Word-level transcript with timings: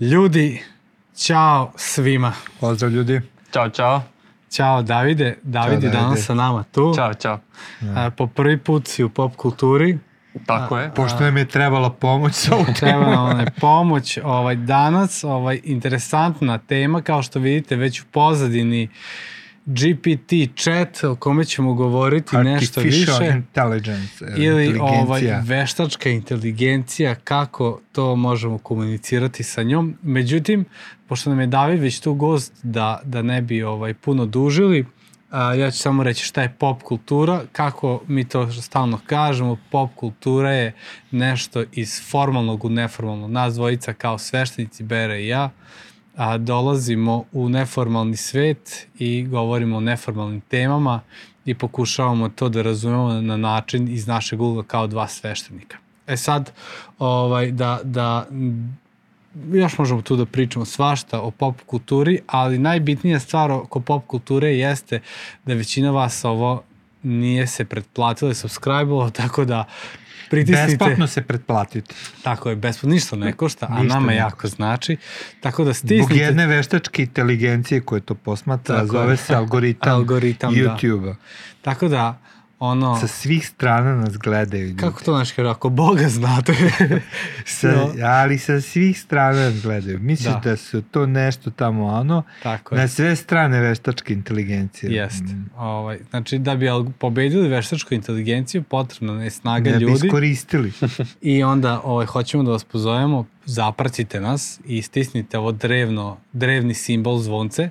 Ljudi, 0.00 0.62
ćao 1.16 1.72
svima. 1.76 2.32
Pozdrav 2.60 2.90
ljudi. 2.90 3.20
Ćao, 3.52 3.68
čao. 3.68 4.02
Ćao 4.50 4.82
Davide. 4.82 5.38
David 5.42 5.82
je 5.82 5.90
Davide. 5.90 6.02
danas 6.02 6.24
sa 6.24 6.34
nama 6.34 6.62
tu. 6.62 6.92
Ćao, 6.96 7.14
čao. 7.14 7.38
A, 7.96 8.10
po 8.10 8.26
prvi 8.26 8.58
put 8.58 8.88
si 8.88 9.04
u 9.04 9.08
pop 9.08 9.36
kulturi. 9.36 9.98
Tako 10.46 10.78
je. 10.78 10.94
Pošto 10.94 11.20
nam 11.20 11.36
je 11.36 11.48
trebala 11.48 11.90
pomoć 11.90 12.34
sa 12.34 12.54
ovu 12.54 12.64
Treba 12.80 13.10
nam 13.10 13.40
je 13.40 13.46
pomoć. 13.60 14.18
Ovaj, 14.24 14.56
danas 14.56 15.24
ovaj, 15.24 15.60
interesantna 15.64 16.58
tema, 16.58 17.02
kao 17.02 17.22
što 17.22 17.38
vidite 17.38 17.76
već 17.76 18.00
u 18.00 18.04
pozadini 18.10 18.88
GPT 19.66 20.32
chat 20.56 21.04
o 21.04 21.14
kome 21.14 21.44
ćemo 21.44 21.74
govoriti 21.74 22.36
nešto 22.36 22.80
Artificial 22.80 23.18
više. 23.18 23.32
intelligence. 23.36 24.24
e, 24.24 24.34
ili 24.36 24.78
ovaj, 24.80 25.22
veštačka 25.42 26.10
inteligencija, 26.10 27.14
kako 27.14 27.80
to 27.92 28.16
možemo 28.16 28.58
komunicirati 28.58 29.42
sa 29.42 29.62
njom. 29.62 29.96
Međutim, 30.02 30.64
pošto 31.08 31.30
nam 31.30 31.40
je 31.40 31.46
David 31.46 31.80
već 31.80 32.00
tu 32.00 32.14
gost 32.14 32.52
da, 32.62 33.00
da 33.04 33.22
ne 33.22 33.42
bi 33.42 33.62
ovaj 33.62 33.94
puno 33.94 34.26
dužili, 34.26 34.86
a, 35.30 35.54
ja 35.54 35.70
ću 35.70 35.78
samo 35.78 36.02
reći 36.02 36.24
šta 36.24 36.42
je 36.42 36.54
pop 36.58 36.82
kultura, 36.82 37.42
kako 37.52 38.02
mi 38.06 38.28
to 38.28 38.52
stalno 38.52 39.00
kažemo, 39.06 39.56
pop 39.70 39.90
kultura 39.94 40.52
je 40.52 40.72
nešto 41.10 41.64
iz 41.72 42.10
formalnog 42.10 42.64
u 42.64 42.70
neformalno. 42.70 43.28
Nas 43.28 43.54
dvojica 43.54 43.92
kao 43.92 44.18
sveštenici 44.18 44.82
Bere 44.82 45.22
i 45.22 45.26
ja, 45.26 45.50
a, 46.16 46.38
dolazimo 46.38 47.24
u 47.32 47.48
neformalni 47.48 48.16
svet 48.16 48.86
i 48.98 49.22
govorimo 49.22 49.76
o 49.76 49.80
neformalnim 49.80 50.40
temama 50.40 51.00
i 51.44 51.54
pokušavamo 51.54 52.28
to 52.28 52.48
da 52.48 52.62
razumemo 52.62 53.20
na 53.20 53.36
način 53.36 53.88
iz 53.88 54.06
našeg 54.06 54.40
ugla 54.40 54.62
kao 54.62 54.86
dva 54.86 55.08
sveštenika. 55.08 55.76
E 56.06 56.16
sad, 56.16 56.52
ovaj, 56.98 57.50
da, 57.50 57.80
da 57.84 58.26
još 59.52 59.78
možemo 59.78 60.02
tu 60.02 60.16
da 60.16 60.26
pričamo 60.26 60.64
svašta 60.64 61.20
o 61.20 61.30
pop 61.30 61.56
kulturi, 61.66 62.20
ali 62.26 62.58
najbitnija 62.58 63.20
stvar 63.20 63.50
oko 63.50 63.80
pop 63.80 64.06
kulture 64.06 64.56
jeste 64.56 65.00
da 65.44 65.54
većina 65.54 65.90
vas 65.90 66.24
ovo 66.24 66.62
nije 67.02 67.46
se 67.46 67.64
pretplatila 67.64 68.30
i 68.30 68.34
subscribe 68.34 69.10
tako 69.22 69.44
da 69.44 69.64
pritisnite... 70.30 70.66
Besplatno 70.66 71.06
se 71.06 71.22
pretplatiti. 71.22 71.94
Tako 72.22 72.50
je, 72.50 72.56
besplatno, 72.56 72.94
ništa 72.94 73.16
ne 73.16 73.32
košta, 73.32 73.66
a 73.70 73.82
Ništa 73.82 73.94
nama 73.94 74.06
ne 74.06 74.16
jako 74.16 74.48
znači. 74.48 74.96
Tako 75.40 75.64
da 75.64 75.74
stisnite... 75.74 76.20
jedne 76.20 76.46
veštačke 76.46 77.02
inteligencije 77.02 77.80
koje 77.80 78.00
to 78.00 78.14
posmatra, 78.14 78.76
Tako 78.76 78.86
zove 78.86 79.12
je. 79.12 79.16
se 79.16 79.34
algoritam, 79.34 79.94
Algoritam, 79.94 80.54
da. 80.54 80.60
YouTube-a. 80.60 81.14
Tako 81.62 81.88
da, 81.88 82.20
ono... 82.58 83.00
Sa 83.00 83.06
svih 83.06 83.48
strana 83.48 83.96
nas 83.96 84.18
gledaju 84.18 84.66
ljudi. 84.66 84.80
Kako 84.80 85.04
to 85.04 85.12
znaš, 85.14 85.32
kaže, 85.32 85.48
ako 85.48 85.68
Boga 85.68 86.08
znate. 86.08 86.52
Sa, 87.46 87.68
No. 87.68 87.92
Ali 88.04 88.38
sa 88.38 88.60
svih 88.60 89.00
strana 89.00 89.40
nas 89.40 89.62
gledaju. 89.62 89.98
Misliš 89.98 90.34
Da. 90.34 90.40
da. 90.44 90.56
su 90.56 90.82
to 90.82 91.06
nešto 91.06 91.50
tamo 91.50 91.86
ono, 91.86 92.22
Tako 92.42 92.74
je. 92.74 92.80
na 92.80 92.88
sve 92.88 93.16
strane 93.16 93.60
veštačke 93.60 94.12
inteligencije. 94.12 94.92
Jeste. 94.92 95.24
Mm. 95.24 95.50
Ovaj, 95.56 95.98
znači, 96.10 96.38
da 96.38 96.54
bi 96.56 96.66
pobedili 96.98 97.48
veštačku 97.48 97.94
inteligenciju, 97.94 98.62
potrebna 98.62 99.24
je 99.24 99.30
snaga 99.30 99.70
Ne 99.70 99.76
bi 99.78 99.84
ljudi. 99.84 100.06
iskoristili. 100.06 100.72
I 101.22 101.42
onda 101.42 101.80
ovaj, 101.84 102.06
hoćemo 102.06 102.42
da 102.42 102.50
vas 102.50 102.64
pozovemo, 102.64 103.26
zapratite 103.44 104.20
nas 104.20 104.60
i 104.64 104.82
stisnite 104.82 105.38
ovo 105.38 105.52
drevno, 105.52 106.16
drevni 106.32 106.74
simbol 106.74 107.18
zvonce, 107.18 107.70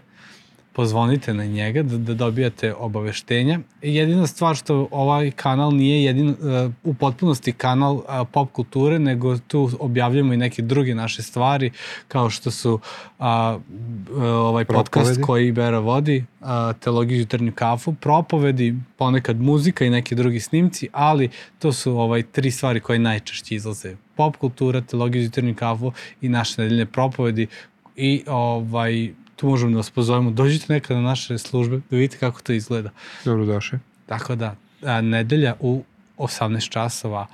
pozvonite 0.76 1.34
na 1.34 1.46
njega 1.46 1.84
da, 1.84 1.98
da 1.98 2.14
dobijate 2.14 2.74
obaveštenja. 2.74 3.60
Jedina 3.82 4.28
stvar 4.28 4.56
što 4.56 4.88
ovaj 4.92 5.32
kanal 5.32 5.76
nije 5.76 6.04
jedin, 6.04 6.30
uh, 6.30 6.36
u 6.84 6.94
potpunosti 6.94 7.52
kanal 7.52 7.96
uh, 7.96 8.04
pop 8.32 8.52
kulture, 8.52 9.00
nego 9.00 9.38
tu 9.38 9.70
objavljamo 9.80 10.34
i 10.34 10.38
neke 10.38 10.62
druge 10.62 10.96
naše 10.96 11.24
stvari, 11.24 11.72
kao 12.08 12.30
što 12.30 12.52
su 12.52 12.74
uh, 12.74 13.26
uh, 13.26 14.24
ovaj 14.24 14.66
podcast 14.66 14.92
Propovedi. 14.92 15.22
koji 15.22 15.52
Bera 15.52 15.80
vodi, 15.80 16.26
uh, 16.42 16.48
Teologiju 16.80 17.20
jutarnju 17.20 17.52
kafu, 17.56 17.94
propovedi, 17.94 18.76
ponekad 18.98 19.42
muzika 19.42 19.86
i 19.86 19.90
neki 19.90 20.16
drugi 20.16 20.40
snimci, 20.40 20.88
ali 20.92 21.30
to 21.60 21.72
su 21.72 21.98
ovaj 21.98 22.24
tri 22.24 22.52
stvari 22.52 22.80
koje 22.80 23.00
najčešće 23.00 23.56
izlaze. 23.56 23.96
Pop 24.16 24.38
kultura, 24.38 24.82
Teologiju 24.82 25.24
jutarnju 25.24 25.56
kafu 25.56 25.92
i 26.22 26.30
naše 26.30 26.62
nedeljne 26.62 26.86
propovedi 26.86 27.48
i 27.96 28.24
ovaj 28.28 29.14
tu 29.36 29.48
možemo 29.50 29.72
da 29.72 29.78
vas 29.78 29.90
pozovemo, 29.90 30.32
dođite 30.32 30.74
nekada 30.74 31.00
na 31.02 31.08
naše 31.10 31.38
službe 31.38 31.78
da 31.90 31.98
vidite 31.98 32.18
kako 32.18 32.42
to 32.42 32.54
izgleda. 32.54 32.90
Dobrodošli. 33.26 33.80
Tako 34.06 34.36
da, 34.36 34.56
a, 34.84 35.02
nedelja 35.02 35.56
u 35.60 35.84
18 36.18 36.70
časova, 36.70 37.28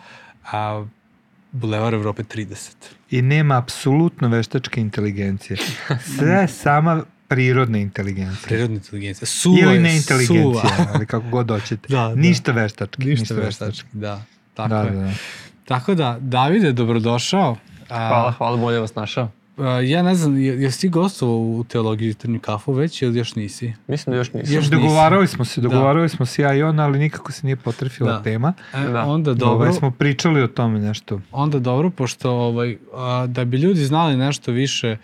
a, 0.51 0.85
Bulevar 1.51 1.93
Evrope 1.93 2.23
30. 2.23 2.71
I 3.11 3.21
nema 3.21 3.57
apsolutno 3.57 4.27
veštačke 4.27 4.81
inteligencije. 4.81 5.57
Sve 6.17 6.47
sama 6.63 7.03
prirodna 7.27 7.77
inteligencija. 7.77 8.45
Prirodna 8.47 8.75
inteligencija. 8.75 9.25
Suva 9.25 9.57
Ili 9.61 9.79
ne 9.79 9.95
inteligencija, 9.97 10.43
suva. 10.77 10.87
ali 10.93 11.05
kako 11.05 11.29
god 11.29 11.49
hoćete. 11.49 11.87
Da, 11.93 11.97
da. 12.07 12.15
Ništa 12.15 12.51
veštački. 12.51 13.05
Ništa 13.05 13.33
veštački, 13.33 13.87
da. 13.93 14.21
Tako 14.53 14.69
Da, 14.69 14.81
je. 14.81 14.91
da, 14.91 14.99
da. 15.01 15.13
Tako 15.65 15.95
da, 15.95 16.17
Davide, 16.21 16.71
dobrodošao. 16.71 17.55
Hvala, 17.87 18.31
hvala, 18.31 18.57
bolje 18.57 18.79
vas 18.79 18.95
našao. 18.95 19.31
A, 19.61 19.81
ja 19.81 20.03
ne 20.03 20.15
znam, 20.15 20.37
je- 20.37 20.61
jesi 20.61 20.81
ti 20.81 20.89
gostovao 20.89 21.35
u 21.37 21.63
teologiji 21.63 22.07
jutarnju 22.07 22.39
kafu 22.39 22.73
već 22.73 23.01
ili 23.01 23.17
još 23.17 23.35
nisi? 23.35 23.73
Mislim 23.87 24.11
da 24.11 24.17
još 24.17 24.33
nisam. 24.33 24.55
Još 24.55 24.65
Dogovarali 24.65 25.27
smo 25.27 25.45
se, 25.45 25.61
Da. 25.61 25.67
dogovarali 25.67 26.09
smo 26.09 26.25
se 26.25 26.41
ja 26.41 26.53
i 26.53 26.63
on, 26.63 26.79
ali 26.79 26.99
nikako 26.99 27.31
se 27.31 27.41
nije 27.43 27.55
potrefila 27.55 28.11
Da. 28.11 28.23
tema. 28.23 28.53
E, 28.73 28.79
Da. 28.81 29.03
Onda 29.03 29.33
Dobro. 29.33 29.47
dobro, 29.47 29.73
smo 29.73 29.91
pričali 29.91 30.41
o 30.41 30.47
tome 30.47 30.79
nešto. 30.79 31.21
onda 31.31 31.59
dobro, 31.59 31.89
pošto 31.89 32.31
ovaj, 32.31 32.77
a, 32.93 33.25
da 33.27 33.45
bi 33.45 33.57
ljudi 33.57 33.79
znali 33.81 34.17
nešto 34.17 34.51
više 34.51 34.97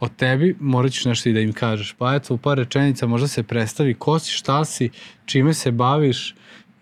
o 0.00 0.08
tebi, 0.08 0.56
morat 0.60 0.92
ćeš 0.92 1.04
nešto 1.04 1.28
i 1.28 1.32
da 1.32 1.40
im 1.40 1.52
kažeš. 1.52 1.92
Pa 1.92 2.14
eto, 2.14 2.34
u 2.34 2.38
par 2.38 2.58
rečenica 2.58 3.06
možda 3.06 3.28
se 3.28 3.42
predstavi 3.42 3.94
ko 3.94 4.18
si, 4.18 4.32
šta 4.32 4.64
si, 4.64 4.90
čime 5.24 5.54
se 5.54 5.70
baviš 5.70 6.34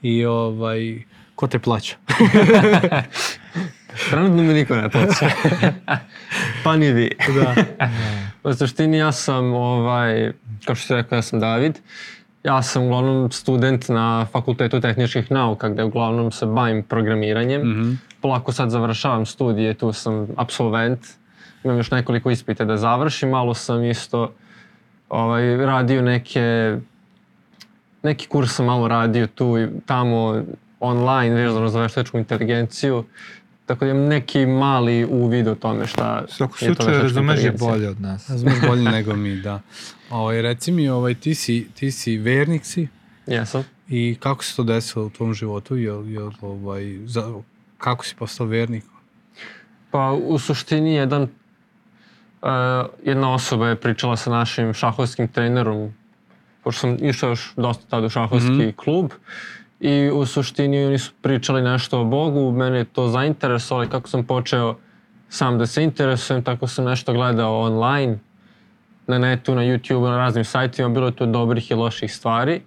i 0.02 0.24
ovaj, 0.24 1.02
ko 1.34 1.46
te 1.46 1.58
plaća. 1.58 1.96
Trenutno 4.10 4.42
mi 4.42 4.54
niko 4.54 4.76
ne 4.76 4.90
plaća. 4.90 5.30
pa 6.64 6.76
ni 6.76 6.92
vi. 6.92 7.10
da. 7.34 7.54
U 8.44 8.54
suštini 8.54 8.98
ja 8.98 9.12
sam, 9.12 9.52
ovaj, 9.52 10.32
kao 10.64 10.74
što 10.74 10.86
se 10.86 10.94
rekao, 10.94 11.16
ja 11.16 11.22
sam 11.22 11.40
David. 11.40 11.78
Ja 12.44 12.62
sam 12.62 12.82
uglavnom 12.82 13.30
student 13.30 13.88
na 13.88 14.26
Fakultetu 14.32 14.80
tehničkih 14.80 15.30
nauka 15.30 15.68
gde 15.68 15.84
uglavnom 15.84 16.32
se 16.32 16.46
bavim 16.46 16.82
programiranjem. 16.82 17.60
Mhm. 17.60 17.92
Polako 18.20 18.52
sad 18.52 18.70
završavam 18.70 19.26
studije, 19.26 19.74
tu 19.74 19.92
sam 19.92 20.28
absolvent. 20.36 21.00
Imam 21.64 21.76
još 21.76 21.90
nekoliko 21.90 22.30
ispita 22.30 22.64
da 22.64 22.76
završim, 22.76 23.28
malo 23.28 23.54
sam 23.54 23.84
isto 23.84 24.32
ovaj, 25.08 25.56
radio 25.56 26.02
neke 26.02 26.76
neki 28.02 28.28
kurs 28.28 28.54
sam 28.54 28.66
malo 28.66 28.88
radio 28.88 29.26
tu 29.26 29.58
i 29.58 29.68
tamo 29.86 30.42
online 30.82 31.34
vezano 31.34 31.68
za 31.68 31.80
veštačku 31.80 32.18
inteligenciju. 32.18 33.04
Tako 33.66 33.84
da 33.84 33.90
imam 33.90 34.04
neki 34.04 34.46
mali 34.46 35.04
uvid 35.04 35.48
o 35.48 35.54
tome 35.54 35.86
šta 35.86 36.24
U 36.28 36.32
svakom 36.32 36.56
je 36.60 36.74
to 36.74 36.84
veštačka 36.86 37.02
razumeš 37.02 37.44
je 37.44 37.52
bolje 37.52 37.88
od 37.88 38.00
nas. 38.00 38.30
Razumeš 38.30 38.54
bolje 38.66 38.82
nego 38.82 39.16
mi, 39.16 39.36
da. 39.36 39.60
Ovaj, 40.10 40.42
reci 40.42 40.72
mi, 40.72 40.88
ovaj, 40.88 41.14
ti, 41.14 41.34
si, 41.34 41.66
ti 41.74 41.90
si 41.90 42.18
vernik 42.18 42.64
si 42.64 42.88
Jesam. 43.26 43.64
i 43.88 44.16
kako 44.20 44.44
se 44.44 44.56
to 44.56 44.62
desilo 44.62 45.06
u 45.06 45.10
tvom 45.10 45.34
životu? 45.34 45.76
Jel, 45.76 46.08
jel, 46.08 46.30
ovaj, 46.40 46.98
za, 47.04 47.32
kako 47.78 48.04
si 48.04 48.14
postao 48.16 48.46
vernik? 48.46 48.84
Pa 49.90 50.12
u 50.12 50.38
suštini 50.38 50.94
jedan, 50.94 51.22
uh, 51.22 52.48
jedna 53.04 53.34
osoba 53.34 53.68
je 53.68 53.76
pričala 53.76 54.16
sa 54.16 54.30
našim 54.30 54.74
šahovskim 54.74 55.28
trenerom, 55.28 55.92
pošto 56.64 56.80
sam 56.80 56.96
išao 57.00 57.28
još 57.30 57.52
dosta 57.56 57.84
tada 57.88 58.06
u 58.06 58.10
šahovski 58.10 58.50
Mhm. 58.50 58.70
klub, 58.76 59.10
i 59.82 60.10
u 60.10 60.26
suštini 60.26 60.84
oni 60.84 60.98
su 60.98 61.12
pričali 61.22 61.62
nešto 61.62 62.00
o 62.00 62.04
Bogu, 62.06 62.52
mene 62.52 62.78
je 62.78 62.84
to 62.84 63.08
zainteresovalo 63.08 63.84
i 63.84 63.88
kako 63.88 64.08
sam 64.08 64.24
počeo 64.24 64.76
sam 65.28 65.58
da 65.58 65.66
se 65.66 65.82
interesujem, 65.84 66.42
tako 66.42 66.66
sam 66.66 66.84
nešto 66.84 67.12
gledao 67.12 67.60
online, 67.60 68.18
na 69.06 69.18
netu, 69.18 69.54
na 69.54 69.62
YouTube, 69.62 70.02
na 70.02 70.16
raznim 70.16 70.44
sajtima, 70.44 70.88
bilo 70.88 71.06
je 71.06 71.12
tu 71.12 71.26
dobrih 71.26 71.70
i 71.70 71.74
loših 71.74 72.14
stvari, 72.14 72.60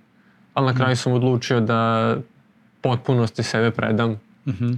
ali 0.54 0.66
na 0.66 0.74
kraju 0.74 0.96
sam 0.96 1.14
odlučio 1.14 1.60
da 1.60 2.16
potpunosti 2.82 3.44
sebe 3.44 3.72
predam 3.72 4.20
Mhm. 4.48 4.72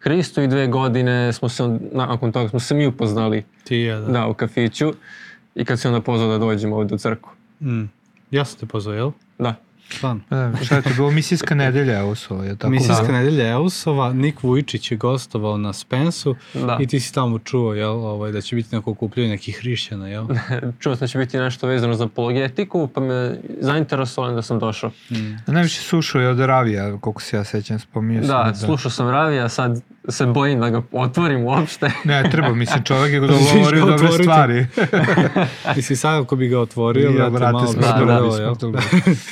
Hristu 0.00 0.42
i 0.42 0.48
dve 0.48 0.66
godine 0.66 1.32
smo 1.32 1.48
se, 1.48 1.64
on- 1.64 1.80
nakon 1.92 2.32
toga 2.32 2.48
smo 2.48 2.60
se 2.60 2.74
mi 2.74 2.86
upoznali 2.86 3.44
Ti 3.64 3.76
je, 3.76 3.96
da. 3.96 4.06
da, 4.06 4.26
u 4.26 4.34
kafiću 4.34 4.92
i 5.54 5.64
kad 5.64 5.80
se 5.80 5.88
onda 5.88 6.00
pozvao 6.00 6.28
da 6.28 6.38
dođemo 6.38 6.76
ovdje 6.76 6.94
u 6.94 6.98
crku. 6.98 7.30
Mm. 7.60 7.84
Ja 8.30 8.44
sam 8.44 8.58
te 8.58 8.66
pozvao, 8.66 8.94
jel? 8.94 9.10
Da. 9.38 9.54
Stvarno. 9.88 10.20
Da, 10.30 10.52
šta 10.56 10.76
je 10.76 10.82
to 10.82 10.90
bilo? 10.90 11.10
Misijska 11.10 11.54
nedelja, 11.54 12.14
su, 12.14 12.34
je 12.36 12.56
tako? 12.56 12.70
Misijska 12.70 13.02
Da. 13.02 13.12
nedelja 13.12 13.48
Eusova, 13.48 14.12
Nik 14.12 14.42
Vujčić 14.42 14.90
je 14.90 14.96
gostovao 14.96 15.56
na 15.56 15.72
Spensu 15.72 16.34
Da. 16.54 16.78
i 16.80 16.86
ti 16.86 17.00
si 17.00 17.14
tamo 17.14 17.38
čuo 17.38 17.74
jel, 17.74 17.90
ovaj, 17.90 18.32
da 18.32 18.40
će 18.40 18.56
biti 18.56 18.76
neko 18.76 18.90
okupljanje 18.90 19.30
nekih 19.30 19.58
hrišćana, 19.58 20.08
jel? 20.08 20.26
Čuo 20.80 20.96
sam 20.96 21.00
da 21.00 21.06
će 21.06 21.18
biti 21.18 21.38
nešto 21.38 21.66
vezano 21.66 21.94
za 21.94 22.04
apologetiku, 22.04 22.88
pa 22.88 23.00
me 23.00 23.36
zainteresovalo 23.60 24.34
da 24.34 24.42
sam 24.42 24.58
došao. 24.58 24.90
Mm. 25.10 25.36
Najviše 25.46 25.80
slušao 25.80 26.20
je 26.20 26.28
od 26.28 26.38
Ravija, 26.38 26.98
koliko 26.98 27.22
se 27.22 27.36
ja 27.36 27.44
sećam, 27.44 27.78
spominio 27.78 28.22
sam. 28.22 28.28
Da, 28.44 28.54
slušao 28.56 28.90
sam 28.90 29.08
Ravija, 29.08 29.48
sad 29.48 29.80
se 30.08 30.26
bojim 30.26 30.60
da 30.60 30.70
ga 30.70 30.82
otvorim 30.92 31.44
uopšte. 31.44 31.90
Ne, 32.04 32.30
treba, 32.30 32.54
mislim, 32.54 32.82
čovjek 32.84 33.12
je 33.12 33.20
Možeš 33.22 33.52
govorio 33.52 33.86
ga 33.86 33.90
dobre 33.92 34.06
otvoriti. 34.06 34.22
stvari. 34.24 34.66
Mislim, 35.76 35.96
sad 35.96 36.22
ako 36.22 36.36
bi 36.36 36.48
ga 36.48 36.58
otvorio, 36.60 37.10
Ja, 37.10 37.30
brate, 37.30 37.52
malo 37.52 37.60
bi 37.62 37.72
smrdelo 37.72 37.82
da, 37.82 37.96
smrdelo, 37.96 38.30
bi, 38.30 38.42
jel? 38.42 38.54
smrdelo. 38.54 38.82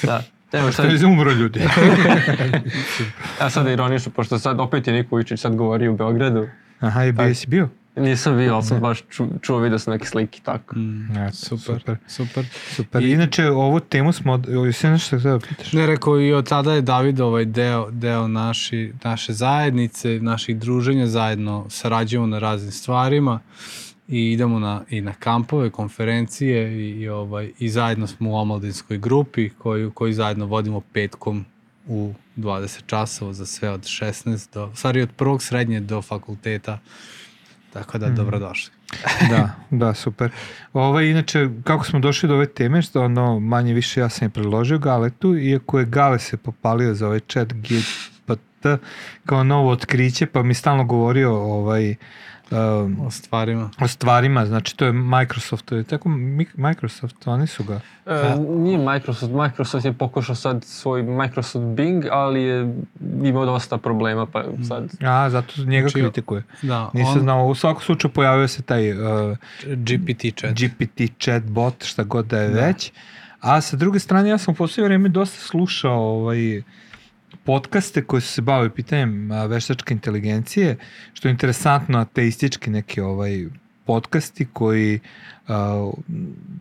da. 0.02 0.22
Evo 0.54 0.72
sad, 0.72 0.90
Sad 0.90 1.02
umro 1.04 1.32
ljudi. 1.32 1.60
ja 3.40 3.50
sad 3.50 3.66
ironično, 3.66 4.12
pošto 4.12 4.38
sad 4.38 4.60
opet 4.60 4.86
je 4.86 4.92
Niko 4.92 5.08
Vujčić 5.10 5.40
sad 5.40 5.56
govori 5.56 5.88
u 5.88 5.96
Beogradu. 5.96 6.48
Aha, 6.80 7.04
i 7.04 7.12
bio 7.12 7.34
si 7.34 7.46
bio? 7.46 7.68
Nisam 7.96 8.36
bio, 8.36 8.54
ali 8.54 8.62
sam 8.62 8.80
baš 8.80 9.02
ču, 9.10 9.26
čuo, 9.42 9.58
vidio 9.58 9.78
sam 9.78 9.92
neke 9.92 10.06
slike 10.06 10.38
i 10.38 10.42
tako. 10.42 10.76
Mm, 10.76 11.16
Ja, 11.16 11.32
super, 11.32 11.58
super. 11.74 11.96
super. 12.08 12.44
Super. 12.68 13.02
I- 13.02 13.10
Inače, 13.10 13.46
ovu 13.46 13.80
temu 13.80 14.12
smo, 14.12 14.42
jesi 14.64 14.86
nešto 14.88 15.18
htio 15.18 15.32
da 15.32 15.38
pitaš? 15.38 15.72
Ne, 15.72 15.86
rekao 15.86 16.20
i 16.20 16.32
od 16.32 16.48
tada 16.48 16.72
je 16.72 16.80
David 16.80 17.20
ovaj 17.20 17.44
deo, 17.44 17.90
deo 17.90 18.28
naši, 18.28 18.92
naše 19.04 19.32
zajednice, 19.32 20.08
naših 20.12 20.56
druženja, 20.56 21.06
zajedno 21.06 21.66
sarađujemo 21.68 22.26
na 22.26 22.38
raznim 22.38 22.72
stvarima 22.72 23.40
i 24.08 24.32
idemo 24.32 24.58
na, 24.58 24.82
i 24.90 25.00
na 25.00 25.12
kampove, 25.12 25.70
konferencije 25.70 26.72
i, 26.72 26.90
i, 26.90 27.08
ovaj, 27.08 27.52
i 27.58 27.68
zajedno 27.68 28.06
smo 28.06 28.30
u 28.30 28.34
omladinskoj 28.34 28.98
grupi 28.98 29.50
koju, 29.50 29.90
koju 29.90 30.12
zajedno 30.12 30.46
vodimo 30.46 30.80
petkom 30.80 31.44
u 31.86 32.12
20 32.36 32.80
časova 32.86 33.32
za 33.32 33.46
sve 33.46 33.70
od 33.70 33.80
16 33.80 34.54
do, 34.54 34.70
stvari 34.74 35.02
od 35.02 35.10
prvog 35.16 35.42
srednje 35.42 35.80
do 35.80 36.02
fakulteta. 36.02 36.78
Tako 37.72 37.98
da, 37.98 38.08
dobrodošli. 38.08 38.72
da, 39.30 39.50
da, 39.70 39.94
super. 39.94 40.30
Ovo, 40.72 41.00
inače, 41.00 41.48
kako 41.64 41.84
smo 41.84 41.98
došli 41.98 42.28
do 42.28 42.34
ove 42.34 42.46
teme, 42.46 42.82
što 42.82 43.04
ono, 43.04 43.40
manje 43.40 43.74
više 43.74 44.00
ja 44.00 44.08
sam 44.08 44.26
je 44.26 44.30
predložio 44.30 44.78
Galetu, 44.78 45.38
iako 45.38 45.78
je 45.78 45.84
Gale 45.84 46.18
se 46.18 46.36
popalio 46.36 46.94
za 46.94 47.06
ovaj 47.06 47.20
chat 47.20 47.52
GPT 47.52 48.66
kao 49.26 49.44
novo 49.44 49.70
otkriće, 49.70 50.26
pa 50.26 50.42
mi 50.42 50.54
stalno 50.54 50.84
govorio 50.84 51.32
ovaj, 51.32 51.90
um, 51.90 51.96
O 52.98 53.10
stvarima. 53.10 53.70
o 53.80 53.88
stvarima, 53.88 54.46
znači 54.46 54.76
to 54.76 54.84
je 54.84 54.92
Microsoft, 54.92 55.64
to 55.64 55.76
je 55.76 55.84
tako 55.84 56.08
Mi- 56.08 56.46
Microsoft, 56.54 57.26
oni 57.26 57.46
su 57.46 57.64
ga. 57.64 57.80
E, 58.06 58.34
nije 58.40 58.78
Microsoft, 58.80 59.32
Microsoft 59.34 59.84
je 59.84 59.92
pokušao 59.92 60.34
sad 60.34 60.64
svoj 60.64 61.02
Microsoft 61.02 61.64
Bing, 61.66 62.04
ali 62.10 62.42
je 62.42 62.74
imao 63.22 63.46
dosta 63.46 63.78
problema, 63.78 64.26
pa 64.26 64.44
sad... 64.68 64.92
A, 65.00 65.30
zato 65.30 65.52
njega 65.58 65.88
Znači, 65.88 66.02
kritikuje. 66.02 66.42
Da, 66.62 66.90
Nisam 66.94 67.12
on, 67.12 67.20
znao, 67.20 67.46
u 67.46 67.54
svakom 67.54 67.82
slučaju 67.82 68.12
pojavio 68.12 68.48
se 68.48 68.62
taj 68.62 68.92
uh, 68.92 69.36
GPT 69.66 70.24
chat. 70.36 70.50
GPT 70.52 71.00
chatbot, 71.20 71.84
šta 71.84 72.02
god 72.04 72.26
da 72.26 72.38
je 72.38 72.48
Da. 72.48 72.60
već. 72.60 72.92
A 73.40 73.60
sa 73.60 73.76
druge 73.76 73.98
strane, 73.98 74.28
ja 74.28 74.38
sam 74.38 74.52
u 74.52 74.56
posljednje 74.56 74.84
vreme 74.84 75.08
dosta 75.08 75.40
slušao 75.40 76.00
ovaj, 76.00 76.62
podcaste 77.44 78.04
koji 78.04 78.22
su 78.22 78.28
se 78.28 78.42
bavili 78.42 78.70
pitanjem 78.70 79.30
veštačke 79.48 79.94
inteligencije, 79.94 80.76
što 81.12 81.28
je 81.28 81.32
interesantno, 81.32 81.98
ateistički 81.98 82.70
neki 82.70 83.00
ovaj 83.00 83.44
podcasti 83.84 84.46
koji 84.52 85.00
a, 85.48 85.90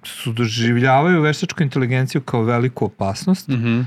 su 0.04 0.34
doživljavaju 0.34 1.22
veštačku 1.22 1.64
inteligenciju 1.64 2.22
kao 2.22 2.44
veliku 2.44 2.86
opasnost. 2.86 3.48
Mhm. 3.48 3.81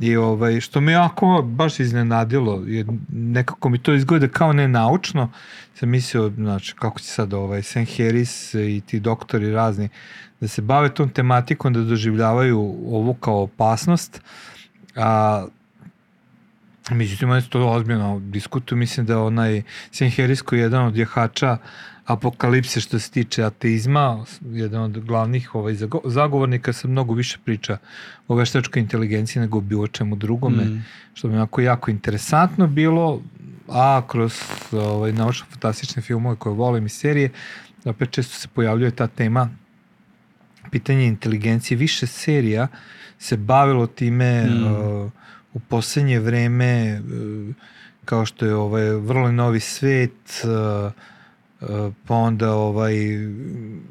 i 0.00 0.16
ovaj, 0.16 0.60
što 0.60 0.80
me 0.80 0.92
jako 0.92 1.42
baš 1.42 1.80
iznenadilo, 1.80 2.62
jer 2.66 2.86
nekako 3.12 3.68
mi 3.68 3.78
to 3.78 3.94
izgleda 3.94 4.28
kao 4.28 4.52
nenaučno, 4.52 5.30
sam 5.74 5.88
mislio, 5.88 6.32
znači, 6.36 6.74
kako 6.74 6.98
će 6.98 7.06
sad 7.06 7.34
ovaj, 7.34 7.62
Sam 7.62 7.84
Harris 7.86 8.54
i 8.54 8.82
ti 8.86 9.00
doktori 9.00 9.52
razni 9.52 9.88
da 10.40 10.48
se 10.48 10.62
bave 10.62 10.94
tom 10.94 11.08
tematikom, 11.08 11.72
da 11.72 11.80
doživljavaju 11.80 12.58
ovo 12.86 13.14
kao 13.14 13.42
opasnost, 13.42 14.20
a 14.96 15.46
međutim, 16.90 17.40
su 17.40 17.48
to 17.50 17.68
ozbiljno 17.68 18.20
diskutuju, 18.20 18.78
mislim 18.78 19.06
da 19.06 19.22
onaj 19.22 19.62
Harris 20.16 20.42
koji 20.42 20.58
je 20.58 20.62
jedan 20.62 20.86
od 20.86 20.96
jahača 20.96 21.58
apokalipse 22.04 22.80
što 22.80 22.98
se 22.98 23.10
tiče 23.10 23.44
ateizma, 23.44 24.24
jedan 24.42 24.82
od 24.82 24.98
glavnih 25.00 25.54
ovaj, 25.54 25.74
zago- 25.74 26.00
zagovornika 26.04 26.72
se 26.72 26.88
mnogo 26.88 27.14
više 27.14 27.38
priča 27.44 27.78
o 28.28 28.34
veštačkoj 28.34 28.80
inteligenciji 28.82 29.40
nego 29.40 29.58
o 29.58 29.60
bilo 29.60 29.86
čemu 29.86 30.16
drugome, 30.16 30.64
Mm. 30.64 30.84
što 31.14 31.28
mi 31.28 31.34
je 31.34 31.38
jako, 31.38 31.60
jako 31.60 31.90
interesantno 31.90 32.66
bilo, 32.66 33.22
a 33.68 34.02
kroz 34.08 34.34
ovaj, 34.72 35.12
naučno-fantastične 35.12 36.02
filmove 36.02 36.36
koje 36.36 36.54
volim 36.54 36.86
i 36.86 36.88
serije, 36.88 37.30
opet 37.84 38.10
često 38.10 38.34
se 38.34 38.48
pojavljuje 38.48 38.90
ta 38.90 39.06
tema 39.06 39.50
pitanje 40.70 41.06
inteligencije. 41.06 41.78
Više 41.78 42.06
serija 42.06 42.68
se 43.18 43.36
bavilo 43.36 43.86
time 43.86 44.44
Mm. 44.44 44.64
uh, 44.64 45.10
u 45.56 45.60
poslednje 45.60 46.18
vreme, 46.20 47.00
uh, 47.00 47.54
kao 48.04 48.26
što 48.26 48.46
je 48.46 48.54
ovaj 48.54 48.84
vrlo 48.90 49.32
novi 49.32 49.60
svet, 49.60 50.44
uh, 50.44 50.92
uh, 51.60 51.92
pa 52.06 52.14
onda 52.14 52.52
ovaj 52.52 52.94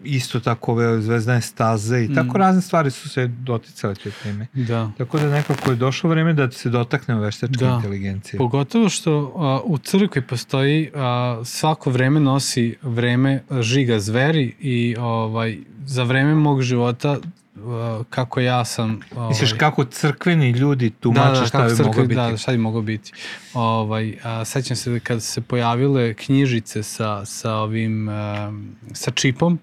isto 0.04 0.40
tako 0.40 0.72
ove 0.72 1.02
zvezdane 1.02 1.42
staze 1.42 2.04
i 2.04 2.14
tako 2.14 2.38
Mm. 2.38 2.42
razne 2.42 2.62
stvari 2.62 2.92
su 2.92 3.10
se 3.10 3.28
doticale 3.28 3.96
te 3.96 4.12
teme. 4.24 4.48
Da. 4.54 4.92
Tako 4.98 5.20
da 5.20 5.30
nekako 5.30 5.70
je 5.70 5.76
došlo 5.76 6.10
vreme 6.10 6.34
da 6.34 6.52
se 6.52 6.70
dotaknemo 6.70 7.22
veštačke 7.22 7.66
Da. 7.66 7.74
inteligencije. 7.76 8.38
Pogotovo 8.38 8.90
što 8.90 9.34
a, 9.36 9.62
u 9.66 9.78
crkvi 9.78 10.22
postoji 10.22 10.92
a, 10.96 11.42
svako 11.46 11.90
vreme 11.90 12.20
nosi 12.20 12.76
vreme 12.82 13.44
žiga 13.62 14.00
zveri 14.00 14.54
i 14.60 14.96
ovaj 15.00 15.58
za 15.86 16.04
vreme 16.04 16.36
mog 16.36 16.62
života 16.62 17.18
a, 17.68 18.04
kako 18.10 18.40
ja 18.40 18.66
sam 18.66 19.00
ovaj, 19.16 19.30
Misliš 19.30 19.54
kako 19.54 19.86
crkveni 19.86 20.50
ljudi 20.50 20.90
tumače 20.90 21.46
šta 21.48 21.58
kako 21.58 21.70
bi 21.70 21.76
crkvi- 21.76 21.86
moglo 21.86 22.04
biti? 22.04 22.16
Da, 22.16 22.38
šta 22.38 22.52
bi 22.52 22.58
moglo 22.58 22.82
biti. 22.82 23.12
Ovaj, 23.54 24.18
a, 24.24 24.46
sećam 24.46 24.78
se 24.78 24.92
da 24.92 25.00
kad 25.00 25.24
se 25.24 25.42
pojavile 25.42 26.14
knjižice 26.14 26.84
sa, 26.84 27.26
sa 27.26 27.54
ovim, 27.54 28.08
um, 28.08 28.76
sa 28.94 29.12
čipom, 29.12 29.60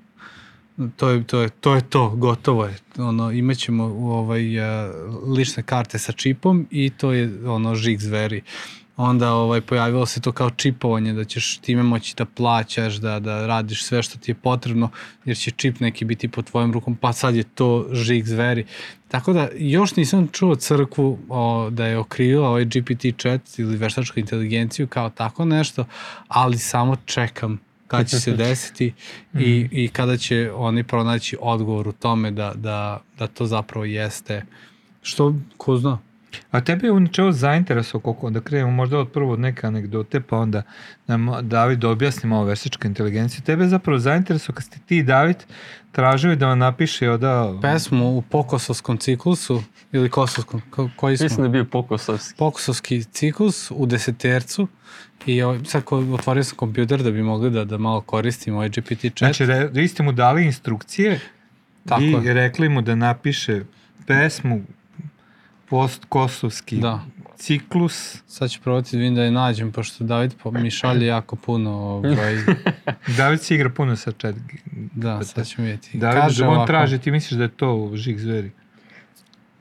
to 0.97 1.09
je 1.09 1.25
to, 1.25 1.41
je, 1.41 1.49
to, 1.49 1.75
je 1.75 1.81
to 1.81 2.09
gotovo 2.09 2.65
je. 2.65 2.75
Ono, 2.99 3.31
imaćemo 3.33 3.85
ovaj, 3.85 4.61
a, 4.61 4.93
lične 5.37 5.63
karte 5.63 5.99
sa 5.99 6.13
čipom 6.13 6.67
i 6.71 6.91
to 6.91 7.13
je 7.13 7.49
ono 7.49 7.75
žig 7.75 8.01
zveri. 8.01 8.43
Onda 8.97 9.33
ovaj, 9.33 9.61
pojavilo 9.61 10.07
se 10.07 10.21
to 10.21 10.33
kao 10.33 10.51
čipovanje, 10.51 11.13
da 11.13 11.25
ćeš 11.25 11.59
time 11.59 11.83
moći 11.83 12.15
da 12.17 12.25
plaćaš, 12.25 12.95
da, 12.95 13.21
da 13.21 13.47
radiš 13.47 13.85
sve 13.85 14.03
što 14.03 14.19
ti 14.19 14.31
je 14.31 14.35
potrebno, 14.35 14.91
jer 15.25 15.37
će 15.37 15.51
čip 15.51 15.81
neki 15.81 16.05
biti 16.05 16.29
pod 16.29 16.45
tvojom 16.45 16.73
rukom, 16.73 16.97
pa 16.97 17.13
sad 17.13 17.37
je 17.37 17.43
to 17.43 17.87
žig 17.93 18.27
zveri. 18.27 18.67
Tako 19.09 19.33
da 19.33 19.49
još 19.57 19.97
nisam 19.97 20.29
čuo 20.33 20.55
crkvu 20.55 21.19
o, 21.29 21.71
da 21.71 21.87
je 21.87 21.99
okrivila 21.99 22.49
ovaj 22.49 22.65
GPT 22.65 23.21
chat 23.21 23.59
ili 23.59 23.77
veštačku 23.77 24.21
inteligenciju 24.21 24.87
kao 24.87 25.11
tako 25.11 25.45
nešto, 25.45 25.85
ali 26.29 26.59
samo 26.59 26.97
čekam 27.05 27.61
kada 27.87 28.05
će 28.05 28.21
se 28.21 28.33
desiti 28.47 28.93
i, 29.35 29.69
i 29.71 29.89
kada 29.89 30.17
će 30.17 30.51
oni 30.55 30.85
pronaći 30.85 31.37
odgovor 31.41 31.89
u 31.89 31.93
tome 31.93 32.31
da, 32.31 32.53
da, 32.55 33.01
da 33.19 33.27
to 33.27 33.47
zapravo 33.47 33.85
jeste 33.85 34.45
što, 35.03 35.35
ko 35.57 35.77
zna? 35.77 35.99
A 36.51 36.61
tebe 36.61 36.87
je 36.87 36.93
u 36.93 37.01
načelu 37.01 37.33
zainteresao 37.33 38.01
koliko, 38.01 38.31
da 38.31 38.41
krenemo 38.41 38.71
možda 38.71 38.99
od 38.99 39.13
prvo 39.13 39.33
od 39.33 39.41
neke 39.41 39.67
anegdote, 39.67 40.21
pa 40.21 40.37
onda 40.37 40.63
nam 41.07 41.29
David 41.43 41.85
objasni 41.85 42.29
malo 42.29 42.45
veštačka 42.45 42.89
inteligencija. 42.89 43.45
Tebe 43.45 43.65
je 43.65 43.69
zapravo 43.69 43.99
zainteresao 43.99 44.55
kad 44.55 44.65
ste 44.65 44.79
ti 44.87 44.99
i 44.99 45.03
David 45.03 45.37
tražili 45.93 46.37
da 46.37 46.47
vam 46.47 46.59
napiše 46.59 47.11
oda... 47.11 47.59
Pesmu 47.63 48.17
u 48.17 48.23
pokosovskom 48.23 48.97
ciklusu 48.97 49.63
ili 49.93 50.11
kosovskom, 50.11 50.63
ko, 50.71 50.91
koji 50.97 51.17
smo? 51.17 51.25
Mislim 51.25 51.41
da 51.41 51.47
je 51.47 51.51
bio 51.51 51.65
pokosovski. 51.65 52.35
Pokosovski 52.39 53.05
ciklus 53.05 53.71
u 53.71 53.87
desetercu 53.87 54.69
i 55.27 55.43
ovaj, 55.43 55.59
sad 55.65 55.85
ko, 55.85 55.99
otvorio 55.99 56.45
sam 56.45 56.57
kompjuter 56.57 57.03
da 57.03 57.11
bi 57.11 57.23
mogli 57.23 57.51
da, 57.51 57.65
da 57.65 57.79
malo 57.79 58.01
koristimo 58.01 58.57
ovaj 58.57 58.69
GPT 58.69 59.01
chat. 59.01 59.19
Znači, 59.19 59.47
re, 59.47 59.69
vi 59.73 59.89
ste 59.89 60.03
mu 60.03 60.13
dali 60.13 60.45
instrukcije 60.45 61.21
Tako 61.89 62.03
i 62.03 62.27
je. 62.27 62.35
rekli 62.35 62.69
mu 62.69 62.83
da 62.83 62.95
napiše 62.95 63.63
pesmu 64.07 64.63
post-kosovski 65.73 66.77
Da. 66.77 67.01
ciklus. 67.37 68.23
Sad 68.27 68.51
ću 68.51 68.61
probati 68.61 68.97
da 68.97 68.99
vidim 68.99 69.15
da 69.15 69.23
je 69.23 69.31
nađem, 69.31 69.73
pošto 69.73 70.05
David 70.05 70.35
po, 70.43 70.51
mi 70.51 70.71
šalje 70.71 71.07
jako 71.07 71.37
puno. 71.37 71.71
Ovaj, 71.71 72.37
David 73.19 73.41
se 73.41 73.55
igra 73.55 73.71
puno 73.71 73.97
sa 73.97 74.13
chat. 74.13 74.35
da, 74.95 75.23
sad 75.25 75.47
ćemo 75.47 75.65
vidjeti. 75.65 75.99
David, 75.99 76.23
Kaže 76.23 76.43
da 76.43 76.49
on 76.49 76.55
ovako, 76.57 76.67
traži, 76.67 76.99
ti 76.99 77.11
misliš 77.11 77.39
da 77.39 77.43
je 77.43 77.49
to 77.49 77.91
žig 77.95 78.19
zveri? 78.19 78.51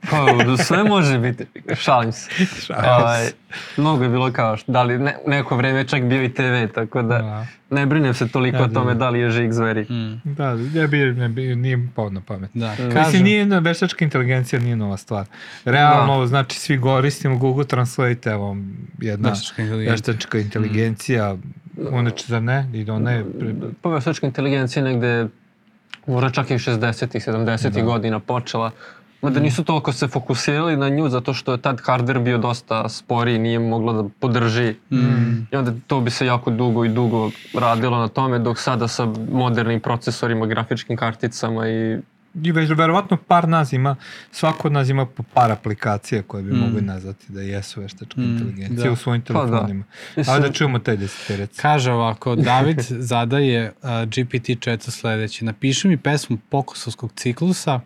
Pa, 0.02 0.16
sve 0.58 0.84
može 0.84 1.18
biti, 1.20 1.44
šalim 1.74 2.12
se. 2.12 2.30
Šalim 2.58 3.26
se. 3.26 3.34
mnogo 3.76 4.02
je 4.02 4.10
bilo 4.10 4.32
kao 4.32 4.56
što, 4.56 4.72
da 4.72 4.82
li 4.82 4.98
ne, 4.98 5.16
neko 5.26 5.56
vreme 5.56 5.78
je 5.78 5.84
čak 5.84 6.02
bio 6.02 6.22
i 6.22 6.28
TV, 6.30 6.42
tako 6.74 7.02
da 7.02 7.18
Da. 7.18 7.46
ne 7.70 7.86
brinem 7.86 8.14
se 8.14 8.28
toliko 8.28 8.58
Da, 8.58 8.64
o 8.64 8.66
da, 8.66 8.74
tome 8.74 8.92
da. 8.92 8.98
da 8.98 9.10
li 9.10 9.20
je 9.20 9.30
žig 9.30 9.52
zveri. 9.52 9.82
Mm, 9.82 10.20
Da, 10.26 10.54
ne 10.54 10.88
bi, 10.88 10.98
ne 10.98 11.28
bi, 11.28 11.56
nije 11.56 11.88
pao 11.94 12.10
na 12.10 12.20
pamet. 12.20 12.50
da, 12.54 12.66
Mm. 12.68 12.70
Mislim, 12.70 12.92
kažem, 12.94 13.22
nije 13.22 13.60
veštačka 13.60 14.04
inteligencija, 14.04 14.60
nije 14.60 14.76
nova 14.76 14.96
stvar. 14.96 15.26
Realno, 15.64 16.26
znači, 16.26 16.58
svi 16.58 16.80
koristimo 16.80 17.38
Google 17.38 17.64
Translate, 17.64 18.30
evo, 18.30 18.56
jedna 18.98 19.28
veštačka 19.28 19.62
inteligencija. 19.62 19.92
veštačka 19.92 20.38
inteligencija, 20.38 21.36
ona 21.90 22.10
će, 22.10 22.24
zar 22.26 22.42
ne? 22.42 22.70
I 22.74 22.84
da 22.84 22.94
ona 22.94 23.10
je... 23.10 23.24
pre- 23.24 23.70
Pa 23.82 23.88
veštačka 23.88 24.26
inteligencija 24.26 24.84
negde, 24.84 25.26
možda 26.06 26.30
čak 26.30 26.50
i 26.50 26.54
60-ih, 26.54 27.22
70-ih 27.22 27.74
Da. 27.74 27.82
godina 27.82 28.18
počela. 28.18 28.70
Mada 29.22 29.40
nisu 29.40 29.64
toliko 29.64 29.92
se 29.92 30.08
fokusirali 30.08 30.76
na 30.76 30.88
nju 30.88 31.08
zato 31.08 31.34
što 31.34 31.52
je 31.52 31.58
tad 31.58 31.78
hardware 31.78 32.18
bio 32.20 32.38
dosta 32.38 32.88
sporiji, 32.88 33.38
nije 33.38 33.58
moglo 33.60 33.92
da 33.94 34.08
podrži. 34.20 34.74
Mm, 34.90 35.46
I 35.52 35.56
onda 35.56 35.72
to 35.86 36.00
bi 36.00 36.10
se 36.10 36.26
jako 36.26 36.50
dugo 36.52 36.84
i 36.84 36.88
dugo 36.90 37.30
radilo 37.54 37.98
na 37.98 38.08
tome, 38.08 38.38
dok 38.38 38.58
sada 38.58 38.88
sa 38.88 39.06
modernim 39.32 39.80
procesorima, 39.80 40.46
grafičkim 40.46 40.96
karticama 40.96 41.68
i 41.68 41.98
I 42.36 42.52
već 42.52 42.70
verovatno 42.70 43.16
par 43.18 43.48
nas 43.48 43.72
ima, 43.72 43.96
svako 44.30 44.68
od 44.68 44.72
nas 44.72 44.88
ima 44.88 45.06
po 45.06 45.22
par 45.24 45.52
aplikacija 45.52 46.22
koje 46.22 46.42
bi 46.42 46.52
Mm. 46.52 46.56
mogli 46.56 46.80
nazvati 46.82 47.26
da 47.28 47.40
jesu 47.42 47.80
veštačka 47.80 48.20
Mm, 48.20 48.24
inteligencija 48.24 48.84
da. 48.84 48.92
u 48.92 48.96
svojim 48.96 49.22
Pa 49.22 49.32
da. 49.32 49.38
telefonima. 49.40 49.84
Mislim- 50.16 50.34
Ajde 50.36 50.46
da 50.48 50.52
čujemo 50.54 50.78
taj 50.78 50.96
deseterec. 50.96 51.56
Kaže 51.56 51.92
ovako, 51.92 52.36
David 52.50 52.80
zadaje 52.80 53.72
uh, 53.72 53.88
GPT-4 53.88 54.90
sledeće. 54.90 55.44
Napiši 55.44 55.88
mi 55.88 55.96
pesmu 55.96 56.38
Pokusovskog 56.48 57.12
ciklusa 57.12 57.80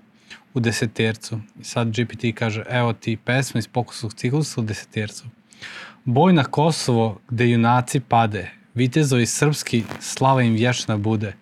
u 0.57 0.61
desetercu. 0.61 1.39
I 1.61 1.65
sad 1.65 1.89
GPT 1.89 2.25
kaže, 2.35 2.65
evo 2.71 2.93
ti 2.93 3.17
pesma 3.17 3.59
iz 3.59 3.69
Pokusovog 3.69 4.15
ciklusa 4.15 4.61
u 4.61 4.65
desetercu. 4.65 5.25
Boj 6.05 6.33
na 6.33 6.45
Kosovo 6.45 7.19
gde 7.29 7.49
junaci 7.51 8.01
pade, 8.01 8.51
vitezovi 8.75 9.27
srpski, 9.27 9.85
slava 10.01 10.43
im 10.43 10.55
vječna 10.55 10.97
bude. 10.97 11.35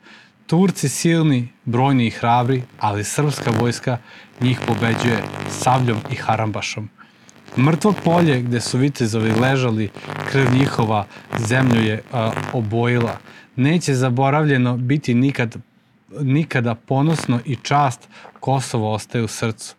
Turci 0.46 0.88
silni, 0.88 1.48
brojni 1.64 2.06
i 2.06 2.10
hrabri, 2.10 2.62
ali 2.80 3.04
srpska 3.04 3.50
vojska 3.60 3.98
njih 4.40 4.60
pobeđuje 4.66 5.22
savljom 5.50 5.98
i 6.12 6.14
harambašom. 6.14 6.88
Mrtvo 7.58 7.94
polje 8.04 8.40
gde 8.42 8.60
su 8.60 8.78
vitezovi 8.78 9.32
ležali, 9.32 9.90
krv 10.32 10.54
njihova 10.58 11.06
zemlju 11.48 11.82
je 11.82 12.02
a, 12.12 12.32
obojila. 12.52 13.18
Neće 13.56 13.94
zaboravljeno 13.94 14.76
biti 14.76 15.14
nikad, 15.14 15.56
nikada 16.20 16.74
ponosno 16.74 17.40
i 17.44 17.56
čast 17.56 18.08
Kosovo 18.40 18.92
ostaje 18.92 19.24
u 19.24 19.28
srcu. 19.28 19.74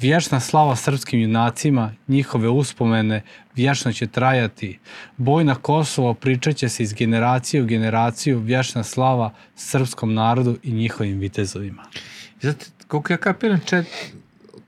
Vječna 0.00 0.40
slava 0.40 0.76
srpskim 0.76 1.20
junacima, 1.20 1.92
njihove 2.08 2.48
uspomene 2.48 3.22
vječno 3.54 3.92
će 3.92 4.06
trajati. 4.06 4.78
Boj 5.16 5.44
na 5.44 5.54
Kosovo 5.54 6.14
pričat 6.14 6.56
će 6.56 6.68
se 6.68 6.82
iz 6.82 6.92
generacije 6.92 7.62
u 7.62 7.66
generaciju, 7.66 8.38
vječna 8.38 8.82
slava 8.82 9.32
srpskom 9.54 10.14
narodu 10.14 10.56
i 10.62 10.72
njihovim 10.72 11.18
vitezovima. 11.18 11.82
Zato, 12.40 12.66
koliko 12.88 13.12
ja 13.12 13.16
kapiram, 13.16 13.60
chat 13.60 13.86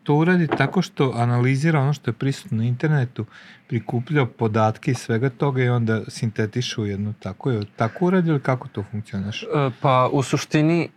to 0.09 0.15
uradi 0.15 0.47
tako 0.47 0.83
što 0.83 1.13
analizira 1.17 1.81
ono 1.81 1.93
što 1.93 2.11
je 2.11 2.15
prisutno 2.15 2.57
na 2.57 2.65
internetu, 2.65 3.27
prikuplja 3.67 4.27
podatke 4.27 4.91
i 4.91 4.95
svega 4.95 5.31
toga 5.31 5.63
i 5.63 5.69
onda 5.69 6.03
sintetiše 6.09 6.81
u 6.81 6.87
jednu 6.87 7.15
tako 7.21 7.51
je. 7.51 7.61
Tako 7.77 8.07
uradi 8.07 8.31
ili 8.31 8.41
kako 8.41 8.69
to 8.69 8.85
funkcionaš? 8.91 9.43
E, 9.43 9.47
Pa 9.81 10.09
u 10.13 10.23
suštini 10.23 10.89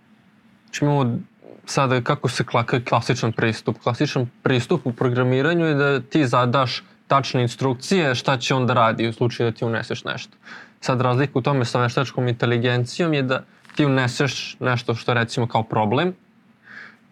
znači 0.71 0.85
imamo 0.85 1.19
sada 1.65 2.01
kako 2.01 2.29
se 2.29 2.43
klaka 2.43 2.79
klasičan 2.83 3.31
pristup. 3.31 3.77
Klasičan 3.83 4.29
pristup 4.43 4.85
u 4.85 4.93
programiranju 4.93 5.65
je 5.65 5.73
da 5.73 5.99
ti 5.99 6.27
zadaš 6.27 6.83
tačne 7.07 7.41
instrukcije 7.41 8.15
šta 8.15 8.37
će 8.37 8.55
on 8.55 8.67
da 8.67 8.73
radi 8.73 9.07
u 9.07 9.13
slučaju 9.13 9.51
da 9.51 9.57
ti 9.57 9.65
uneseš 9.65 10.03
nešto. 10.03 10.37
Sad 10.81 11.01
razlika 11.01 11.39
u 11.39 11.41
tome 11.41 11.65
sa 11.65 11.81
veštačkom 11.81 12.27
inteligencijom 12.27 13.13
je 13.13 13.21
da 13.21 13.43
ti 13.75 13.85
uneseš 13.85 14.57
nešto 14.59 14.95
što 14.95 15.11
je 15.11 15.15
recimo 15.15 15.47
kao 15.47 15.63
problem 15.63 16.13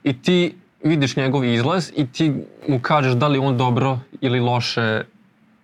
i 0.03 0.21
ti 0.21 0.55
vidiš 0.83 1.15
njegov 1.15 1.43
izlaz 1.45 1.91
i 1.95 2.07
ti 2.07 2.33
mu 2.67 2.79
kažeš 2.79 3.13
da 3.13 3.27
li 3.27 3.39
on 3.39 3.57
dobro 3.57 3.99
ili 4.21 4.39
loše 4.39 5.03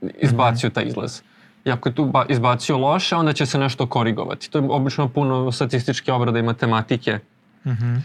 izbacio 0.02 0.70
taj 0.70 0.84
izlaz. 0.84 1.22
I 1.66 1.72
ako 1.72 1.90
je 1.90 1.96
tu 1.96 2.06
ba- 2.06 2.26
izbacio 2.30 2.78
loše, 2.78 3.16
onda 3.16 3.34
će 3.34 3.46
se 3.46 3.58
nešto 3.58 3.88
korigovati. 3.88 4.52
To 4.52 4.58
je 4.58 4.68
obično 4.70 5.08
puno 5.10 5.52
statističke 5.52 6.12
obrade 6.12 6.40
i 6.40 6.44
matematike 6.44 7.20
Mhm. 7.66 7.96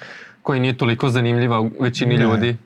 koja 0.42 0.60
nije 0.60 0.76
toliko 0.76 1.08
zanimljiva 1.08 1.60
u 1.60 1.70
većini 1.80 2.16
Ne. 2.16 2.22
ljudi. 2.22 2.56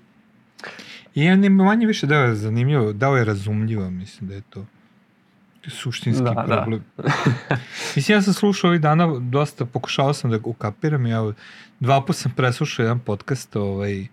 I 1.15 1.25
ja 1.25 1.37
ne 1.37 1.51
manje 1.51 1.87
više 1.87 2.07
dao 2.07 2.23
je 2.23 2.35
zanimljivo, 2.35 2.93
dao 2.93 3.17
je 3.17 3.25
razumljivo, 3.25 3.91
mislim 3.91 4.29
da 4.29 4.35
je 4.35 4.43
to 4.51 4.67
suštinski 5.69 6.25
Da, 6.25 6.31
da. 6.31 6.45
problem. 6.57 6.85
mislim, 7.97 8.17
ja 8.17 8.23
sam 8.23 8.33
slušao 8.33 8.69
ovih 8.69 8.81
dana, 8.81 9.19
dosta 9.19 9.65
pokušao 9.65 10.15
sam 10.15 10.31
da 10.31 10.39
ukapiram, 10.45 11.07
ja 11.07 11.33
dva 11.81 12.01
puta 12.01 12.13
sam 12.13 12.33
preslušao 12.37 12.83
jedan 12.83 12.99
podcast 12.99 13.57
ovaj, 13.57 14.07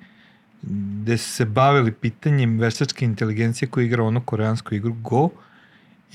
gde 0.61 1.17
su 1.17 1.29
se 1.29 1.45
bavili 1.45 1.91
pitanjem 1.91 2.59
veštačke 2.59 3.05
inteligencije 3.05 3.69
koja 3.69 3.85
igra 3.85 4.03
onu 4.03 4.21
koreansku 4.21 4.75
igru 4.75 4.93
Go 4.93 5.29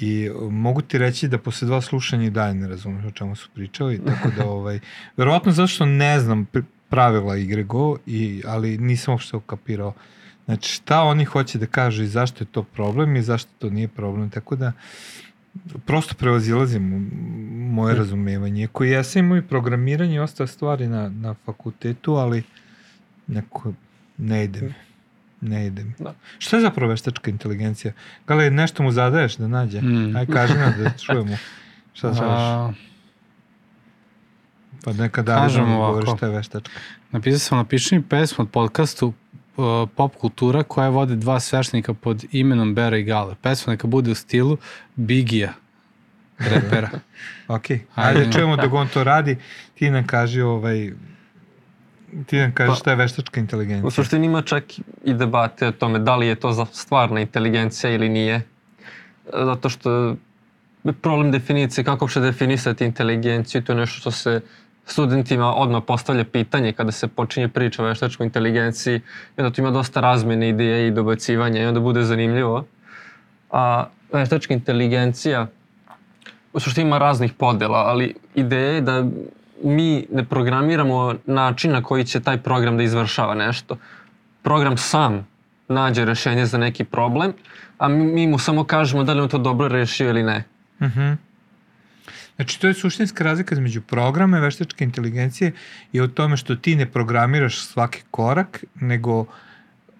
i 0.00 0.30
uh, 0.30 0.52
mogu 0.52 0.82
ti 0.82 0.98
reći 0.98 1.28
da 1.28 1.38
posle 1.38 1.66
dva 1.66 1.80
slušanja 1.80 2.24
i 2.24 2.30
dalje 2.30 2.54
ne 2.54 2.68
razumeš 2.68 3.04
o 3.04 3.10
čemu 3.10 3.36
su 3.36 3.48
pričali, 3.54 4.00
tako 4.06 4.28
da 4.36 4.46
ovaj, 4.46 4.80
verovatno 5.16 5.52
zato 5.52 5.66
što 5.66 5.86
ne 5.86 6.20
znam 6.20 6.46
pr- 6.52 6.64
pravila 6.88 7.36
igre 7.36 7.62
Go, 7.62 7.98
i, 8.06 8.42
ali 8.46 8.78
nisam 8.78 9.12
uopšte 9.14 9.36
ukapirao 9.36 9.94
Znači 10.46 10.72
šta 10.72 11.02
oni 11.02 11.24
hoće 11.24 11.58
da 11.58 11.66
kažu 11.66 12.02
i 12.02 12.06
zašto 12.06 12.44
je 12.44 12.48
to 12.48 12.62
problem 12.62 13.16
i 13.16 13.22
zašto 13.22 13.50
to 13.58 13.70
nije 13.70 13.88
problem, 13.88 14.30
tako 14.30 14.56
da 14.56 14.72
prosto 15.86 16.14
prevazilazim 16.14 17.10
moje 17.52 17.94
Mm. 17.94 17.98
razumevanje. 17.98 18.60
Iako 18.62 18.84
ja 18.84 19.04
sam 19.04 19.24
imao 19.24 19.38
i 19.38 19.42
programiranje 19.42 20.14
i 20.14 20.18
ostale 20.18 20.46
stvari 20.46 20.86
na, 20.86 21.08
na 21.08 21.34
fakultetu, 21.34 22.12
ali 22.14 22.42
neko 23.26 23.72
ne 24.18 24.44
ide 24.44 24.60
mi. 24.60 24.74
Ne 25.40 25.66
ide 25.66 25.85
mi. 25.85 25.93
Da. 25.99 26.14
Šta 26.38 26.57
je 26.57 26.62
zapravo 26.62 26.90
veštačka 26.90 27.31
inteligencija? 27.31 27.93
Gale, 28.26 28.50
nešto 28.50 28.83
mu 28.83 28.93
zadaješ 28.93 29.37
da 29.37 29.49
nađe? 29.49 29.81
Mm. 29.81 30.16
Aj, 30.16 30.26
kaži 30.26 30.55
nam 30.55 30.75
da 30.78 30.90
čujemo. 30.90 31.37
Šta? 31.93 32.09
A, 32.23 32.73
Pa 34.85 34.93
neka 34.93 35.25
kažem 35.25 35.57
David 35.57 35.69
nam 35.69 35.78
govori 35.78 36.07
šta 36.16 36.26
je 36.26 36.33
veštačka. 36.33 36.71
Napisao 37.11 37.38
sam, 37.38 37.59
napiši 37.59 37.95
mi 37.95 38.02
pesmu 38.02 38.43
od 38.43 38.50
podcastu 38.50 39.12
uh, 39.57 39.88
Pop 39.97 40.16
kultura 40.16 40.62
koja 40.62 40.88
vode 40.88 41.16
dva 41.16 41.40
sveštenika 41.40 41.95
pod 41.95 42.25
imenom 42.33 42.75
Bera 42.75 42.97
i 42.97 43.02
Gale. 43.02 43.35
Pesma 43.43 43.73
neka 43.73 43.87
bude 43.87 44.11
u 44.11 44.14
stilu 44.14 44.57
Bigija, 44.97 45.52
repera. 46.52 46.90
Ok, 47.49 47.71
Ajde. 47.71 47.83
ajde 47.95 48.33
čujemo 48.33 48.57
dok 48.57 48.73
on 48.73 48.88
to 48.88 49.05
radi. 49.05 49.37
Ti 49.75 49.90
nam 49.90 50.07
kaži 50.07 50.40
ovaj... 50.40 50.93
Ti 52.26 52.38
nam 52.38 52.52
kaži 52.54 52.68
Pa- 52.68 52.75
šta 52.75 52.90
je 52.90 52.96
veštačka 52.96 53.40
inteligencija. 53.40 53.87
U 53.87 53.90
suštini 53.90 54.26
ima 54.26 54.42
čak 54.42 54.64
i 55.04 55.14
debate 55.14 55.68
o 55.68 55.73
tome 55.73 55.99
da 55.99 56.16
li 56.16 56.26
je 56.26 56.35
to 56.35 56.66
stvarna 56.73 57.20
inteligencija 57.20 57.90
ili 57.90 58.08
nije. 58.08 58.42
Zato 59.32 59.68
što 59.68 60.16
problem 61.02 61.32
definicije, 61.32 61.85
kako 61.85 62.04
uopšte 62.04 62.20
definisati 62.20 62.85
inteligenciju, 62.85 63.62
to 63.62 63.73
je 63.73 63.76
nešto 63.76 64.00
što 64.00 64.11
se 64.11 64.40
studentima 64.87 65.54
odmah 65.54 65.82
postavlja 65.87 66.25
pitanje 66.25 66.73
kada 66.73 66.92
se 66.92 67.08
počinje 67.08 67.49
priča 67.49 67.82
o 67.82 67.87
veštačkoj 67.87 68.26
inteligenciji 68.26 68.96
i 69.37 69.40
onda 69.40 69.50
tu 69.50 69.61
ima 69.61 69.70
dosta 69.70 70.00
razmene 70.00 70.49
ideje 70.49 70.88
i 70.88 70.90
dobacivanja 70.90 71.62
i 71.62 71.66
onda 71.66 71.80
bude 71.80 72.02
zanimljivo. 72.02 72.64
A 73.50 73.87
veštačka 74.12 74.54
inteligencija 74.54 75.46
u 76.52 76.61
suštini 76.61 76.87
ima 76.87 76.99
raznih 76.99 77.32
podela, 77.32 77.78
ali 77.78 78.14
ideja 78.35 78.73
je 78.73 78.80
da 78.80 79.04
mi 79.62 80.06
ne 80.12 80.25
programiramo 80.25 81.14
način 81.26 81.72
na 81.72 81.82
koji 81.82 82.04
će 82.04 82.20
taj 82.20 82.38
program 82.38 82.76
da 82.76 82.82
izvršava 82.82 83.34
nešto. 83.34 83.78
Program 84.42 84.76
sam 84.76 85.26
nađe 85.68 86.04
rešenje 86.04 86.46
za 86.46 86.58
neki 86.58 86.84
problem, 86.84 87.32
a 87.78 87.88
mi, 87.88 88.26
mu 88.26 88.38
samo 88.38 88.64
kažemo 88.64 89.04
da 89.04 89.12
li 89.12 89.20
on 89.20 89.28
to 89.28 89.38
dobro 89.38 89.68
rešio 89.68 90.08
ili 90.08 90.22
ne. 90.22 90.44
Mhm. 90.82 91.12
Znači, 92.36 92.60
to 92.60 92.66
je 92.66 92.75
suštinska 92.75 93.25
razlika 93.25 93.54
između 93.54 93.80
programa 93.82 94.38
i 94.38 94.40
veštačke 94.40 94.84
inteligencije 94.84 95.52
i 95.92 96.00
o 96.00 96.06
tome 96.06 96.36
što 96.36 96.56
ti 96.56 96.76
ne 96.76 96.86
programiraš 96.86 97.58
svaki 97.58 98.02
korak, 98.10 98.64
nego 98.75 99.26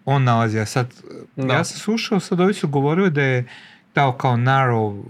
on 0.04 0.25
nalazi. 0.25 0.58
A 0.58 0.66
sad, 0.66 0.94
Da. 1.36 1.54
ja 1.54 1.64
sam 1.64 1.78
slušao, 1.78 2.20
sad 2.20 2.40
ovi 2.40 2.54
su 2.54 2.68
govorili 2.68 3.10
da 3.10 3.22
je 3.22 3.44
tao 3.92 4.12
kao 4.12 4.36
narrow 4.36 5.02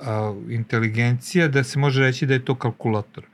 a, 0.00 0.34
inteligencija, 0.50 1.48
da 1.48 1.64
se 1.64 1.78
može 1.78 2.02
reći 2.02 2.26
da 2.26 2.34
je 2.34 2.44
to 2.44 2.54
kalkulator. 2.54 3.24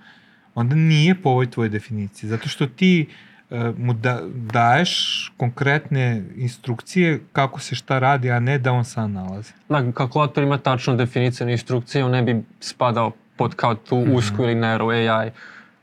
Onda 0.54 0.74
nije 0.74 1.14
po 1.14 1.30
ovoj 1.30 1.50
tvojoj 1.50 1.68
definiciji, 1.68 2.30
zato 2.30 2.48
što 2.48 2.66
ti 2.66 3.06
e, 3.50 3.72
mu 3.78 3.92
da, 3.92 4.20
daješ 4.34 4.92
konkretne 5.36 6.22
instrukcije 6.36 7.20
kako 7.32 7.60
se 7.60 7.74
šta 7.74 7.98
radi, 7.98 8.30
a 8.30 8.40
ne 8.40 8.58
da 8.58 8.72
on 8.72 8.84
sam 8.84 9.12
nalazi. 9.12 9.52
Da, 9.68 9.92
kalkulator 9.92 10.44
ima 10.44 10.58
tačno 10.58 10.94
definiciju 10.96 11.48
instrukcije, 11.48 12.04
on 12.04 12.10
ne 12.10 12.22
bi 12.22 12.42
spadao 12.60 13.12
pod 13.36 13.54
kao 13.54 13.74
tu 13.74 13.96
usku 13.96 14.42
ili 14.42 14.54
narrow 14.54 15.10
AI. 15.10 15.30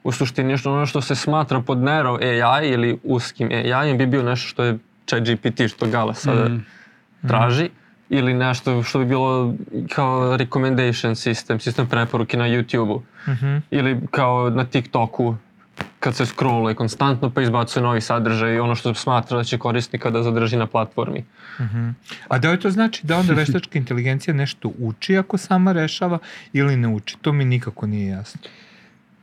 U 0.03 0.11
suštini 0.11 0.57
što 0.57 0.73
ono 0.73 0.85
što 0.85 1.01
se 1.01 1.15
smatra 1.15 1.61
pod 1.61 1.77
narrow 1.77 2.43
AI 2.43 2.69
ili 2.69 2.99
uskim 3.03 3.49
AI 3.51 3.93
bi 3.97 4.05
bio 4.05 4.23
nešto 4.23 4.47
što 4.47 4.63
je 4.63 4.77
chat 5.05 5.23
GPT 5.23 5.61
što 5.67 5.87
Gale 5.87 6.15
sada 6.15 6.49
Mm. 6.49 7.27
traži 7.27 7.69
ili 8.09 8.33
nešto 8.33 8.83
što 8.83 8.99
bi 8.99 9.05
bilo 9.05 9.53
kao 9.89 10.37
recommendation 10.37 11.15
sistem, 11.15 11.59
sistem 11.59 11.87
preporuke 11.87 12.37
na 12.37 12.45
YouTube-u 12.45 13.01
Mhm. 13.27 13.57
ili 13.71 13.99
kao 14.11 14.49
na 14.49 14.65
TikToku 14.65 15.35
kad 15.99 16.15
se 16.15 16.25
scrolluje 16.25 16.75
konstantno 16.75 17.29
pa 17.29 17.41
izbacuje 17.41 17.83
novi 17.83 18.01
sadržaj 18.01 18.55
i 18.55 18.59
ono 18.59 18.75
što 18.75 18.93
smatra 18.93 19.37
da 19.37 19.43
će 19.43 19.57
korisnika 19.57 20.09
da 20.09 20.23
zadrži 20.23 20.57
na 20.57 20.65
platformi. 20.67 21.23
A 22.27 22.37
da 22.39 22.51
li 22.51 22.59
to 22.59 22.69
znači 22.69 23.05
da 23.07 23.17
onda 23.17 23.33
veštačka 23.43 23.79
inteligencija 23.79 24.33
nešto 24.33 24.71
uči 24.79 25.17
ako 25.17 25.37
sama 25.37 25.71
rešava 25.71 26.19
ili 26.53 26.75
ne 26.75 26.87
uči? 26.87 27.17
To 27.21 27.33
mi 27.33 27.45
nikako 27.45 27.87
nije 27.87 28.07
jasno. 28.09 28.41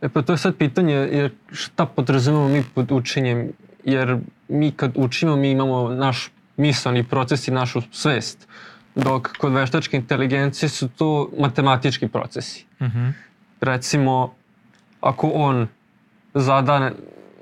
E 0.02 0.09
pa 0.09 0.23
to 0.23 0.33
je 0.33 0.38
sad 0.38 0.57
pitanje 0.57 0.95
jer 0.95 1.31
šta 1.52 1.87
podrazumemo 1.87 2.49
mi 2.49 2.64
pod 2.75 2.93
učenjem, 2.93 3.49
jer 3.85 4.19
mi 4.49 4.71
kad 4.71 4.93
učimo 4.95 5.37
mi 5.37 5.50
imamo 5.50 5.88
naš 5.88 6.28
mislani 6.57 7.05
proces 7.05 7.49
i 7.49 7.50
našu 7.50 7.83
svest, 7.93 8.49
dok 8.96 9.32
kod 9.38 9.52
veštačke 9.52 9.96
inteligencije 9.96 10.68
su 10.68 10.88
to 10.88 11.30
matematički 11.38 12.08
procesi. 12.08 12.64
Mhm. 12.82 13.08
Recimo, 13.60 14.34
ako 15.00 15.30
on 15.34 15.68
zada, 16.34 16.90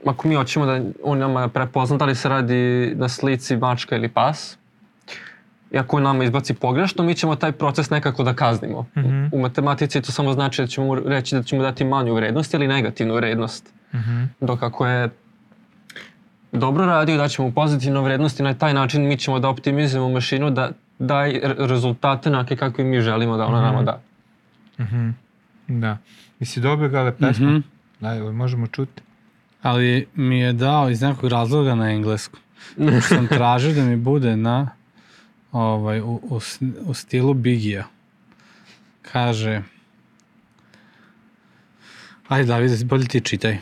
ako 0.07 0.29
mi 0.29 0.35
hoćemo 0.35 0.67
da 0.67 0.81
on 1.05 1.19
nama 1.19 1.49
prepozna 1.49 1.97
da 1.97 2.05
li 2.05 2.15
se 2.15 2.29
radi 2.29 2.93
na 2.97 3.09
slici 3.09 3.57
mačka 3.57 3.97
ili 3.97 4.09
pas, 4.09 4.57
i 5.73 5.79
ako 5.79 5.97
on 5.97 6.03
nama 6.03 6.25
izbaci 6.25 6.55
pogrešno, 6.55 7.05
mi 7.05 7.15
ćemo 7.15 7.37
taj 7.37 7.53
proces 7.53 7.91
nekako 7.91 8.23
da 8.23 8.35
kaznimo. 8.35 8.87
Mhm. 8.97 9.27
U 9.33 9.41
matematici 9.41 10.03
to 10.03 10.13
samo 10.13 10.33
znači 10.33 10.63
da 10.63 10.67
ćemo 10.67 10.95
reći 10.95 11.35
da 11.35 11.43
ćemo 11.43 11.63
dati 11.63 11.85
manju 11.85 12.15
vrednost 12.15 12.55
ili 12.55 12.69
negativnu 12.69 13.15
vrednost. 13.15 13.75
Mhm. 13.95 14.23
Dok 14.41 14.63
ako 14.63 14.87
je 14.87 15.09
dobro 16.53 16.87
radio, 16.87 17.17
daćemo 17.17 17.51
pozitivnu 17.51 18.03
vrednost 18.03 18.41
i 18.41 18.43
na 18.43 18.55
taj 18.55 18.75
način 18.75 19.09
mi 19.09 19.17
ćemo 19.17 19.39
da 19.39 19.49
optimizujemo 19.49 20.09
mašinu 20.09 20.51
da 20.51 20.71
daje 20.99 21.41
re- 21.43 21.67
rezultate 21.67 22.29
onake 22.29 22.57
kakve 22.57 22.85
mi 22.85 23.01
želimo 23.01 23.37
da 23.37 23.47
ona 23.47 23.61
nama 23.63 23.83
da. 23.83 24.01
Mhm. 24.81 25.11
Da. 25.69 25.99
Misli 26.41 26.63
dobro 26.63 26.89
gale 26.89 27.13
pesmu? 27.17 27.51
Mhm. 27.51 27.61
Da, 28.01 28.15
evo, 28.15 28.33
možemo 28.33 28.67
čuti. 28.67 29.03
Ali 29.63 30.07
mi 30.15 30.39
je 30.39 30.53
dao 30.53 30.91
iz 30.91 31.01
nekog 31.03 31.31
razloga 31.31 31.75
na 31.75 31.91
engleskom. 31.91 32.41
Pošto 32.77 33.01
sam 33.01 33.29
tražio 33.29 33.73
da 33.75 33.85
mi 33.85 33.97
bude 33.97 34.37
na 34.37 34.69
ovaj, 35.53 36.01
u, 36.01 36.21
u, 36.23 36.41
u 36.87 36.95
stilu 36.95 37.35
Bigija. 37.35 37.85
Kaže 39.03 39.63
Ajde 42.29 42.47
Davide, 42.47 42.85
bolje 42.85 43.09
ti 43.09 43.21
čitaj. 43.21 43.59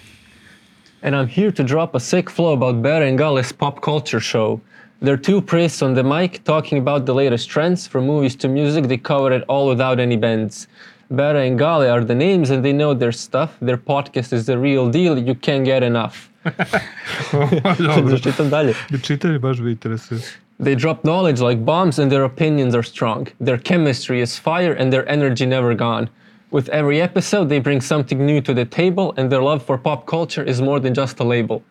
And 1.02 1.14
I'm 1.14 1.26
here 1.34 1.50
to 1.52 1.62
drop 1.62 1.94
a 1.94 2.00
sick 2.00 2.30
flow 2.30 2.52
about 2.52 2.82
Bera 2.82 3.08
and 3.08 3.18
Gale's 3.18 3.52
pop 3.52 3.80
culture 3.84 4.20
show. 4.20 4.58
They're 5.02 5.16
two 5.16 5.42
priests 5.42 5.82
on 5.82 5.94
the 5.94 6.04
mic 6.04 6.44
talking 6.44 6.78
about 6.78 7.06
the 7.06 7.12
latest 7.12 7.50
trends, 7.50 7.88
from 7.88 8.06
movies 8.06 8.36
to 8.36 8.48
music. 8.48 8.86
They 8.86 8.98
cover 8.98 9.32
it 9.32 9.44
all 9.48 9.66
without 9.66 9.98
any 9.98 10.16
bends. 10.16 10.68
Bera 11.10 11.42
and 11.42 11.58
Gale 11.58 11.90
are 11.90 12.04
the 12.04 12.14
names 12.14 12.50
and 12.50 12.64
they 12.64 12.72
know 12.72 12.94
their 12.94 13.10
stuff. 13.10 13.56
Their 13.60 13.76
podcast 13.76 14.32
is 14.32 14.46
the 14.46 14.56
real 14.56 14.88
deal. 14.88 15.18
You 15.18 15.34
can't 15.34 15.64
get 15.64 15.82
enough. 15.82 16.30
dobro. 16.44 18.18
Čitam 18.18 18.48
dalje. 18.50 18.74
Da 19.18 19.38
baš 19.38 19.60
bi 19.60 19.70
interesuje. 19.70 20.20
They 20.60 20.76
drop 20.76 21.02
knowledge 21.02 21.40
like 21.40 21.64
bombs 21.64 21.98
and 21.98 22.12
their 22.12 22.22
opinions 22.22 22.74
are 22.74 22.84
strong. 22.84 23.26
Their 23.40 23.58
chemistry 23.58 24.20
is 24.20 24.38
fire 24.38 24.72
and 24.72 24.92
their 24.92 25.08
energy 25.08 25.46
never 25.46 25.74
gone. 25.74 26.08
With 26.52 26.68
every 26.68 27.00
episode, 27.00 27.48
they 27.48 27.58
bring 27.58 27.80
something 27.80 28.24
new 28.24 28.40
to 28.42 28.54
the 28.54 28.66
table, 28.66 29.14
and 29.16 29.32
their 29.32 29.42
love 29.42 29.62
for 29.62 29.78
pop 29.78 30.06
culture 30.06 30.44
is 30.44 30.60
more 30.60 30.78
than 30.80 30.92
just 30.92 31.18
a 31.18 31.24
label. 31.24 31.62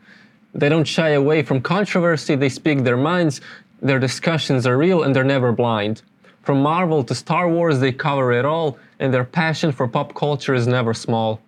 They 0.54 0.70
don't 0.70 0.86
shy 0.86 1.10
away 1.10 1.44
from 1.44 1.62
controversy, 1.62 2.36
they 2.36 2.50
speak 2.50 2.84
their 2.84 2.98
minds, 2.98 3.42
their 3.82 4.00
discussions 4.00 4.68
are 4.68 4.78
real, 4.78 5.04
and 5.04 5.16
they're 5.16 5.24
never 5.24 5.52
blind. 5.52 6.02
From 6.44 6.62
Marvel 6.62 7.04
to 7.04 7.16
Star 7.16 7.48
Wars, 7.48 7.80
they 7.80 7.92
cover 7.92 8.32
it 8.32 8.46
all, 8.46 8.78
and 9.00 9.14
their 9.14 9.24
passion 9.24 9.72
for 9.72 9.88
pop 9.88 10.14
culture 10.14 10.54
is 10.54 10.68
never 10.68 10.94
small. 10.94 11.40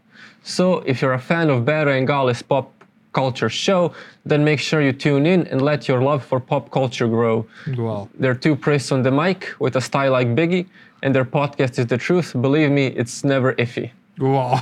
So, 0.43 0.79
if 0.79 1.01
you're 1.01 1.13
a 1.13 1.19
fan 1.19 1.50
of 1.50 1.65
Bera 1.65 1.95
and 1.98 2.07
Gale's 2.07 2.41
pop 2.41 2.72
culture 3.13 3.50
show, 3.50 3.93
then 4.25 4.43
make 4.43 4.60
sure 4.60 4.81
you 4.81 4.91
tune 4.91 5.25
in 5.25 5.48
and 5.48 5.62
let 5.62 5.88
your 5.88 6.01
love 6.01 6.24
for 6.24 6.39
pop 6.39 6.72
culture 6.72 7.07
grow. 7.07 7.45
Wow. 7.77 8.10
They're 8.19 8.36
two 8.36 8.55
priests 8.55 8.91
on 8.91 9.03
the 9.03 9.12
mic 9.12 9.53
with 9.60 9.75
a 9.75 9.81
style 9.81 10.12
like 10.12 10.29
Biggie, 10.29 10.67
and 11.01 11.13
their 11.13 11.25
podcast 11.25 11.79
is 11.79 11.88
the 11.88 11.98
truth. 11.98 12.33
Believe 12.39 12.72
me, 12.72 12.88
it's 12.88 13.24
never 13.24 13.53
iffy. 13.53 13.91
Wow. 14.17 14.60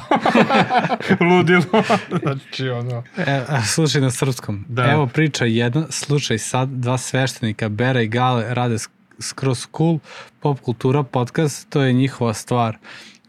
Ludilo. 1.30 1.84
znači, 2.22 2.70
ono. 2.70 3.04
E, 3.18 3.44
a, 3.48 3.62
slušaj 3.62 4.02
na 4.02 4.12
srpskom. 4.12 4.66
Da. 4.68 4.92
Evo 4.92 5.08
priča 5.08 5.46
jedna, 5.46 5.86
slušaj 5.90 6.38
sad, 6.38 6.70
dva 6.70 6.98
sveštenika, 6.98 7.70
Bera 7.70 8.02
i 8.02 8.08
Gale, 8.08 8.54
rade 8.54 8.76
sk- 8.76 8.90
skroz 9.20 9.68
cool, 9.78 10.00
pop 10.40 10.60
kultura, 10.60 11.04
podcast, 11.04 11.70
to 11.70 11.82
je 11.82 11.94
njihova 11.94 12.34
stvar. 12.34 12.78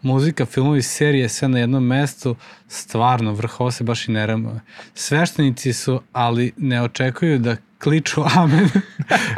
Muzika, 0.03 0.47
filmovi, 0.47 0.83
serije, 0.83 1.29
sve 1.29 1.49
na 1.49 1.59
jednom 1.59 1.87
mestu, 1.87 2.37
stvarno, 2.69 3.33
vrh, 3.33 3.61
ovo 3.61 3.71
se 3.71 3.85
baš 3.85 4.09
i 4.09 4.13
ne 4.13 4.27
ramuje. 4.27 4.61
Sveštenici 4.95 5.73
su, 5.73 6.01
ali 6.13 6.53
ne 6.57 6.83
očekuju 6.83 7.39
da 7.39 7.57
kliču 7.83 8.23
amen, 8.37 8.71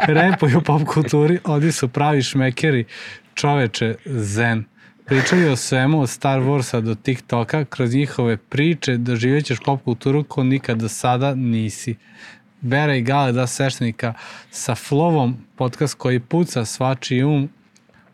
repuju 0.07 0.61
pop 0.61 0.83
kulturi, 0.83 1.39
oni 1.43 1.71
su 1.71 1.87
pravi 1.87 2.21
šmekeri, 2.23 2.85
čoveče, 3.33 3.95
zen. 4.05 4.65
Pričaju 5.05 5.51
o 5.51 5.55
svemu 5.55 6.01
od 6.01 6.09
Star 6.09 6.39
Warsa 6.39 6.81
do 6.81 6.95
TikToka, 6.95 7.65
kroz 7.65 7.93
njihove 7.93 8.37
priče 8.37 8.97
doživjet 8.97 9.45
ćeš 9.45 9.59
pop 9.65 9.83
kulturu 9.83 10.23
ko 10.23 10.43
nikad 10.43 10.77
do 10.77 10.89
sada 10.89 11.35
nisi. 11.35 11.95
Bera 12.61 12.95
i 12.95 13.01
Gale, 13.01 13.31
da 13.31 13.47
sveštenika, 13.47 14.13
sa 14.51 14.75
flovom, 14.75 15.37
podcast 15.55 15.93
koji 15.93 16.19
puca 16.19 16.65
svačiji 16.65 17.23
um, 17.23 17.49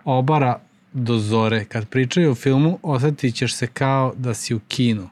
obara 0.06 0.60
do 0.94 1.18
zore. 1.18 1.66
Kad 1.66 1.90
pričaju 1.90 2.32
o 2.32 2.36
filmu, 2.36 2.80
osetit 2.84 3.36
ćeš 3.36 3.56
se 3.56 3.68
kao 3.68 4.14
da 4.18 4.34
si 4.34 4.56
u 4.56 4.60
kinu. 4.68 5.10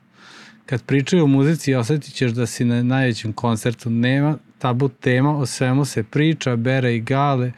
Kad 0.65 0.83
pričaju 0.83 1.23
o 1.23 1.27
muzici, 1.27 1.75
osetit 1.75 2.13
ćeš 2.13 2.31
da 2.31 2.45
si 2.45 2.65
na 2.65 2.83
najvećem 2.83 3.33
koncertu. 3.33 3.89
Nema 3.89 4.37
tabu 4.57 4.89
tema, 4.89 5.37
o 5.37 5.45
svemu 5.45 5.85
se 5.85 6.03
priča, 6.03 6.55
Bera 6.55 6.89
i 6.89 6.99
Gale, 6.99 7.51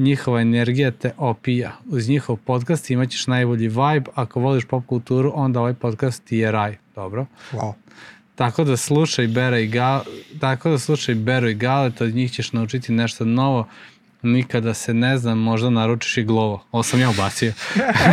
njihova 0.00 0.40
energija 0.40 0.90
te 0.90 1.12
opija. 1.16 1.72
Uz 1.86 2.08
njihov 2.08 2.36
podcast 2.36 2.90
imaćeš 2.90 3.26
najbolji 3.26 3.68
vibe, 3.68 4.10
ako 4.14 4.40
voliš 4.40 4.64
pop 4.64 4.86
kulturu, 4.86 5.32
onda 5.34 5.60
ovaj 5.60 5.74
podcast 5.74 6.24
ti 6.24 6.36
je 6.36 6.52
raj. 6.52 6.76
Dobro. 6.94 7.26
Wow. 7.52 7.72
Tako 8.34 8.64
da 8.64 8.76
slušaj 8.76 9.26
Bera 9.26 9.58
i 9.58 9.66
Gale, 9.66 10.04
tako 10.40 10.70
da 10.70 10.78
slušaj 10.78 11.14
Beru 11.14 11.48
i 11.48 11.54
Gale, 11.54 11.92
od 12.00 12.14
njih 12.14 12.32
ćeš 12.32 12.52
naučiti 12.52 12.92
nešto 12.92 13.24
novo. 13.24 13.68
Nikada 14.22 14.74
se 14.74 14.94
ne 14.94 15.18
znam, 15.18 15.38
možda 15.38 15.70
naručiš 15.70 16.16
i 16.16 16.24
glovo. 16.24 16.64
Ovo 16.72 16.82
sam 16.82 17.00
ja 17.00 17.10
ubacio. 17.10 17.52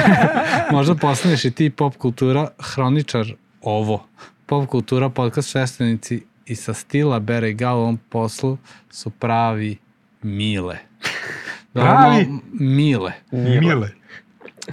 možda 0.71 0.95
postaneš 0.95 1.45
i 1.45 1.51
ti 1.51 1.69
pop 1.69 1.95
kultura 1.95 2.47
hroničar 2.59 3.33
ovo. 3.61 4.07
Pop 4.45 4.69
kultura 4.69 5.09
podcast 5.09 5.51
šestenici 5.51 6.23
i 6.45 6.55
sa 6.55 6.73
stila 6.73 7.19
Bera 7.19 7.47
i 7.47 7.53
Gale 7.53 7.79
u 7.79 7.81
ovom 7.81 7.99
poslu 8.09 8.57
su 8.89 9.09
pravi 9.09 9.77
mile. 10.21 10.77
Pravi? 11.81 12.27
malo 12.27 12.39
Mile. 12.53 13.11
Mile. 13.31 13.89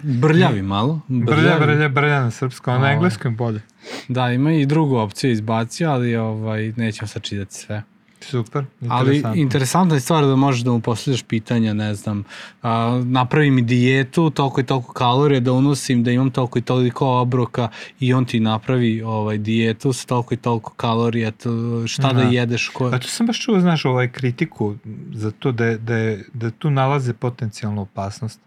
Brljavi 0.02 0.62
malo. 0.62 1.00
Brlja, 1.08 1.58
brlja, 1.58 1.88
brlja 1.88 2.20
na 2.20 2.30
srpskom, 2.30 2.74
a 2.74 2.78
na 2.78 2.92
engleskom 2.92 3.36
bolje. 3.36 3.60
Da, 4.08 4.30
ima 4.30 4.52
i 4.52 4.66
drugu 4.66 4.96
opciju 4.96 5.30
izbacio, 5.30 5.90
ali 5.90 6.16
ovaj, 6.16 6.72
nećemo 6.76 7.08
sad 7.08 7.22
čitati 7.22 7.54
sve. 7.54 7.82
Super, 8.24 8.64
Ali 8.80 9.00
interesantno. 9.06 9.42
interesantna 9.42 9.94
je 9.94 10.00
stvar 10.00 10.24
da 10.24 10.36
možeš 10.36 10.62
da 10.62 10.70
mu 10.70 10.80
postavljaš 10.80 11.22
pitanja, 11.22 11.74
ne 11.74 11.94
znam, 11.94 12.24
a, 12.62 13.02
napravi 13.04 13.50
mi 13.50 13.62
dijetu, 13.62 14.30
toliko 14.30 14.60
i 14.60 14.64
toliko 14.64 14.92
kalorija 14.92 15.40
da 15.40 15.52
unosim, 15.52 16.04
da 16.04 16.10
imam 16.10 16.30
toliko 16.30 16.58
i 16.58 16.62
toliko 16.62 17.08
obroka 17.10 17.68
i 18.00 18.14
on 18.14 18.24
ti 18.24 18.40
napravi 18.40 19.02
ovaj, 19.02 19.38
dijetu 19.38 19.92
s 19.92 20.06
toliko 20.06 20.34
i 20.34 20.38
toliko 20.38 20.72
kalorija, 20.72 21.30
to, 21.30 21.50
šta 21.86 22.12
da 22.12 22.20
Aha. 22.20 22.30
jedeš, 22.30 22.68
ko... 22.68 22.86
A 22.86 22.98
tu 22.98 23.08
sam 23.08 23.26
baš 23.26 23.40
čuo, 23.40 23.60
znaš, 23.60 23.84
ovaj 23.84 24.08
kritiku 24.08 24.74
za 25.12 25.30
to 25.30 25.52
da, 25.52 25.64
je, 25.66 25.78
da, 25.78 25.96
je, 25.96 26.24
da 26.32 26.50
tu 26.50 26.70
nalaze 26.70 27.12
potencijalnu 27.12 27.82
opasnost. 27.82 28.40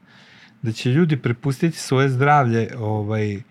Da 0.61 0.71
će 0.71 0.89
ljudi 0.89 1.17
prepustiti 1.17 1.77
svoje 1.77 2.09
zdravlje 2.09 2.69
ovaj, 2.79 3.35
uh, 3.35 3.41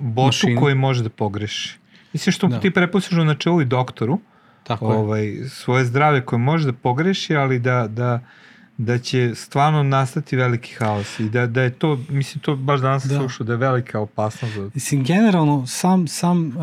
botu 0.00 0.26
Mašini. 0.26 0.56
koji 0.56 0.74
može 0.74 1.02
da 1.02 1.08
pogreši. 1.08 1.78
Mislim 2.12 2.32
što 2.32 2.48
Da. 2.48 2.60
ti 2.60 2.70
prepustiš 2.70 3.12
u 3.12 3.24
načelu 3.24 3.60
i 3.60 3.64
doktoru 3.64 4.18
Tako 4.64 4.92
je. 4.92 4.98
ovaj, 4.98 5.36
svoje 5.48 5.84
zdravlje 5.84 6.24
koje 6.24 6.38
može 6.38 6.66
da 6.66 6.72
pogreši, 6.72 7.36
ali 7.36 7.58
da, 7.58 7.86
da, 7.88 8.20
da 8.84 8.98
će 8.98 9.34
stvarno 9.34 9.82
nastati 9.82 10.36
veliki 10.36 10.74
haos 10.74 11.20
i 11.20 11.28
da, 11.28 11.46
da 11.46 11.62
je 11.62 11.70
to, 11.70 11.98
mislim 12.08 12.42
to 12.42 12.56
baš 12.56 12.80
danas 12.80 13.04
Da. 13.04 13.14
da. 13.14 13.20
slušao, 13.20 13.46
da 13.46 13.52
je 13.52 13.56
velika 13.56 14.00
opasnost. 14.00 14.54
Za... 14.54 14.70
Mislim, 14.74 15.04
generalno, 15.04 15.66
sam, 15.66 16.08
sam, 16.08 16.46
uh, 16.46 16.54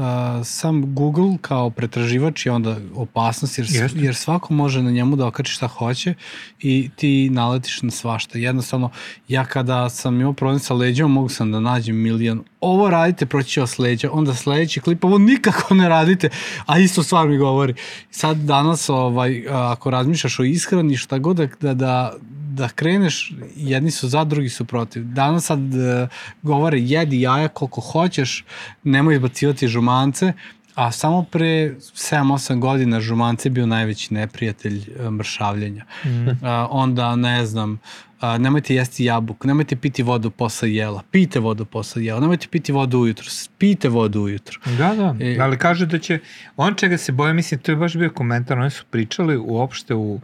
sam 0.45 0.95
Google 0.95 1.37
kao 1.41 1.69
pretraživač 1.69 2.45
je 2.45 2.51
onda 2.51 2.77
opasnost, 2.95 3.57
jer, 3.57 3.67
Jeste. 3.69 3.99
jer 3.99 4.15
svako 4.15 4.53
može 4.53 4.83
na 4.83 4.91
njemu 4.91 5.15
da 5.15 5.27
okači 5.27 5.53
šta 5.53 5.67
hoće 5.67 6.13
i 6.59 6.89
ti 6.95 7.29
naletiš 7.29 7.81
na 7.81 7.91
svašta. 7.91 8.37
Jednostavno, 8.37 8.89
ja 9.27 9.45
kada 9.45 9.89
sam 9.89 10.21
imao 10.21 10.33
problem 10.33 10.59
sa 10.59 10.73
leđom, 10.73 11.11
mogu 11.11 11.29
sam 11.29 11.51
da 11.51 11.59
nađem 11.59 11.95
milion 11.95 12.43
ovo 12.61 12.89
radite, 12.89 13.25
proći 13.25 13.49
će 13.49 13.61
vas 13.61 13.79
leđa, 13.79 14.09
onda 14.11 14.33
sledeći 14.33 14.79
klip, 14.79 15.03
ovo 15.03 15.17
nikako 15.17 15.73
ne 15.73 15.89
radite, 15.89 16.29
a 16.65 16.79
isto 16.79 17.03
stvar 17.03 17.27
mi 17.27 17.37
govori. 17.37 17.73
Sad 18.11 18.37
danas, 18.37 18.89
ovaj, 18.89 19.45
ako 19.49 19.89
razmišljaš 19.89 20.39
o 20.39 20.43
ishrani, 20.43 20.97
šta 20.97 21.17
god 21.17 21.37
da, 21.61 21.73
da, 21.73 22.08
da, 22.11 22.65
da 22.65 22.69
kreneš, 22.69 23.33
jedni 23.55 23.91
su 23.91 24.07
za, 24.07 24.23
drugi 24.23 24.49
su 24.49 24.65
protiv. 24.65 25.03
Danas 25.03 25.45
sad 25.45 25.59
uh, 25.59 26.09
govore, 26.41 26.79
jedi 26.79 27.21
jaja 27.21 27.47
koliko 27.47 27.81
hoćeš, 27.81 28.45
nemoj 28.83 29.15
izbacivati 29.15 29.67
žumance, 29.67 30.33
a 30.75 30.91
samo 30.91 31.23
pre 31.23 31.75
7-8 31.79 32.59
godina 32.59 33.01
žumance 33.01 33.47
je 33.47 33.51
bio 33.51 33.65
najveći 33.65 34.13
neprijatelj 34.13 34.77
uh, 34.77 35.09
mršavljenja. 35.09 35.85
Mm. 36.05 36.27
Uh, 36.27 36.37
onda, 36.69 37.15
ne 37.15 37.45
znam, 37.45 37.79
a, 38.19 38.37
nemojte 38.37 38.75
jesti 38.75 39.05
jabuku, 39.05 39.47
nemojte 39.47 39.75
piti 39.75 40.03
vodu 40.03 40.31
posle 40.31 40.73
jela, 40.73 41.03
pijte 41.11 41.39
vodu 41.39 41.65
posle 41.65 42.05
jela, 42.05 42.19
nemojte 42.19 42.47
piti 42.47 42.71
vodu 42.71 42.99
ujutru, 42.99 43.27
pijte 43.57 43.89
vodu 43.89 44.21
ujutru. 44.21 44.59
Da, 44.77 44.95
da, 44.95 45.15
E- 45.19 45.37
ali 45.41 45.57
kaže 45.57 45.85
da 45.85 45.99
će, 45.99 46.19
on 46.57 46.75
čega 46.75 46.97
se 46.97 47.11
boje, 47.11 47.33
mislim, 47.33 47.59
to 47.59 47.71
je 47.71 47.75
baš 47.75 47.95
bio 47.95 48.09
komentar, 48.09 48.59
oni 48.59 48.69
su 48.69 48.83
pričali 48.89 49.37
uopšte 49.37 49.93
u, 49.95 50.19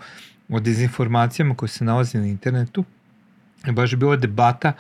o 0.50 0.60
dezinformacijama 0.60 1.56
koje 1.56 1.70
se 1.70 1.84
nalaze 1.86 2.18
na 2.20 2.28
internetu, 2.28 2.84
I 3.68 3.72
baš 3.72 3.92
je 3.92 3.98
bila 3.98 4.16
debata 4.16 4.74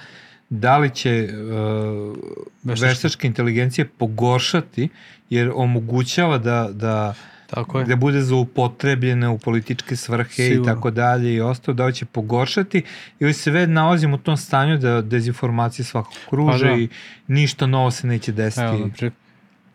da 0.49 0.78
li 0.78 0.89
će 0.89 1.30
uh, 1.30 2.17
Veštačka. 2.63 2.88
veštačka 2.88 3.28
inteligencija 3.28 3.86
pogoršati, 3.97 4.89
jer 5.30 5.51
omogućava 5.56 6.38
da, 6.38 6.69
da 6.71 7.13
Tako 7.47 7.80
je. 7.80 7.86
da 7.86 7.95
bude 7.95 8.21
zaupotrebljene 8.21 9.30
u 9.30 9.38
političke 9.38 9.95
svrhe 9.95 10.34
Sigurno. 10.34 10.63
i 10.63 10.65
tako 10.65 10.91
dalje 10.91 11.34
i 11.34 11.41
ostalo, 11.41 11.75
da 11.75 11.86
li 11.86 11.93
će 11.93 12.06
pogoršati 12.06 12.84
ili 13.19 13.34
se 13.34 13.51
već 13.51 13.69
nalazimo 13.69 14.15
u 14.15 14.19
tom 14.19 14.38
stanju 14.38 14.78
da 14.78 15.01
dezinformacije 15.01 15.86
svakako 15.86 16.15
kruže 16.30 16.65
Pa 16.65 16.69
da. 16.69 16.75
i 16.75 16.89
ništa 17.28 17.67
novo 17.67 17.91
se 17.91 18.08
neće 18.08 18.32
desiti. 18.32 18.62
Evo, 18.63 18.89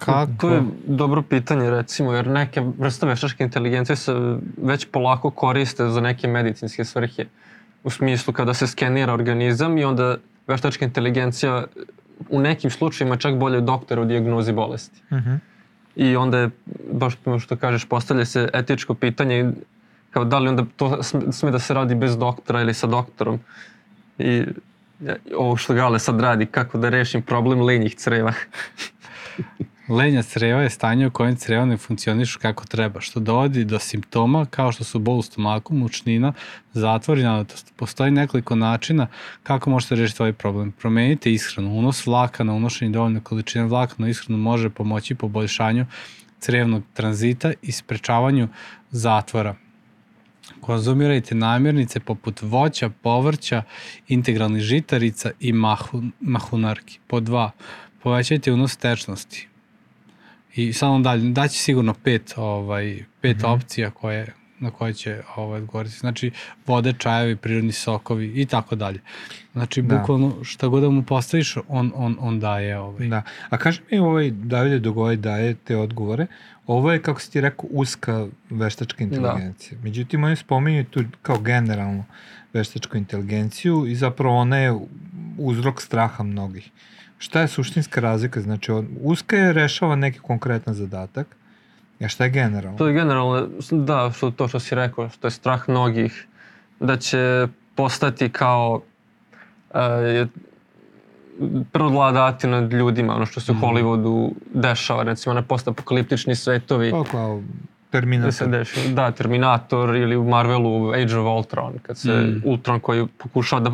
kako? 0.04 0.48
Je 0.48 0.62
dobro 0.86 1.22
pitanje 1.22 1.70
recimo, 1.70 2.12
jer 2.12 2.26
neke 2.26 2.62
vrste 2.78 3.06
veštačke 3.06 3.44
inteligencije 3.44 3.96
se 3.96 4.36
već 4.62 4.86
polako 4.92 5.30
koriste 5.30 5.88
za 5.88 6.00
neke 6.00 6.28
medicinske 6.28 6.84
svrhe. 6.84 7.24
U 7.84 7.90
smislu 7.90 8.32
kada 8.32 8.54
se 8.54 8.66
skenira 8.66 9.12
organizam 9.12 9.78
i 9.78 9.84
onda 9.84 10.16
veštačka 10.46 10.84
inteligencija 10.84 11.64
u 12.28 12.40
nekim 12.40 12.70
slučajima 12.70 13.16
čak 13.16 13.36
bolje 13.36 13.60
doktora 13.60 14.02
u 14.02 14.04
dijagnozi 14.04 14.52
bolesti. 14.52 15.02
Uh 15.10 15.18
-huh. 15.18 15.38
I 15.96 16.16
onda 16.16 16.38
je, 16.38 16.50
baš 16.92 17.14
to 17.16 17.38
što 17.38 17.56
kažeš, 17.56 17.84
postavlja 17.84 18.24
se 18.24 18.48
etičko 18.54 18.94
pitanje 18.94 19.52
kao 20.10 20.24
da 20.24 20.38
li 20.38 20.48
onda 20.48 20.64
to 20.76 21.02
sme, 21.32 21.50
da 21.50 21.58
se 21.58 21.74
radi 21.74 21.94
bez 21.94 22.18
doktora 22.18 22.60
ili 22.60 22.74
sa 22.74 22.86
doktorom. 22.86 23.40
I 24.18 24.44
ovo 25.36 25.56
što 25.56 25.74
Gale 25.74 25.98
sad 25.98 26.20
radi, 26.20 26.46
kako 26.46 26.78
da 26.78 26.88
rešim 26.88 27.22
problem 27.22 27.60
lenjih 27.60 27.94
creva. 27.94 28.32
Lenja 29.90 30.22
creva 30.22 30.62
je 30.62 30.70
stanje 30.70 31.06
u 31.06 31.10
kojem 31.10 31.36
creva 31.36 31.64
ne 31.64 31.76
funkcionišu 31.76 32.38
kako 32.38 32.66
treba, 32.66 33.00
što 33.00 33.20
dovodi 33.20 33.64
do 33.64 33.78
simptoma 33.78 34.46
kao 34.46 34.72
što 34.72 34.84
su 34.84 34.98
bol 34.98 35.18
u 35.18 35.22
stomaku, 35.22 35.74
mučnina, 35.74 36.32
zatvor 36.72 37.18
i 37.18 37.22
nanotost. 37.22 37.72
Postoji 37.76 38.10
nekoliko 38.10 38.56
načina 38.56 39.06
kako 39.42 39.70
možete 39.70 39.94
rešiti 39.94 40.22
ovaj 40.22 40.32
problem. 40.32 40.72
Promenite 40.72 41.32
ishranu. 41.32 41.78
Unos 41.78 42.06
vlakana, 42.06 42.52
unošenje 42.52 42.90
dovoljne 42.90 43.20
količine 43.20 43.64
vlakana 43.64 44.06
u 44.06 44.10
ishranu 44.10 44.38
može 44.38 44.70
pomoći 44.70 45.14
poboljšanju 45.14 45.86
crevnog 46.40 46.82
tranzita 46.94 47.52
i 47.62 47.72
sprečavanju 47.72 48.48
zatvora. 48.90 49.54
Konzumirajte 50.60 51.34
namirnice 51.34 52.00
poput 52.00 52.42
voća, 52.42 52.90
povrća, 53.02 53.62
integralnih 54.08 54.62
žitarica 54.62 55.30
i 55.40 55.52
mahu, 55.52 56.02
mahunarki. 56.20 56.98
Po 57.06 57.20
dva, 57.20 57.50
povećajte 58.02 58.52
unos 58.52 58.76
tečnosti. 58.76 59.49
I 60.54 60.72
samo 60.72 60.98
dalje, 60.98 61.30
daće 61.30 61.58
sigurno 61.58 61.94
pet, 61.94 62.34
ovaj, 62.36 63.04
pet 63.20 63.36
mm 63.36 63.40
-hmm. 63.40 63.54
opcija 63.54 63.90
koje, 63.90 64.34
na 64.58 64.70
koje 64.70 64.94
će 64.94 65.22
ovaj, 65.36 65.60
odgovoriti. 65.60 65.96
Znači, 65.96 66.30
vode, 66.66 66.92
čajevi, 66.98 67.36
prirodni 67.36 67.72
sokovi 67.72 68.32
i 68.40 68.46
tako 68.46 68.76
dalje. 68.76 69.00
Znači, 69.52 69.82
Da. 69.82 69.98
bukvalno 69.98 70.44
šta 70.44 70.68
god 70.68 70.82
da 70.82 70.90
mu 70.90 71.02
postaviš, 71.02 71.56
on, 71.68 71.92
on, 71.94 72.16
on 72.20 72.40
daje 72.40 72.78
ovaj. 72.78 73.08
Da. 73.08 73.22
A 73.50 73.58
kaži 73.58 73.80
mi 73.90 73.98
ovaj, 73.98 74.30
Davide 74.30 74.78
Dogoj 74.78 75.16
daje 75.16 75.54
te 75.54 75.76
odgovore. 75.76 76.26
Ovo 76.66 76.92
je, 76.92 77.02
kako 77.02 77.20
si 77.20 77.32
ti 77.32 77.40
rekao, 77.40 77.66
uska 77.70 78.26
veštačka 78.50 79.04
inteligencija. 79.04 79.78
Da. 79.78 79.84
Međutim, 79.84 80.24
oni 80.24 80.36
spominju 80.36 80.84
tu 80.84 81.04
kao 81.22 81.38
generalnu 81.38 82.04
veštačku 82.52 82.96
inteligenciju 82.96 83.86
i 83.86 83.94
zapravo 83.94 84.36
ona 84.36 84.56
je 84.56 84.78
uzrok 85.38 85.82
straha 85.82 86.22
mnogih. 86.22 86.70
Šta 87.20 87.40
je 87.40 87.48
suštinska 87.48 88.00
razlika? 88.00 88.40
Znači, 88.40 88.72
on, 88.72 88.88
uska 89.02 89.36
je 89.36 89.52
rešava 89.52 89.96
neki 89.96 90.18
konkretan 90.18 90.74
zadatak, 90.74 91.26
a 92.00 92.08
šta 92.08 92.24
je 92.24 92.30
generalno? 92.30 92.78
To 92.78 92.86
je 92.86 92.92
generalno, 92.94 93.48
da, 93.70 94.10
što, 94.16 94.30
to 94.30 94.48
što 94.48 94.60
si 94.60 94.74
rekao, 94.74 95.08
što 95.08 95.26
je 95.26 95.30
strah 95.30 95.68
mnogih, 95.68 96.26
da 96.80 96.96
će 96.96 97.46
postati 97.74 98.28
kao 98.28 98.80
uh, 99.70 99.76
prodladati 101.64 102.46
nad 102.46 102.72
ljudima, 102.72 103.14
ono 103.14 103.26
što 103.26 103.40
se 103.40 103.52
u 103.52 103.54
Mhm. 103.54 103.64
Hollywoodu 103.64 104.30
dešava, 104.54 105.02
recimo 105.02 105.34
na 105.34 105.42
postapokaliptični 105.42 106.34
svetovi. 106.36 106.90
Pa 106.90 107.04
kao 107.04 107.36
Da 107.36 107.42
se 107.42 107.90
Terminator. 107.92 108.48
dešava, 108.48 108.86
da, 108.88 109.10
Terminator 109.10 109.96
ili 109.96 110.16
u 110.16 110.24
Marvelu 110.24 110.90
Age 110.92 111.16
of 111.16 111.36
Ultron, 111.36 111.72
kad 111.82 111.98
se 111.98 112.12
Mm. 112.12 112.42
Ultron 112.44 112.80
koji 112.80 113.06
pokušava 113.18 113.60
da 113.62 113.72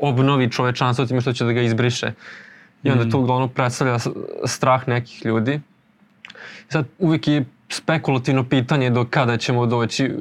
obnovi 0.00 0.50
čovečanstvo 0.50 1.06
time 1.06 1.20
što 1.20 1.32
će 1.32 1.44
da 1.44 1.52
ga 1.52 1.60
izbriše. 1.62 2.12
I 2.82 2.90
onda 2.90 3.04
Mm. 3.04 3.10
to 3.10 3.18
uglavnom 3.18 3.48
predstavlja 3.48 3.98
strah 4.44 4.88
nekih 4.88 5.26
ljudi. 5.26 5.60
Sad 6.68 6.86
uvijek 6.98 7.28
je 7.28 7.44
spekulativno 7.68 8.44
pitanje 8.44 8.90
do 8.90 9.06
kada 9.10 9.36
ćemo 9.36 9.66
doći, 9.66 10.14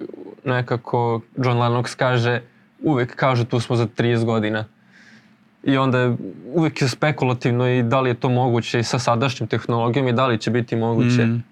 nekako 0.45 1.21
John 1.37 1.57
Lennox 1.57 1.95
kaže, 1.95 2.41
uvijek 2.83 3.15
kaže 3.15 3.45
tu 3.45 3.59
smo 3.59 3.75
za 3.75 3.87
30 3.87 4.25
godina. 4.25 4.65
I 5.63 5.77
onda 5.77 5.99
je 5.99 6.15
uvijek 6.53 6.81
je 6.81 6.87
spekulativno 6.87 7.67
i 7.69 7.83
da 7.83 8.01
li 8.01 8.09
je 8.09 8.13
to 8.13 8.29
moguće 8.29 8.79
i 8.79 8.83
sa 8.83 8.99
sadašnjom 8.99 9.47
tehnologijom 9.47 10.07
i 10.07 10.13
da 10.13 10.27
li 10.27 10.37
će 10.37 10.51
biti 10.51 10.75
moguće. 10.75 11.25
Mm. 11.25 11.43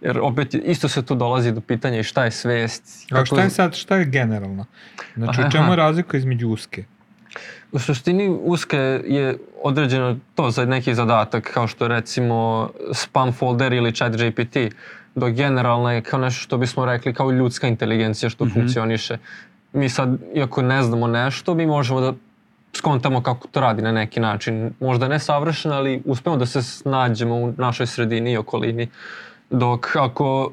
Jer 0.00 0.18
opet 0.22 0.54
isto 0.54 0.88
se 0.88 1.02
tu 1.02 1.14
dolazi 1.14 1.52
do 1.52 1.60
pitanja 1.60 1.98
i 1.98 2.02
šta 2.02 2.24
je 2.24 2.30
svest. 2.30 3.06
A 3.12 3.24
šta 3.24 3.42
je 3.42 3.50
sad, 3.50 3.74
šta 3.74 3.96
je 3.96 4.04
generalno? 4.04 4.64
Znači, 5.16 5.40
u 5.40 5.50
čemu 5.50 5.72
je 5.72 5.76
razlika 5.76 6.16
između 6.16 6.48
uske? 6.48 6.84
U 7.72 7.78
suštini 7.78 8.38
uske 8.42 9.00
je 9.06 9.38
određeno 9.62 10.16
to 10.34 10.50
za 10.50 10.64
neki 10.64 10.94
zadatak 10.94 11.50
kao 11.54 11.66
što 11.66 11.84
je 11.84 11.88
recimo 11.88 12.70
spam 12.92 13.32
folder 13.32 13.72
ili 13.72 13.94
chat 13.94 14.12
GPT 14.16 14.56
dok 15.14 15.32
generalno 15.32 15.92
je 15.92 16.02
kao 16.02 16.20
nešto 16.20 16.40
što 16.40 16.56
bismo 16.56 16.84
rekli 16.84 17.14
kao 17.14 17.30
ljudska 17.30 17.68
inteligencija 17.68 18.30
što 18.30 18.44
mm 18.44 18.48
-hmm. 18.48 18.54
funkcioniše. 18.54 19.18
Mi 19.72 19.88
sad, 19.88 20.18
iako 20.34 20.62
ne 20.62 20.82
znamo 20.82 21.06
nešto, 21.06 21.54
mi 21.54 21.66
možemo 21.66 22.00
da 22.00 22.12
skontamo 22.76 23.22
kako 23.22 23.48
to 23.48 23.60
radi 23.60 23.82
na 23.82 23.92
neki 23.92 24.20
način. 24.20 24.72
Možda 24.80 25.08
ne 25.08 25.18
savršeno, 25.18 25.74
ali 25.74 26.02
uspemo 26.04 26.36
da 26.36 26.46
se 26.46 26.62
snađemo 26.62 27.34
u 27.34 27.52
našoj 27.58 27.86
sredini 27.86 28.32
i 28.32 28.36
okolini. 28.36 28.88
Dok 29.50 29.96
ako 29.96 30.52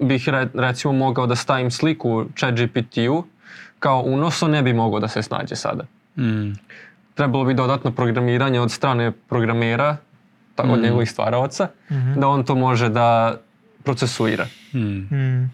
bih 0.00 0.28
re, 0.28 0.48
recimo 0.54 0.92
mogao 0.92 1.26
da 1.26 1.36
stavim 1.36 1.70
sliku 1.70 2.24
chat 2.36 2.54
GPT-u 2.54 3.24
kao 3.78 4.02
unos, 4.02 4.42
on 4.42 4.50
ne 4.50 4.62
bi 4.62 4.72
mogao 4.72 5.00
da 5.00 5.08
se 5.08 5.22
snađe 5.22 5.56
sada 5.56 5.84
Mm. 6.18 6.52
trebalo 7.14 7.44
bi 7.44 7.54
dodatno 7.54 7.90
programiranje 7.92 8.60
od 8.60 8.70
strane 8.70 9.12
programera, 9.12 9.96
tako 10.54 10.68
od 10.68 10.78
Mm. 10.78 10.82
njegovih 10.82 11.10
stvaraoca, 11.10 11.68
Mhm. 11.90 12.14
da 12.14 12.28
on 12.28 12.44
to 12.44 12.54
može 12.56 12.88
da 12.88 13.36
procesuira. 13.82 14.46
Mm. 14.74 15.50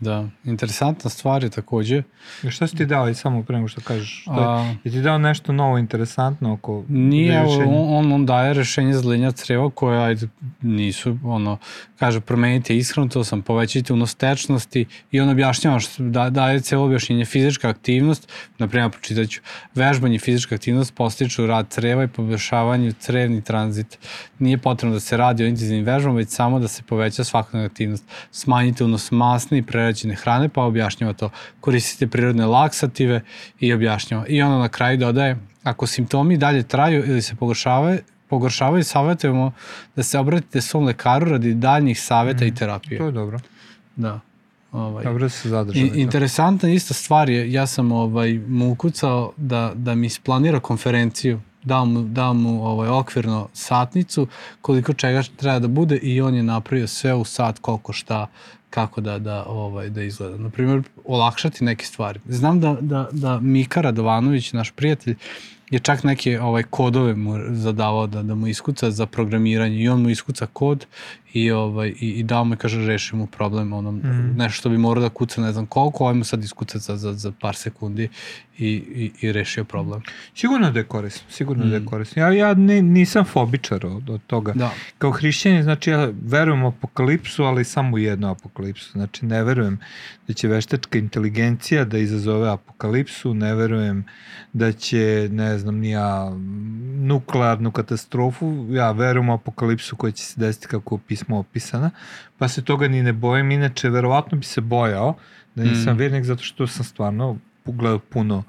Da, 0.00 0.28
interesantna 0.44 1.10
stvar 1.10 1.44
je 1.44 1.50
takođe. 1.50 2.02
I 2.42 2.50
šta 2.50 2.66
si 2.66 2.76
ti 2.76 2.86
dao 2.86 3.08
i 3.08 3.14
samo 3.14 3.42
pre 3.42 3.56
nego 3.56 3.68
što 3.68 3.80
kažeš? 3.80 4.22
Šta, 4.22 4.32
A, 4.32 4.74
je 4.84 4.92
ti 4.92 5.00
dao 5.00 5.18
nešto 5.18 5.52
novo 5.52 5.78
interesantno 5.78 6.52
oko 6.52 6.84
Nije, 6.88 7.44
on, 7.66 8.12
on 8.12 8.26
daje 8.26 8.54
rešenje 8.54 8.94
za 8.94 9.08
lenja 9.08 9.30
creva 9.30 9.70
koje 9.70 10.04
ajde, 10.04 10.28
nisu, 10.62 11.18
ono, 11.24 11.58
kaže 11.98 12.20
promenite 12.20 12.76
ishranu, 12.76 13.08
to 13.08 13.24
sam, 13.24 13.42
povećajte 13.42 13.92
unos 13.92 14.14
tečnosti 14.14 14.86
i 15.10 15.20
on 15.20 15.28
objašnjava 15.28 15.80
što 15.80 16.02
da, 16.02 16.30
daje 16.30 16.60
celo 16.60 16.84
objašnjenje 16.84 17.24
fizička 17.24 17.68
aktivnost, 17.68 18.28
na 18.58 18.68
primjer 18.68 18.90
pročitat 18.90 19.28
ću, 19.28 19.40
vežbanje 19.74 20.16
i 20.16 20.18
fizička 20.18 20.54
aktivnost 20.54 20.94
postiču 20.94 21.46
rad 21.46 21.66
creva 21.68 22.04
i 22.04 22.08
poboljšavanje 22.08 22.92
crevni 22.92 23.42
tranzit. 23.42 23.98
Nije 24.38 24.58
potrebno 24.58 24.94
da 24.94 25.00
se 25.00 25.16
radi 25.16 25.44
o 25.44 25.46
intenzivnim 25.46 25.84
vežbama, 25.84 26.16
već 26.16 26.28
samo 26.28 26.58
da 26.58 26.68
se 26.68 26.82
poveća 26.82 27.24
svakodnevna 27.24 27.66
aktivnost. 27.66 28.04
Smanjite 28.30 28.84
unos 28.84 29.10
masne 29.10 29.58
i 29.58 29.62
prerađenih 29.62 29.87
prerađene 29.88 30.14
hrane, 30.14 30.48
pa 30.48 30.62
objašnjava 30.62 31.12
to. 31.12 31.30
Koristite 31.60 32.06
prirodne 32.06 32.46
laksative 32.46 33.20
i 33.60 33.72
objašnjava. 33.72 34.26
I 34.28 34.42
ono 34.42 34.58
na 34.58 34.68
kraju 34.68 34.98
dodaje, 34.98 35.36
ako 35.62 35.86
simptomi 35.86 36.36
dalje 36.36 36.62
traju 36.62 37.04
ili 37.06 37.22
se 37.22 37.34
pogoršavaju, 37.34 37.98
pogoršavaju, 38.28 38.84
savjetujemo 38.84 39.52
da 39.96 40.02
se 40.02 40.18
obratite 40.18 40.60
svom 40.60 40.84
lekaru 40.84 41.30
radi 41.30 41.54
daljnjih 41.54 42.00
savjeta 42.00 42.44
i 42.44 42.54
terapije. 42.54 42.98
To 42.98 43.04
je 43.04 43.12
dobro. 43.12 43.38
Da. 43.96 44.20
Ovaj. 44.72 45.04
Dobro 45.04 45.22
da 45.22 45.28
se 45.28 45.48
zadržali. 45.48 46.00
Interesantna 46.00 46.68
ista 46.68 46.94
stvar 46.94 47.30
je, 47.30 47.52
ja 47.52 47.66
sam 47.66 47.92
ovaj, 47.92 48.38
mu 48.48 48.72
ukucao 48.72 49.32
da, 49.36 49.72
da 49.74 49.94
mi 49.94 50.06
isplanira 50.06 50.60
konferenciju, 50.60 51.40
dao 51.62 51.84
mu, 51.84 52.02
dao 52.02 52.34
mu 52.34 52.64
ovaj, 52.64 52.88
okvirno 52.88 53.48
satnicu, 53.52 54.26
koliko 54.60 54.92
čega 54.92 55.22
treba 55.36 55.58
da 55.58 55.68
bude 55.68 55.96
i 55.96 56.20
on 56.20 56.34
je 56.34 56.42
napravio 56.42 56.86
sve 56.86 57.14
u 57.14 57.24
sat 57.24 57.58
koliko 57.58 57.92
šta, 57.92 58.26
kako 58.70 59.00
da, 59.00 59.18
da, 59.18 59.44
ovaj, 59.44 59.90
da 59.90 60.02
izgleda. 60.02 60.36
Naprimjer, 60.36 60.82
olakšati 61.04 61.64
neke 61.64 61.84
stvari. 61.84 62.20
Znam 62.28 62.60
da, 62.60 62.76
da, 62.80 63.08
da 63.12 63.40
Mika 63.40 63.80
Radovanović, 63.80 64.52
naš 64.52 64.70
prijatelj, 64.70 65.16
je 65.70 65.78
čak 65.78 66.04
neke 66.04 66.40
ovaj 66.40 66.62
kodove 66.62 67.14
mu 67.14 67.38
zadavao 67.50 68.06
da, 68.06 68.22
da 68.22 68.34
mu 68.34 68.46
iskuca 68.46 68.90
za 68.90 69.06
programiranje 69.06 69.76
i 69.76 69.88
on 69.88 70.02
mu 70.02 70.10
iskuca 70.10 70.46
kod 70.46 70.86
i, 71.32 71.50
ovaj, 71.50 71.88
i, 71.88 72.08
i 72.08 72.22
dao 72.22 72.46
i 72.54 72.56
kaže 72.56 72.86
reši 72.86 73.16
mu 73.16 73.26
problem 73.26 73.72
onom, 73.72 73.96
mm. 73.96 74.34
nešto 74.36 74.58
što 74.58 74.68
bi 74.68 74.78
morao 74.78 75.02
da 75.02 75.08
kuca 75.08 75.40
ne 75.40 75.52
znam 75.52 75.66
koliko, 75.66 76.04
ovaj 76.04 76.14
mu 76.14 76.24
sad 76.24 76.44
iskuca 76.44 76.78
za, 76.78 76.96
za, 76.96 77.12
za 77.12 77.32
par 77.40 77.56
sekundi 77.56 78.08
i, 78.58 78.68
i, 78.94 79.10
i 79.20 79.32
rešio 79.32 79.64
problem. 79.64 80.02
Sigurno 80.34 80.70
da 80.70 80.78
je 80.78 80.84
korisno, 80.84 81.26
sigurno 81.30 81.64
mm. 81.64 81.70
da 81.70 81.76
je 81.76 81.84
korisno. 81.84 82.22
Ja, 82.22 82.32
ja 82.32 82.54
ne, 82.54 82.82
nisam 82.82 83.24
fobičar 83.24 83.86
od, 83.86 84.10
od 84.10 84.20
toga. 84.26 84.52
Da. 84.52 84.70
Kao 84.98 85.10
hrišćanin, 85.10 85.62
znači 85.62 85.90
ja 85.90 86.10
verujem 86.22 86.62
u 86.62 86.68
apokalipsu, 86.68 87.44
ali 87.44 87.64
samo 87.64 87.94
u 87.94 87.98
jednu 87.98 88.30
apokalipsu. 88.30 88.92
Znači 88.92 89.26
ne 89.26 89.44
verujem 89.44 89.78
da 90.28 90.34
će 90.34 90.48
veštačka 90.48 90.98
inteligencija 90.98 91.84
da 91.84 91.98
izazove 91.98 92.50
apokalipsu, 92.50 93.34
ne 93.34 93.54
verujem 93.54 94.04
da 94.52 94.72
će, 94.72 95.28
ne 95.32 95.58
znam, 95.58 95.76
nija 95.76 96.30
nuklearnu 96.98 97.70
katastrofu, 97.70 98.66
ja 98.70 98.92
verujem 98.92 99.28
u 99.28 99.34
apokalipsu 99.34 99.96
koja 99.96 100.10
će 100.10 100.24
se 100.24 100.40
desiti 100.40 100.66
kako 100.66 100.94
je 100.94 100.98
pismo 101.18 101.38
opisana, 101.38 101.90
pa 102.38 102.48
se 102.48 102.64
toga 102.64 102.88
ni 102.88 103.02
ne 103.02 103.12
bojim, 103.12 103.50
inače 103.50 103.90
verovatno 103.90 104.38
bi 104.38 104.44
se 104.44 104.60
bojao 104.60 105.14
da 105.54 105.64
nisam 105.64 105.94
mm. 105.94 105.98
vernik 105.98 106.24
zato 106.24 106.42
što 106.42 106.66
sam 106.66 106.84
stvarno 106.84 107.38
gledao 107.64 107.98
puno 107.98 108.42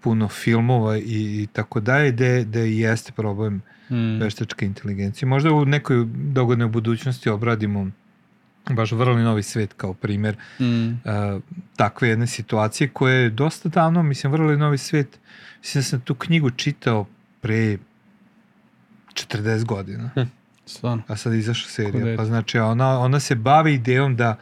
puno 0.00 0.28
filmova 0.28 0.98
i, 0.98 1.02
i 1.42 1.48
tako 1.52 1.80
dalje, 1.80 2.12
gde, 2.12 2.44
gde 2.44 2.72
jeste 2.72 3.12
problem 3.12 3.62
mm. 3.90 4.18
veštačke 4.20 4.66
inteligencije. 4.66 5.28
Možda 5.28 5.52
u 5.52 5.64
nekoj 5.64 6.06
dogodnoj 6.14 6.68
budućnosti 6.68 7.30
obradimo 7.30 7.90
baš 8.70 8.92
vrlo 8.92 9.18
novi 9.18 9.42
svet 9.42 9.72
kao 9.72 9.94
primer 9.94 10.36
mm. 10.60 10.88
uh, 10.88 10.94
takve 11.76 12.08
jedne 12.08 12.26
situacije 12.26 12.88
koje 12.88 13.22
je 13.22 13.30
dosta 13.30 13.68
davno, 13.68 14.02
mislim, 14.02 14.32
vrlo 14.32 14.56
novi 14.56 14.78
svet, 14.78 15.18
mislim 15.58 15.80
da 15.80 15.84
sam 15.84 16.00
tu 16.00 16.14
knjigu 16.14 16.50
čitao 16.50 17.06
pre 17.40 17.78
40 19.14 19.64
godina. 19.64 20.10
Hm. 20.14 20.20
Stvarno. 20.66 21.02
A 21.06 21.16
sad 21.16 21.34
izašla 21.34 21.70
serija. 21.70 22.16
Pa 22.16 22.24
znači, 22.24 22.58
ona, 22.58 22.98
ona 22.98 23.20
se 23.20 23.34
bavi 23.34 23.74
idejom 23.74 24.16
da 24.16 24.36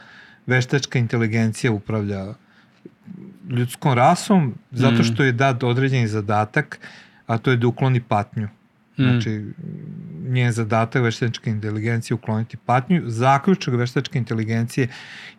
veštačka 0.47 0.99
inteligencija 0.99 1.73
upravlja 1.73 2.35
ljudskom 3.51 3.93
rasom 3.93 4.55
zato 4.71 5.03
mm. 5.03 5.05
što 5.05 5.25
je 5.25 5.33
dat 5.33 5.63
određeni 5.63 6.09
zadatak, 6.09 6.79
a 7.27 7.39
to 7.39 7.51
je 7.51 7.57
da 7.57 7.67
ukloni 7.67 8.01
patnju. 8.01 8.49
Mm. 8.99 9.03
Znači, 9.03 9.45
njen 10.29 10.53
zadatak 10.53 11.03
veštačke 11.03 11.51
inteligencije 11.51 12.15
ukloniti 12.15 12.57
patnju. 12.57 13.03
Zaključak 13.07 13.75
veštačke 13.75 14.19
inteligencije 14.19 14.89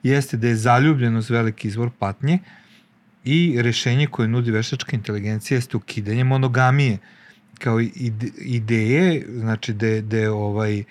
jeste 0.03 0.37
da 0.37 0.47
je 0.47 0.55
zaljubljenost 0.55 1.29
veliki 1.29 1.67
izvor 1.67 1.89
patnje 1.99 2.39
i 3.23 3.57
rešenje 3.61 4.07
koje 4.07 4.27
nudi 4.27 4.51
veštačka 4.51 4.95
inteligencija 4.95 5.57
jeste 5.57 5.77
ukidanje 5.77 6.23
monogamije 6.23 6.97
kao 7.59 7.79
ideje, 8.37 9.25
znači 9.29 9.73
da 9.73 10.01
da 10.01 10.17
je 10.17 10.29
ovaj, 10.29 10.83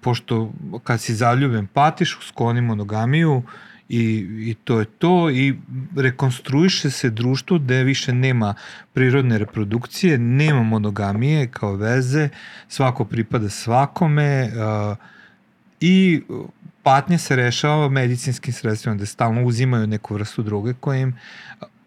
pošto 0.00 0.52
kad 0.84 1.00
si 1.00 1.14
zaljubljen 1.14 1.66
patiš, 1.66 2.18
skloni 2.22 2.60
monogamiju, 2.60 3.42
i, 3.88 4.26
i 4.50 4.54
to 4.64 4.78
je 4.80 4.84
to 4.84 5.30
i 5.30 5.54
rekonstruiše 5.96 6.90
se 6.90 7.10
društvo 7.10 7.58
gde 7.58 7.82
više 7.84 8.12
nema 8.12 8.54
prirodne 8.92 9.38
reprodukcije, 9.38 10.18
nema 10.18 10.62
monogamije 10.62 11.48
kao 11.48 11.76
veze, 11.76 12.28
svako 12.68 13.04
pripada 13.04 13.48
svakome 13.48 14.50
uh, 14.52 14.96
i 15.80 16.22
patnja 16.82 17.18
se 17.18 17.36
rešava 17.36 17.88
medicinskim 17.88 18.52
sredstvima, 18.52 18.96
da 18.96 19.06
stalno 19.06 19.44
uzimaju 19.44 19.86
neku 19.86 20.14
vrstu 20.14 20.42
druge 20.42 20.74
koja 20.80 20.98
im 20.98 21.18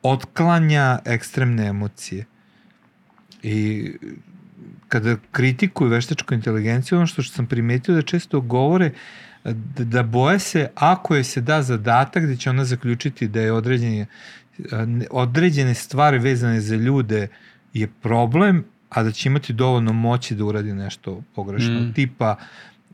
otklanja 0.04 1.00
ekstremne 1.06 1.68
emocije. 1.68 2.26
I 3.48 3.92
kada 4.88 5.16
kritikuju 5.32 5.90
veštačku 5.90 6.34
inteligenciju, 6.34 6.98
ono 6.98 7.08
što 7.08 7.24
sam 7.24 7.46
primetio 7.46 7.96
da 7.96 8.02
često 8.02 8.42
govore 8.42 8.86
uh, 8.86 9.28
da 9.78 10.04
boje 10.04 10.40
se 10.40 10.70
ako 10.76 11.16
je 11.16 11.24
se 11.24 11.42
da 11.42 11.62
zadatak 11.62 12.26
da 12.26 12.36
će 12.36 12.50
ona 12.50 12.66
zaključiti 12.66 13.28
da 13.28 13.42
je 13.42 13.52
određene, 13.52 14.06
određene 15.12 15.74
stvari 15.74 16.20
vezane 16.20 16.62
za 16.62 16.76
ljude 16.76 17.28
je 17.74 17.88
problem, 17.88 18.66
a 18.90 19.04
da 19.04 19.12
će 19.12 19.30
imati 19.30 19.54
dovoljno 19.54 19.94
moći 19.94 20.36
da 20.36 20.46
uradi 20.46 20.74
nešto 20.74 21.22
pogrešno. 21.36 21.80
Mm. 21.80 21.94
Tipa, 21.94 22.36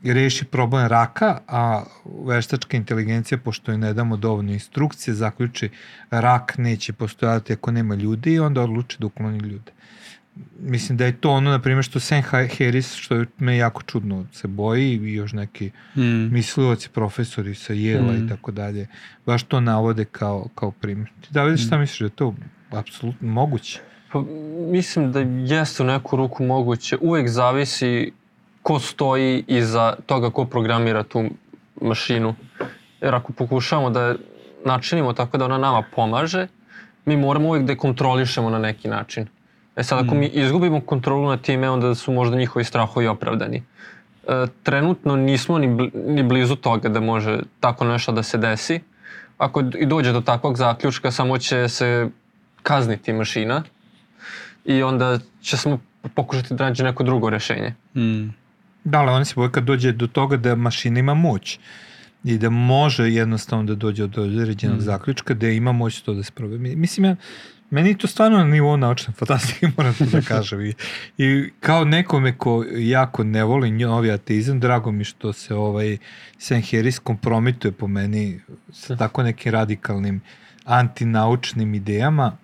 reši 0.02 0.44
problem 0.44 0.86
raka, 0.86 1.38
a 1.48 1.84
veštačka 2.26 2.76
inteligencija, 2.76 3.38
pošto 3.38 3.72
je 3.72 3.78
ne 3.78 3.94
damo 3.94 4.16
dovoljno 4.16 4.52
instrukcije, 4.52 5.14
zaključi 5.14 5.68
rak 6.10 6.58
neće 6.58 6.92
postojati 6.92 7.52
ako 7.52 7.70
nema 7.70 7.94
ljudi 7.94 8.32
i 8.32 8.38
onda 8.38 8.62
odluči 8.62 8.96
da 9.00 9.06
ukloni 9.06 9.38
ljude 9.38 9.72
mislim 10.60 10.98
da 10.98 11.04
je 11.04 11.20
to 11.20 11.30
ono, 11.30 11.50
na 11.50 11.58
primjer, 11.58 11.84
što 11.84 12.00
Sam 12.00 12.22
Harris, 12.22 12.94
što 12.94 13.24
me 13.38 13.56
jako 13.56 13.82
čudno 13.82 14.26
se 14.32 14.48
boji 14.48 15.00
i 15.02 15.14
još 15.14 15.32
neki 15.32 15.70
mm. 15.96 16.32
mislivoci, 16.32 16.88
profesori 16.88 17.54
sa 17.54 17.72
Jela 17.72 18.12
mm. 18.12 18.24
i 18.24 18.28
tako 18.28 18.52
dalje, 18.52 18.86
baš 19.26 19.42
to 19.42 19.60
navode 19.60 20.04
kao, 20.04 20.48
kao 20.54 20.70
primjer. 20.70 21.10
Ti 21.20 21.28
da 21.30 21.44
vidiš 21.44 21.66
šta 21.66 21.76
mm. 21.76 21.80
misliš 21.80 21.98
da 21.98 22.06
je 22.06 22.10
to 22.10 22.34
apsolutno 22.70 23.28
moguće? 23.28 23.80
Pa, 24.12 24.22
mislim 24.70 25.12
da 25.12 25.20
jeste 25.20 25.82
u 25.82 25.86
neku 25.86 26.16
ruku 26.16 26.44
moguće. 26.44 26.96
Uvek 27.00 27.28
zavisi 27.28 28.12
ko 28.62 28.78
stoji 28.78 29.44
iza 29.46 29.96
toga 30.06 30.30
ko 30.30 30.44
programira 30.44 31.02
tu 31.02 31.24
mašinu. 31.80 32.34
Jer 33.00 33.14
ako 33.14 33.32
pokušamo 33.32 33.90
da 33.90 34.14
načinimo 34.64 35.12
tako 35.12 35.38
da 35.38 35.44
ona 35.44 35.58
nama 35.58 35.82
pomaže, 35.96 36.46
mi 37.04 37.16
moramo 37.16 37.48
uvek 37.48 37.62
da 37.62 37.72
je 37.72 37.76
kontrolišemo 37.76 38.50
na 38.50 38.58
neki 38.58 38.88
način. 38.88 39.26
E 39.76 39.82
sad, 39.82 40.04
ako 40.04 40.14
mm. 40.14 40.18
mi 40.18 40.26
izgubimo 40.26 40.80
kontrolu 40.80 41.28
nad 41.28 41.40
time, 41.40 41.70
onda 41.70 41.94
su 41.94 42.12
možda 42.12 42.36
njihovi 42.36 42.64
strahovi 42.64 43.06
opravdani. 43.06 43.62
E, 44.28 44.46
trenutno 44.62 45.16
nismo 45.16 45.58
ni, 45.58 45.68
bl 45.68 45.84
ni 46.06 46.22
blizu 46.22 46.56
toga 46.56 46.88
da 46.88 47.00
može 47.00 47.38
tako 47.60 47.84
nešto 47.84 48.12
da 48.12 48.22
se 48.22 48.38
desi. 48.38 48.80
Ako 49.38 49.60
i 49.78 49.86
dođe 49.86 50.12
do 50.12 50.20
takvog 50.20 50.56
zaključka, 50.56 51.10
samo 51.10 51.38
će 51.38 51.68
se 51.68 52.08
kazniti 52.62 53.12
mašina 53.12 53.62
i 54.64 54.82
onda 54.82 55.18
će 55.42 55.56
smo 55.56 55.78
pokušati 56.14 56.54
da 56.54 56.64
nađe 56.64 56.84
neko 56.84 57.02
drugo 57.02 57.30
rešenje. 57.30 57.74
Mm. 57.94 58.28
Da, 58.84 58.98
ali 58.98 59.10
oni 59.10 59.24
se 59.24 59.34
boje 59.36 59.50
kad 59.52 59.64
dođe 59.64 59.92
do 59.92 60.06
toga 60.06 60.36
da 60.36 60.54
mašina 60.54 61.00
ima 61.00 61.14
moć 61.14 61.58
i 62.24 62.38
da 62.38 62.50
može 62.50 63.10
jednostavno 63.10 63.64
da 63.64 63.74
dođe 63.74 64.06
do 64.06 64.22
određenog 64.22 64.76
mm. 64.76 64.80
zaključka, 64.80 65.34
da 65.34 65.48
ima 65.48 65.72
moć 65.72 66.00
to 66.00 66.14
da 66.14 66.22
se 66.22 66.32
probe. 66.32 66.58
Mislim, 66.58 67.04
ja 67.04 67.16
Meni 67.74 67.98
to 67.98 68.06
stvarno 68.06 68.38
na 68.38 68.44
nivou 68.44 68.76
naučne 68.76 69.12
fantastike, 69.12 69.68
moram 69.76 69.94
da 70.12 70.20
kažem. 70.20 70.60
I, 70.60 70.74
I 71.18 71.50
kao 71.60 71.84
nekome 71.84 72.38
ko 72.38 72.64
jako 72.76 73.24
ne 73.24 73.44
voli 73.44 73.70
novi 73.70 74.10
ateizam, 74.10 74.60
drago 74.60 74.92
mi 74.92 75.04
što 75.04 75.32
se 75.32 75.54
ovaj 75.54 75.96
Sam 76.38 76.62
Harris 76.70 76.98
kompromituje 76.98 77.72
po 77.72 77.86
meni 77.86 78.40
sa 78.72 78.96
tako 78.96 79.22
nekim 79.22 79.52
radikalnim 79.52 80.20
antinaučnim 80.64 81.74
idejama. 81.74 82.36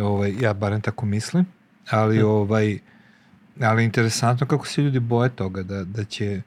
Ovaj, 0.00 0.34
ja 0.40 0.52
barem 0.52 0.80
tako 0.80 1.06
mislim. 1.06 1.46
Ali, 1.90 2.18
hm. 2.18 2.24
ovaj, 2.24 2.78
ali 3.60 3.84
interesantno 3.84 4.46
kako 4.46 4.66
se 4.66 4.82
ljudi 4.82 5.00
boje 5.00 5.30
toga 5.30 5.62
da, 5.62 5.84
da 5.84 6.04
će 6.04 6.42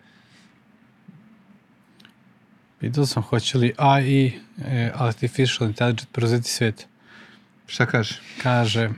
Pitao 2.79 3.05
sam 3.05 3.23
hoće 3.23 3.57
li 3.57 3.73
AI, 3.77 4.33
e, 4.65 4.91
Artificial 4.95 5.69
Intelligence, 5.69 6.05
preuzeti 6.11 6.49
svet. 6.49 6.87
Šta 7.73 7.85
kaže? 7.85 8.15
Kaže, 8.43 8.89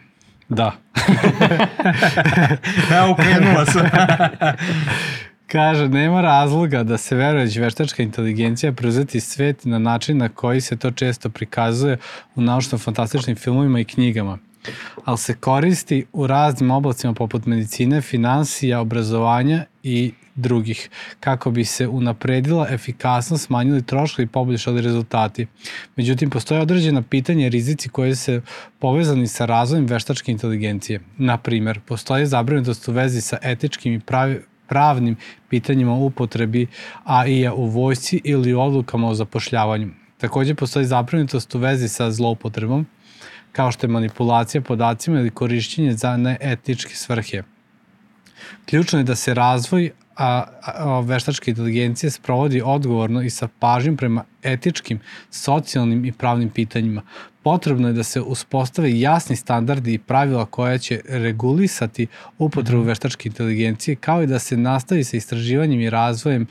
da. 0.50 0.72
ja, 2.92 3.10
ukrenula 3.12 3.66
sam. 3.66 3.86
Kaže, 5.52 5.90
nema 5.90 6.22
razloga 6.22 6.84
da 6.84 6.98
se 6.98 7.16
veruje 7.16 7.46
da 7.46 7.52
će 7.52 7.62
veštačka 7.62 8.04
inteligencija 8.04 8.72
preuzeti 8.72 9.20
svet 9.20 9.66
na 9.66 9.80
način 9.80 10.18
na 10.18 10.30
koji 10.30 10.62
se 10.62 10.78
to 10.78 10.92
često 10.92 11.30
prikazuje 11.30 11.98
u 12.36 12.42
naučno-fantastičnim 12.42 13.36
filmovima 13.36 13.80
i 13.80 13.86
knjigama. 13.86 14.38
ali 15.06 15.18
se 15.18 15.34
koristi 15.34 16.06
u 16.14 16.28
raznim 16.28 16.72
oblacima 16.72 17.14
poput 17.14 17.46
medicine, 17.46 18.02
finansija, 18.02 18.80
obrazovanja 18.80 19.66
i 19.84 20.14
drugih, 20.36 20.90
kako 21.20 21.52
bi 21.52 21.66
se 21.66 21.88
unapredila 21.88 22.68
efikasnost, 22.70 23.46
smanjili 23.46 23.82
troškovi 23.82 24.26
i 24.26 24.28
poboljšali 24.28 24.82
rezultati. 24.82 25.48
Međutim, 25.96 26.30
postoje 26.30 26.62
određena 26.62 27.02
pitanja 27.02 27.46
i 27.46 27.50
rizici 27.50 27.90
koje 27.90 28.16
se 28.16 28.42
povezani 28.80 29.28
sa 29.28 29.46
razvojem 29.46 29.86
veštačke 29.86 30.32
inteligencije. 30.32 31.00
Na 31.18 31.38
primer, 31.38 31.80
postoje 31.86 32.26
zabrinutost 32.26 32.88
u 32.88 32.92
vezi 32.92 33.22
sa 33.22 33.38
etičkim 33.42 33.94
i 33.94 34.00
pravi, 34.00 34.42
pravnim 34.68 35.16
pitanjima 35.50 35.94
u 35.94 36.06
upotrebi 36.06 36.68
AI-a 37.04 37.54
u 37.54 37.66
vojsci 37.66 38.22
ili 38.24 38.54
odlukama 38.54 39.10
o 39.10 39.14
zapošljavanju. 39.14 39.90
Takođe, 40.18 40.56
postoji 40.56 40.86
zabrinutost 40.86 41.56
u 41.56 41.60
vezi 41.60 41.88
sa 41.88 42.12
zloupotrebom, 42.12 42.86
kao 43.52 43.72
što 43.72 43.88
je 43.88 43.92
manipulacija 43.92 44.62
podacima 44.62 45.20
ili 45.20 45.30
korišćenje 45.30 45.94
za 45.94 46.18
neetičke 46.18 46.96
svrhe. 46.96 47.44
Ključno 48.66 49.00
je 49.00 49.04
da 49.04 49.16
se 49.16 49.34
razvoj 49.34 49.92
a, 50.16 50.46
a, 50.62 51.00
veštačke 51.00 51.52
inteligencije 51.52 52.12
sprovodi 52.12 52.62
odgovorno 52.66 53.22
i 53.22 53.30
sa 53.30 53.48
pažnjom 53.60 53.98
prema 53.98 54.24
etičkim, 54.44 55.00
socijalnim 55.32 56.06
i 56.06 56.12
pravnim 56.12 56.50
pitanjima. 56.50 57.02
Potrebno 57.44 57.88
je 57.88 57.94
da 57.94 58.04
se 58.04 58.22
uspostave 58.22 59.00
jasni 59.00 59.36
standardi 59.36 59.94
i 59.94 59.98
pravila 59.98 60.46
koja 60.46 60.78
će 60.78 61.02
regulisati 61.10 62.08
upotrebu 62.38 62.82
Mhm. 62.82 62.88
veštačke 62.88 63.30
inteligencije, 63.30 63.96
kao 63.96 64.24
i 64.24 64.28
da 64.28 64.40
se 64.40 64.58
nastavi 64.58 65.04
sa 65.04 65.18
istraživanjem 65.18 65.82
i 65.82 65.90
razvojem 65.90 66.48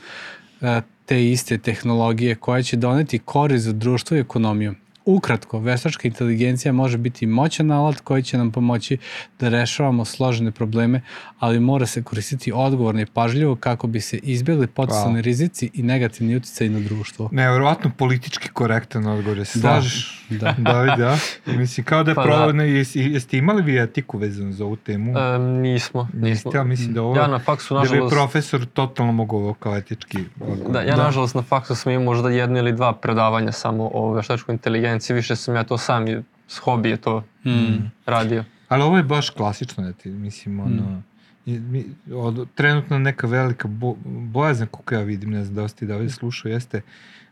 e, 0.61 0.81
te 1.05 1.31
iste 1.31 1.57
tehnologije 1.57 2.35
koja 2.35 2.63
će 2.63 2.77
doneti 2.77 3.19
korist 3.19 3.65
za 3.65 3.73
društvo 3.73 4.17
i 4.17 4.19
ekonomiju. 4.19 4.75
Ukratko, 5.05 5.59
veštačka 5.59 6.07
inteligencija 6.07 6.71
može 6.73 6.97
biti 6.97 7.25
moćan 7.25 7.71
alat 7.71 7.99
koji 7.99 8.23
će 8.23 8.37
nam 8.37 8.51
pomoći 8.51 8.97
da 9.39 9.49
rešavamo 9.49 10.05
složene 10.05 10.51
probleme, 10.51 11.01
ali 11.39 11.59
mora 11.59 11.85
se 11.85 12.03
koristiti 12.03 12.51
odgovorno 12.55 13.01
i 13.01 13.05
pažljivo 13.05 13.55
kako 13.55 13.87
bi 13.87 14.01
se 14.01 14.17
izbjegli 14.17 14.67
potencijalni 14.67 15.21
rizici 15.21 15.69
i 15.73 15.83
negativni 15.83 16.35
uticaj 16.35 16.69
na 16.69 16.79
društvo. 16.79 17.29
Nevjerovatno 17.31 17.91
politički 17.97 18.49
korektan 18.49 19.07
odgovor, 19.07 19.37
jesi 19.37 19.59
Da. 19.59 19.69
slažeš? 19.69 20.25
Da. 20.29 20.55
David, 20.71 20.93
da. 20.97 21.17
Mislim, 21.45 21.85
kao 21.85 22.03
da 22.03 22.11
je 22.11 22.15
Pa 22.15 22.21
da. 22.23 22.27
provodno, 22.27 22.63
jesi, 22.63 22.99
jeste 22.99 23.37
imali 23.37 23.61
vi 23.63 23.79
etiku 23.79 24.17
vezanu 24.17 24.51
za 24.53 24.65
ovu 24.65 24.75
temu? 24.75 25.17
E, 25.19 25.39
nismo. 25.39 26.07
Niste, 26.13 26.49
ja 26.53 26.63
mislim 26.63 26.93
da 26.93 27.01
ovo... 27.01 27.15
Ja 27.15 27.27
na 27.27 27.39
faksu, 27.39 27.73
da 27.73 27.79
bi 27.81 27.87
nažalost, 27.87 28.13
profesor 28.15 28.65
totalno 28.65 29.11
mogao 29.11 29.39
ovo 29.39 29.53
kao 29.53 29.77
etički 29.77 30.17
odgovor. 30.41 30.71
da, 30.73 30.81
ja 30.81 30.95
nažalost 30.95 31.35
na 31.35 31.41
faksu 31.41 31.75
sam 31.75 31.91
imao 31.91 32.05
možda 32.05 32.29
jedno 32.29 32.59
ili 32.59 32.71
dva 32.73 32.93
predavanja 32.93 33.51
samo 33.51 33.89
o 33.93 34.13
veštačkoj 34.13 34.53
inteligenciji, 34.53 34.94
više 35.09 35.35
sam 35.35 35.55
ja 35.55 35.63
to 35.63 35.77
sam 35.77 36.07
i 36.07 36.17
s 36.47 36.57
hobije 36.57 36.97
to 36.97 37.23
Mm. 37.45 37.91
radio. 38.05 38.43
Ali 38.67 38.83
ovo 38.83 38.97
je 38.97 39.03
baš 39.03 39.29
klasično, 39.29 39.83
da 39.83 39.93
ti, 39.93 40.09
mislim, 40.09 40.59
ono... 40.59 41.01
i- 41.45 41.59
mi- 41.59 41.85
Od, 42.11 42.47
trenutno 42.55 42.99
neka 42.99 43.27
velika 43.27 43.67
bo, 43.67 43.95
bojazna, 44.05 44.65
kako 44.67 44.95
ja 44.95 45.01
vidim, 45.01 45.29
ne 45.29 45.43
znam 45.43 45.55
da 45.55 45.63
li 45.63 45.69
ste 45.69 45.85
David 45.85 46.11
slušao, 46.11 46.49
jeste 46.49 46.81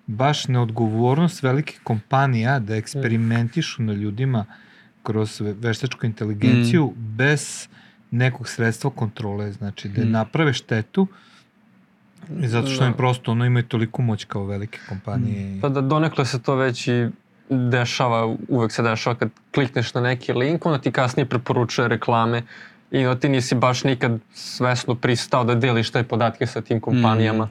baš 0.08 0.48
neodgovornost 0.48 1.44
velikih 1.44 1.80
kompanija 1.84 2.60
da 2.60 2.76
eksperimentišu 2.76 3.84
na 3.84 3.94
ljudima 3.94 4.46
kroz 5.04 5.42
ve- 5.42 5.54
veštačku 5.54 6.06
inteligenciju 6.06 6.94
bez 6.98 7.68
nekog 8.12 8.50
sredstva 8.50 8.90
kontrole, 8.92 9.52
znači 9.52 9.90
da 9.90 10.06
Mm. 10.06 10.12
naprave 10.12 10.54
štetu 10.54 11.08
i 12.40 12.48
zato 12.48 12.68
što 12.68 12.80
Da. 12.80 12.88
im 12.88 12.94
prosto 12.94 13.32
ono 13.32 13.46
imaju 13.46 13.64
toliko 13.66 14.02
moć 14.02 14.26
kao 14.26 14.46
velike 14.46 14.80
kompanije. 14.90 15.62
Pa 15.62 15.70
da 15.70 15.82
donekle 15.82 16.26
se 16.26 16.42
to 16.42 16.56
već 16.56 16.88
i 16.88 17.10
dešava, 17.54 18.36
uvek 18.48 18.72
se 18.72 18.84
dešava 18.84 19.16
kad 19.16 19.30
klikneš 19.52 19.94
na 19.94 20.02
neki 20.02 20.34
link, 20.34 20.66
onda 20.66 20.78
ti 20.78 20.92
kasnije 20.92 21.26
preporučuje 21.26 21.88
reklame 21.88 22.42
i 22.92 23.06
onda 23.06 23.20
ti 23.20 23.30
nisi 23.30 23.56
baš 23.56 23.84
nikad 23.84 24.20
svesno 24.34 24.96
pristao 24.96 25.44
da 25.44 25.56
deliš 25.56 25.92
te 25.92 26.04
podatke 26.04 26.48
sa 26.48 26.62
tim 26.62 26.82
kompanijama 26.82 27.50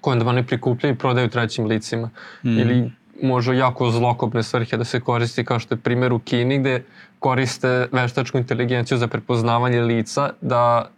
koje 0.00 0.12
onda 0.12 0.28
one 0.28 0.42
prikupljaju 0.46 0.94
i 0.94 0.98
prodaju 0.98 1.28
trećim 1.28 1.66
licima. 1.66 2.10
Mm. 2.44 2.58
Ili 2.58 2.90
može 3.22 3.56
jako 3.56 3.90
zlokobne 3.90 4.42
svrhe 4.42 4.76
da 4.76 4.84
se 4.84 5.00
koristi 5.00 5.44
kao 5.44 5.58
što 5.58 5.74
je 5.74 5.78
primjer 5.78 6.12
u 6.12 6.18
Kini 6.18 6.58
gde 6.58 6.82
koriste 7.18 7.88
veštačku 7.92 8.38
inteligenciju 8.38 8.98
za 8.98 9.06
prepoznavanje 9.06 9.80
lica 9.80 10.30
da 10.40 10.90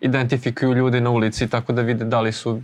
identifikuju 0.00 0.74
ljude 0.74 1.00
na 1.00 1.10
ulici 1.10 1.48
tako 1.48 1.72
da 1.72 1.82
vide 1.82 2.04
da 2.04 2.20
li 2.20 2.32
su 2.32 2.62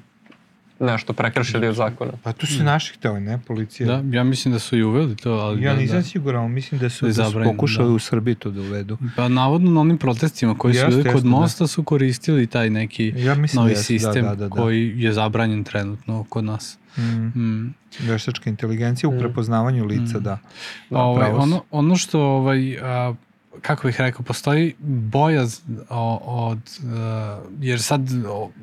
nešto 0.83 1.13
prekršili 1.13 1.69
od 1.69 1.75
zakona. 1.75 2.13
Pa 2.23 2.33
tu 2.33 2.47
su 2.47 2.63
naši 2.65 2.95
hteli, 2.95 3.21
ne, 3.21 3.39
policija. 3.39 3.87
Da, 3.89 4.17
ja 4.17 4.25
mislim 4.25 4.53
da 4.53 4.59
su 4.59 4.77
i 4.77 4.83
uveli 4.83 5.17
to, 5.17 5.33
ali 5.33 5.63
Ja 5.63 5.75
da, 5.75 5.81
nisam 5.81 5.97
da. 5.97 6.03
siguran, 6.03 6.53
mislim 6.53 6.81
da 6.81 6.91
su, 6.91 7.07
Da 7.07 7.13
da 7.15 7.25
su 7.25 7.41
pokušali 7.45 7.89
da. 7.89 7.95
u 7.95 7.99
Srbiji 8.01 8.35
to 8.35 8.51
da 8.51 8.61
uvedu. 8.61 8.99
Pa 9.17 9.29
navodno 9.29 9.71
na 9.71 9.81
onim 9.81 9.99
protestima 9.99 10.55
koji 10.55 10.75
su 10.75 10.87
bili 10.89 11.05
kod 11.05 11.23
da. 11.23 11.29
mosta 11.31 11.67
su 11.67 11.83
koristili 11.83 12.47
taj 12.47 12.71
neki 12.71 13.13
Ja 13.17 13.35
novi 13.35 13.49
da 13.65 13.69
jesu, 13.69 13.85
sistem 13.85 14.23
da, 14.23 14.29
da, 14.29 14.35
da, 14.37 14.45
da. 14.45 14.51
koji 14.53 14.93
je 14.97 15.13
zabranjen 15.13 15.65
trenutno 15.65 16.25
kod 16.25 16.45
nas. 16.45 16.79
Mm, 16.97 17.03
Mm. 17.37 17.75
veštačka 18.01 18.51
inteligencija 18.51 19.11
u 19.11 19.13
Mm. 19.13 19.19
prepoznavanju 19.19 19.85
lica, 19.85 20.19
Mm. 20.19 20.23
da. 20.23 20.39
ovaj, 20.91 21.21
pravo 21.21 21.39
si. 21.39 21.43
ono, 21.43 21.63
ono 21.71 21.97
što, 21.97 22.21
ovaj, 22.21 22.79
a, 22.79 23.15
kako 23.61 23.87
bih 23.87 24.01
rekao, 24.01 24.23
postoji 24.23 24.75
bojaz 24.79 25.61
od, 25.89 26.59
a, 26.85 27.41
jer 27.61 27.83
sad 27.83 28.01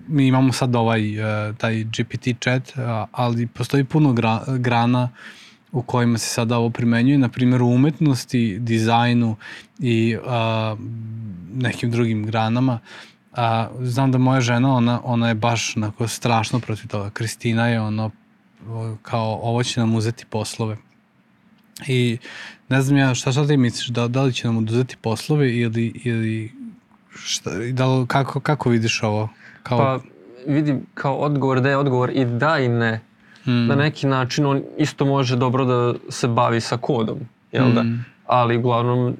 mi 0.07 0.27
imamo 0.27 0.53
sad 0.53 0.75
ovaj, 0.75 1.23
a, 1.23 1.53
taj 1.57 1.83
GPT 1.83 2.43
chat, 2.43 2.77
a, 2.77 3.05
ali 3.11 3.47
postoji 3.47 3.83
puno 3.83 4.13
gra, 4.13 4.43
grana 4.47 5.09
u 5.71 5.81
kojima 5.81 6.17
se 6.17 6.29
sada 6.29 6.57
ovo 6.57 6.69
primenjuje, 6.69 7.17
na 7.17 7.29
primjer 7.29 7.61
u 7.61 7.67
umetnosti, 7.67 8.59
dizajnu 8.59 9.35
i 9.79 10.17
a, 10.27 10.75
nekim 11.53 11.91
drugim 11.91 12.25
granama. 12.25 12.79
A, 13.33 13.67
znam 13.81 14.11
da 14.11 14.17
moja 14.17 14.41
žena, 14.41 14.75
ona, 14.75 15.01
ona 15.03 15.27
je 15.27 15.35
baš 15.35 15.77
onako 15.77 16.07
strašno 16.07 16.59
protiv 16.59 16.87
toga. 16.87 17.09
Kristina 17.09 17.67
je 17.67 17.81
ono 17.81 18.11
kao 19.01 19.39
ovo 19.41 19.63
će 19.63 19.79
nam 19.79 19.95
uzeti 19.95 20.25
poslove. 20.25 20.77
I 21.87 22.17
ne 22.69 22.81
znam 22.81 22.97
ja, 22.97 23.15
šta 23.15 23.31
šta 23.31 23.47
ti 23.47 23.57
misliš, 23.57 23.87
da, 23.87 24.07
da 24.07 24.23
li 24.23 24.33
će 24.33 24.47
nam 24.47 24.57
oduzeti 24.57 24.97
poslove 25.01 25.55
ili, 25.55 26.01
ili 26.03 26.51
šta, 27.15 27.51
da 27.71 27.87
li, 27.87 28.07
kako, 28.07 28.39
kako 28.39 28.69
vidiš 28.69 29.03
ovo? 29.03 29.29
Kao, 29.63 29.77
Pa 29.77 29.99
vidim 30.47 30.81
kao 30.93 31.15
odgovor 31.15 31.61
da 31.61 31.69
je 31.69 31.77
odgovor 31.77 32.09
i 32.13 32.25
da 32.25 32.59
i 32.59 32.67
ne. 32.67 33.01
mm, 33.45 33.67
Na 33.67 33.75
neki 33.75 34.07
način 34.07 34.45
on 34.45 34.63
isto 34.77 35.05
može 35.05 35.35
dobro 35.35 35.65
da 35.65 35.93
se 36.09 36.27
bavi 36.27 36.61
sa 36.61 36.77
kodom, 36.77 37.19
jel 37.51 37.71
da? 37.71 37.83
Mm. 37.83 38.05
Ali 38.25 38.57
uglavnom 38.57 39.15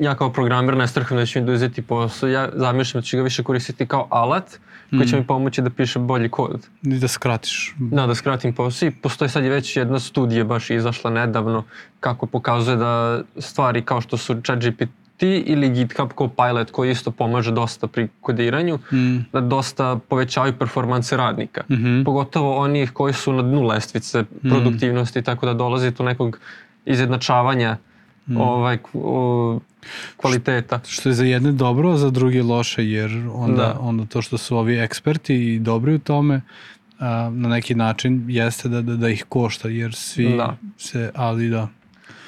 ja 0.00 0.14
kao 0.14 0.32
programer 0.32 0.76
ne 0.76 0.88
straham 0.88 1.18
da 1.18 1.26
će 1.26 1.40
mi 1.40 1.46
dozeti 1.46 1.82
posao, 1.82 2.28
ja 2.28 2.48
zamišljam 2.54 3.00
da 3.00 3.04
ću 3.04 3.16
ga 3.16 3.22
više 3.22 3.42
koristiti 3.42 3.86
kao 3.86 4.06
alat 4.10 4.58
koji 4.90 5.06
će 5.06 5.16
Mm. 5.16 5.18
mi 5.18 5.26
pomoći 5.26 5.62
da 5.62 5.70
piše 5.70 5.98
bolji 5.98 6.28
kod. 6.28 6.66
I 6.82 6.98
da 6.98 7.08
skratiš. 7.08 7.74
Da, 7.78 8.06
da 8.06 8.14
skratim 8.14 8.52
posao 8.52 8.86
i 8.86 8.92
postoji 8.92 9.28
sad 9.28 9.44
je 9.44 9.50
već 9.50 9.76
jedna 9.76 9.98
studija 9.98 10.44
baš 10.44 10.70
izašla 10.70 11.10
nedavno 11.10 11.64
kako 12.00 12.26
pokazuje 12.26 12.76
da 12.76 13.20
stvari 13.38 13.82
kao 13.82 14.00
što 14.00 14.16
su 14.16 14.40
ChatGPT 14.42 14.90
ili 15.22 15.68
GitHub 15.70 16.10
Copilot 16.18 16.70
koji 16.70 16.90
isto 16.90 17.10
pomaže 17.10 17.52
dosta 17.52 17.86
pri 17.86 18.08
kodiranju, 18.20 18.78
Mm. 18.92 19.16
da 19.32 19.40
dosta 19.40 19.98
povećavaju 20.08 20.58
performanse 20.58 21.16
radnika. 21.16 21.64
Mhm. 21.70 22.02
Pogotovo 22.04 22.56
onih 22.58 22.90
koji 22.92 23.12
su 23.14 23.32
na 23.32 23.42
dnu 23.42 23.62
lestvice 23.62 24.24
produktivnosti, 24.42 25.22
tako 25.22 25.46
da 25.46 25.54
dolazi 25.54 25.90
do 25.90 26.04
nekog 26.04 26.38
izjednačavanja 26.86 27.76
ovaj, 28.30 28.76
k- 28.78 28.88
o, 28.94 29.60
kvaliteta. 30.16 30.80
Što 30.86 31.08
je 31.08 31.14
za 31.14 31.24
jedne 31.24 31.52
dobro, 31.52 31.90
a 31.90 31.96
za 31.96 32.10
druge 32.10 32.42
loše, 32.42 32.86
jer 32.86 33.10
onda, 33.32 33.56
Da. 33.56 33.76
onda 33.80 34.04
to 34.04 34.22
što 34.22 34.38
su 34.38 34.56
ovi 34.56 34.76
eksperti 34.76 35.36
i 35.46 35.58
dobri 35.58 35.94
u 35.94 35.98
tome, 35.98 36.40
a, 36.98 37.06
na 37.32 37.48
neki 37.48 37.74
način 37.74 38.24
jeste 38.28 38.68
da, 38.68 38.82
da, 38.82 38.96
da 38.96 39.08
ih 39.08 39.24
košta, 39.28 39.68
jer 39.68 39.94
svi 39.94 40.36
Da. 40.36 40.56
se, 40.78 41.10
ali 41.14 41.48
da. 41.48 41.68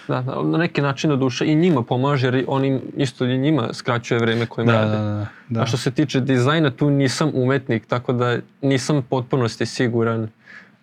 Da, 0.08 0.22
da, 0.22 0.42
na 0.42 0.58
neki 0.58 0.80
način 0.82 1.10
do 1.10 1.16
duše 1.16 1.46
i 1.46 1.54
njima 1.54 1.82
pomaže 1.82 2.26
jer 2.26 2.44
oni 2.48 2.80
isto 2.96 3.24
i 3.24 3.38
njima 3.38 3.68
skraćuje 3.72 4.20
vreme 4.20 4.46
kojim 4.46 4.66
Da, 4.66 4.72
rade. 4.74 4.90
da, 4.90 4.98
da, 4.98 5.26
da. 5.48 5.62
A 5.62 5.66
što 5.66 5.76
se 5.76 5.90
tiče 5.90 6.20
dizajna, 6.20 6.70
tu 6.70 6.90
nisam 6.90 7.30
umetnik, 7.34 7.86
tako 7.86 8.12
da 8.12 8.38
nisam 8.62 9.02
potpunosti 9.02 9.66
siguran. 9.66 10.28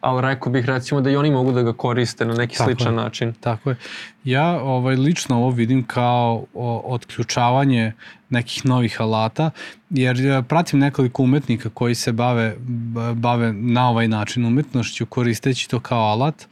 Ali 0.01 0.21
rekao 0.21 0.51
bih 0.51 0.65
recimo 0.65 1.01
da 1.01 1.09
i 1.09 1.15
oni 1.15 1.31
mogu 1.31 1.51
da 1.51 1.61
ga 1.61 1.73
koriste 1.73 2.25
na 2.25 2.33
neki 2.33 2.57
Tako 2.57 2.69
sličan 2.69 2.93
je. 2.93 3.03
način. 3.03 3.33
Tako 3.39 3.69
je. 3.69 3.75
Ja 4.23 4.61
ovaj, 4.61 4.95
lično 4.95 5.37
ovo 5.37 5.49
vidim 5.49 5.83
kao 5.83 6.45
o, 6.53 6.81
otključavanje 6.85 7.93
nekih 8.29 8.65
novih 8.65 9.01
alata, 9.01 9.51
jer 9.89 10.25
e, 10.25 10.43
pratim 10.43 10.79
nekoliko 10.79 11.23
umetnika 11.23 11.69
koji 11.69 11.95
se 11.95 12.11
bave, 12.11 12.55
bave 13.15 13.53
na 13.53 13.89
ovaj 13.89 14.07
način 14.07 14.45
umetnošću 14.45 15.05
koristeći 15.05 15.69
to 15.69 15.79
kao 15.79 16.01
alat 16.01 16.47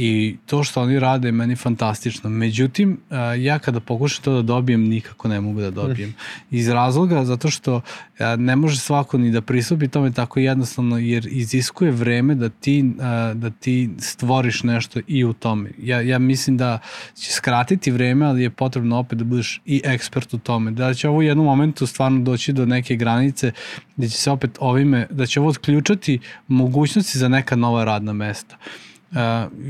i 0.00 0.36
to 0.46 0.64
što 0.64 0.82
oni 0.82 0.98
rade 0.98 1.28
je 1.28 1.32
meni 1.32 1.56
fantastično. 1.56 2.30
Međutim, 2.30 3.00
e, 3.10 3.16
ja 3.42 3.58
kada 3.58 3.80
pokušam 3.80 4.24
to 4.24 4.32
da 4.32 4.42
dobijem, 4.42 4.84
nikako 4.88 5.28
ne 5.28 5.40
mogu 5.40 5.60
da 5.60 5.70
dobijem. 5.70 6.14
Iz 6.50 6.68
razloga 6.68 7.24
zato 7.24 7.50
što 7.50 7.80
e, 8.18 8.36
ne 8.36 8.56
može 8.56 8.78
svako 8.78 9.18
ni 9.18 9.30
da 9.30 9.40
pristupi 9.40 9.88
tome 9.88 10.12
tako 10.12 10.40
jednostavno, 10.40 10.98
jer 10.98 11.28
iziskuje 11.30 11.90
vreme 11.90 12.34
da 12.34 12.48
ti, 12.48 12.78
e, 12.78 13.34
da 13.34 13.50
ti 13.50 13.90
stvoriš 13.98 14.62
nešto 14.62 15.00
i 15.06 15.24
u 15.24 15.32
tome. 15.32 15.70
Ja, 15.78 16.00
ja 16.00 16.18
mislim 16.18 16.56
da 16.56 16.78
će 17.14 17.32
skratiti 17.32 17.90
vreme, 17.90 18.26
ali 18.26 18.42
je 18.42 18.50
potrebno 18.50 18.98
opet 18.98 19.18
da 19.18 19.24
budeš 19.24 19.60
i 19.66 19.80
ekspert 19.84 20.34
u 20.34 20.38
tome. 20.38 20.70
Da 20.70 20.94
će 20.94 21.08
ovo 21.08 21.18
u 21.18 21.22
jednom 21.22 21.46
momentu 21.46 21.86
stvarno 21.86 22.20
doći 22.20 22.52
do 22.52 22.66
neke 22.66 22.96
granice 22.96 23.52
gde 23.96 24.08
će 24.08 24.16
se 24.16 24.30
opet 24.30 24.58
ovime, 24.60 25.06
da 25.10 25.26
će 25.26 25.40
ovo 25.40 25.48
otključati 25.48 26.18
mogućnosti 26.48 27.18
za 27.18 27.28
neka 27.28 27.56
nova 27.56 27.84
radna 27.84 28.12
mesta. 28.12 28.56
Uh, 28.56 28.87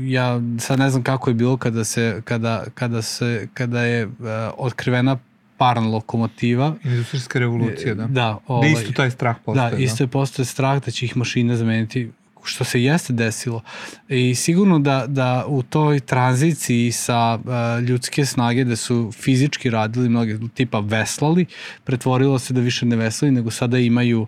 ja 0.05 0.41
sad 0.59 0.79
ne 0.79 0.89
znam 0.89 1.03
kako 1.03 1.29
je 1.29 1.33
bilo 1.33 1.57
kada 1.57 1.83
se 1.83 2.21
kada 2.25 2.65
kada 2.73 3.01
se 3.01 3.47
kada 3.53 3.81
je 3.81 4.05
uh, 4.05 4.13
otkrivena 4.57 5.17
parna 5.57 5.87
lokomotiva 5.87 6.75
Industrijska 6.83 7.39
revolucija, 7.39 7.93
da. 7.93 8.03
da 8.03 8.07
Da 8.07 8.37
ovaj, 8.47 8.71
isto 8.71 8.91
taj 8.91 9.11
strah 9.11 9.35
postoje. 9.45 9.71
da, 9.71 9.77
isto 9.77 10.03
je 10.03 10.07
postoje 10.07 10.45
strah 10.45 10.85
da 10.85 10.91
će 10.91 11.05
ih 11.05 11.17
mašine 11.17 11.55
zameniti 11.55 12.09
što 12.43 12.63
se 12.63 12.83
jeste 12.83 13.13
desilo. 13.13 13.61
I 14.09 14.35
sigurno 14.35 14.79
da, 14.79 15.05
da 15.07 15.45
u 15.47 15.63
toj 15.63 15.99
tranziciji 15.99 16.91
sa 16.91 17.39
uh, 17.43 17.83
ljudske 17.83 18.25
snage 18.25 18.63
da 18.63 18.75
su 18.75 19.11
fizički 19.11 19.69
radili 19.69 20.09
mnoge 20.09 20.37
tipa 20.53 20.79
veslali, 20.79 21.45
pretvorilo 21.83 22.39
se 22.39 22.53
da 22.53 22.61
više 22.61 22.85
ne 22.85 22.95
veslali, 22.95 23.31
nego 23.31 23.51
sada 23.51 23.79
imaju 23.79 24.21
uh, 24.21 24.27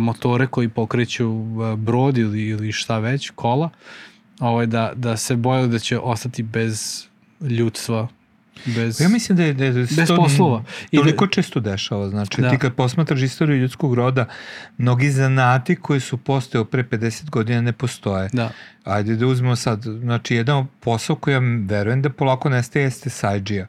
motore 0.00 0.46
koji 0.46 0.68
pokreću 0.68 1.28
uh, 1.30 1.74
brod 1.78 2.18
ili, 2.18 2.42
ili 2.42 2.72
šta 2.72 2.98
već, 2.98 3.30
kola, 3.30 3.70
ovaj, 4.42 4.66
da, 4.66 4.92
da 4.94 5.16
se 5.16 5.36
bojali 5.36 5.68
da 5.68 5.78
će 5.78 5.98
ostati 5.98 6.42
bez 6.42 7.04
ljudstva, 7.40 8.08
bez... 8.66 9.00
Ja 9.00 9.08
mislim 9.08 9.36
da 9.36 9.44
je, 9.44 9.54
da 9.54 9.64
je 9.64 9.72
Bez 9.72 10.06
to 10.06 10.16
poslova. 10.16 10.64
I 10.90 10.96
da- 10.96 11.02
toliko 11.02 11.26
često 11.26 11.60
dešava. 11.60 12.08
Znači, 12.08 12.40
Da. 12.40 12.50
ti 12.50 12.58
kad 12.58 12.74
posmatraš 12.74 13.22
istoriju 13.22 13.60
ljudskog 13.60 13.94
roda, 13.94 14.26
mnogi 14.78 15.10
zanati 15.10 15.76
koji 15.76 16.00
su 16.00 16.16
postao 16.16 16.64
pre 16.64 16.84
50 16.84 17.30
godina 17.30 17.60
ne 17.60 17.72
postoje. 17.72 18.28
Da, 18.32 18.50
Ajde 18.84 19.16
da 19.16 19.26
uzmemo 19.26 19.56
sad, 19.56 19.82
znači 19.82 20.34
jedan 20.34 20.66
posao 20.80 21.16
koji 21.16 21.34
ja 21.34 21.40
verujem 21.66 22.02
da 22.02 22.10
polako 22.10 22.48
nestaje 22.48 22.82
jeste 22.82 23.10
sajđija. 23.10 23.66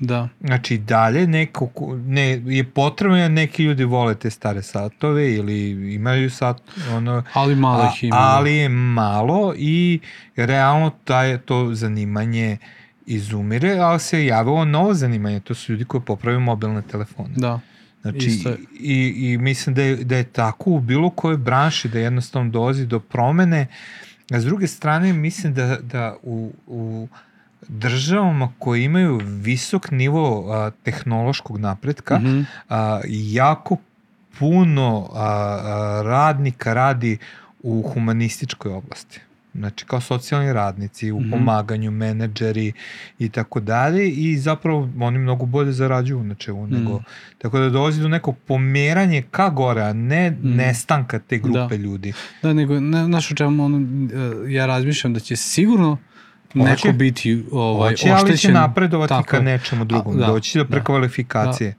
Da, 0.00 0.28
Znači 0.40 0.78
dalje 0.78 1.26
neko, 1.26 1.66
ko- 1.66 1.96
ne, 1.96 2.42
je 2.46 2.64
potrebno 2.64 3.16
da 3.16 3.28
neki 3.28 3.64
ljudi 3.64 3.84
vole 3.84 4.14
te 4.14 4.30
stare 4.30 4.62
satove 4.62 5.34
ili 5.34 5.70
imaju 5.94 6.30
sat, 6.30 6.62
ono, 6.92 7.22
ali 7.32 7.54
malo 7.54 7.82
a, 7.82 7.90
ih 7.94 8.04
ima. 8.04 8.16
da. 8.16 8.22
ali 8.22 8.54
je 8.54 8.68
malo 8.68 9.54
i 9.56 10.00
realno 10.36 10.90
taj, 11.04 11.38
to 11.38 11.74
zanimanje 11.74 12.56
izumire, 13.06 13.78
ali 13.78 14.00
se 14.00 14.26
javilo 14.26 14.64
novo 14.64 14.94
zanimanje, 14.94 15.40
to 15.40 15.54
su 15.54 15.72
ljudi 15.72 15.84
koji 15.84 16.00
popravljaju 16.00 16.40
mobilne 16.40 16.82
telefone. 16.82 17.34
Da, 17.36 17.60
Znači, 18.02 18.26
Isto 18.26 18.50
i, 18.80 19.14
i 19.16 19.38
mislim 19.38 19.74
da 19.74 19.82
je, 19.82 19.96
da 19.96 20.16
je 20.16 20.24
tako 20.24 20.70
u 20.70 20.80
bilo 20.80 21.10
kojoj 21.10 21.36
branši, 21.36 21.88
da 21.88 21.98
jednostavno 21.98 22.50
dolazi 22.50 22.86
do 22.86 23.00
promene. 23.00 23.66
A 24.30 24.40
s 24.40 24.44
druge 24.44 24.66
strane, 24.66 25.12
mislim 25.12 25.54
da, 25.54 25.76
da 25.82 26.16
u, 26.22 26.52
u 26.66 27.08
državama 27.62 28.52
koje 28.58 28.84
imaju 28.84 29.20
visok 29.24 29.90
nivo 29.90 30.22
a, 30.48 30.70
tehnološkog 30.82 31.58
napretka, 31.58 32.18
Mhm. 32.18 32.40
a, 32.68 33.00
jako 33.04 33.76
puno 34.38 35.08
a, 35.08 35.18
a, 35.18 36.02
radnika 36.02 36.74
radi 36.74 37.18
u 37.60 37.82
humanističkoj 37.84 38.72
oblasti. 38.72 39.20
Znači 39.54 39.84
kao 39.84 40.00
socijalni 40.00 40.52
radnici, 40.52 41.12
u 41.12 41.20
Mhm. 41.20 41.30
pomaganju, 41.30 41.90
menadžeri 41.90 42.72
i 43.18 43.28
tako 43.28 43.60
dalje 43.60 44.08
i 44.08 44.36
zapravo 44.36 44.88
oni 45.00 45.18
mnogo 45.18 45.46
bolje 45.46 45.72
zarađuju 45.72 46.22
na 46.22 46.34
čemu 46.34 46.66
nego... 46.66 46.90
Mhm. 46.90 47.02
Tako 47.38 47.58
da 47.58 47.68
dolazi 47.70 48.02
do 48.02 48.08
neko 48.08 48.32
pomeranje 48.32 49.22
ka 49.22 49.48
gore, 49.50 49.82
a 49.82 49.92
ne 49.92 50.30
Mhm. 50.30 50.48
nestanka 50.50 51.18
te 51.18 51.38
grupe 51.38 51.58
Da. 51.68 51.74
ljudi. 51.76 52.12
Da, 52.42 52.52
nego, 52.52 52.80
ne, 52.80 53.04
znaš 53.04 53.30
o 53.30 53.36
čemu, 53.36 53.64
ono, 53.64 53.78
e, 54.46 54.52
ja 54.52 54.66
razmišljam 54.66 55.14
da 55.14 55.20
će 55.20 55.36
sigurno 55.36 55.90
neko 55.90 56.17
Hoće. 56.54 56.92
biti 56.92 57.44
ovaj, 57.52 57.90
Hoće, 57.90 58.10
ali 58.10 58.20
će 58.20 58.24
oštećen. 58.24 58.54
napredovati 58.54 59.08
Tako 59.08 59.28
ka 59.28 59.40
nečemu 59.40 59.84
drugom. 59.84 60.14
A, 60.14 60.16
da, 60.16 60.26
Doći 60.26 60.58
do 60.58 60.64
da. 60.64 60.70
prekvalifikacije. 60.70 61.74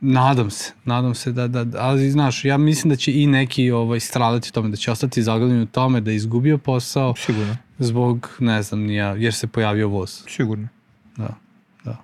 Nadam 0.00 0.50
se, 0.50 0.72
nadam 0.84 1.14
se 1.14 1.32
da, 1.32 1.48
da, 1.48 1.64
da, 1.64 1.78
ali 1.80 2.10
znaš, 2.10 2.44
ja 2.44 2.56
mislim 2.58 2.88
da 2.88 2.96
će 2.96 3.12
i 3.12 3.26
neki 3.26 3.70
ovaj, 3.70 4.00
stradati 4.00 4.48
u 4.48 4.52
tome, 4.52 4.68
da 4.68 4.76
će 4.76 4.90
ostati 4.90 5.22
zaglavljeni 5.22 5.62
u 5.62 5.66
tome 5.66 6.00
da 6.00 6.10
je 6.10 6.16
izgubio 6.16 6.58
posao 6.58 7.14
Sigurno, 7.16 7.56
zbog, 7.78 8.36
ne 8.40 8.62
znam, 8.62 8.80
nija, 8.80 9.06
jer 9.08 9.34
se 9.34 9.46
pojavio 9.46 9.88
voz. 9.88 10.22
sigurno. 10.28 10.68
Da, 11.16 11.28
da. 11.84 11.96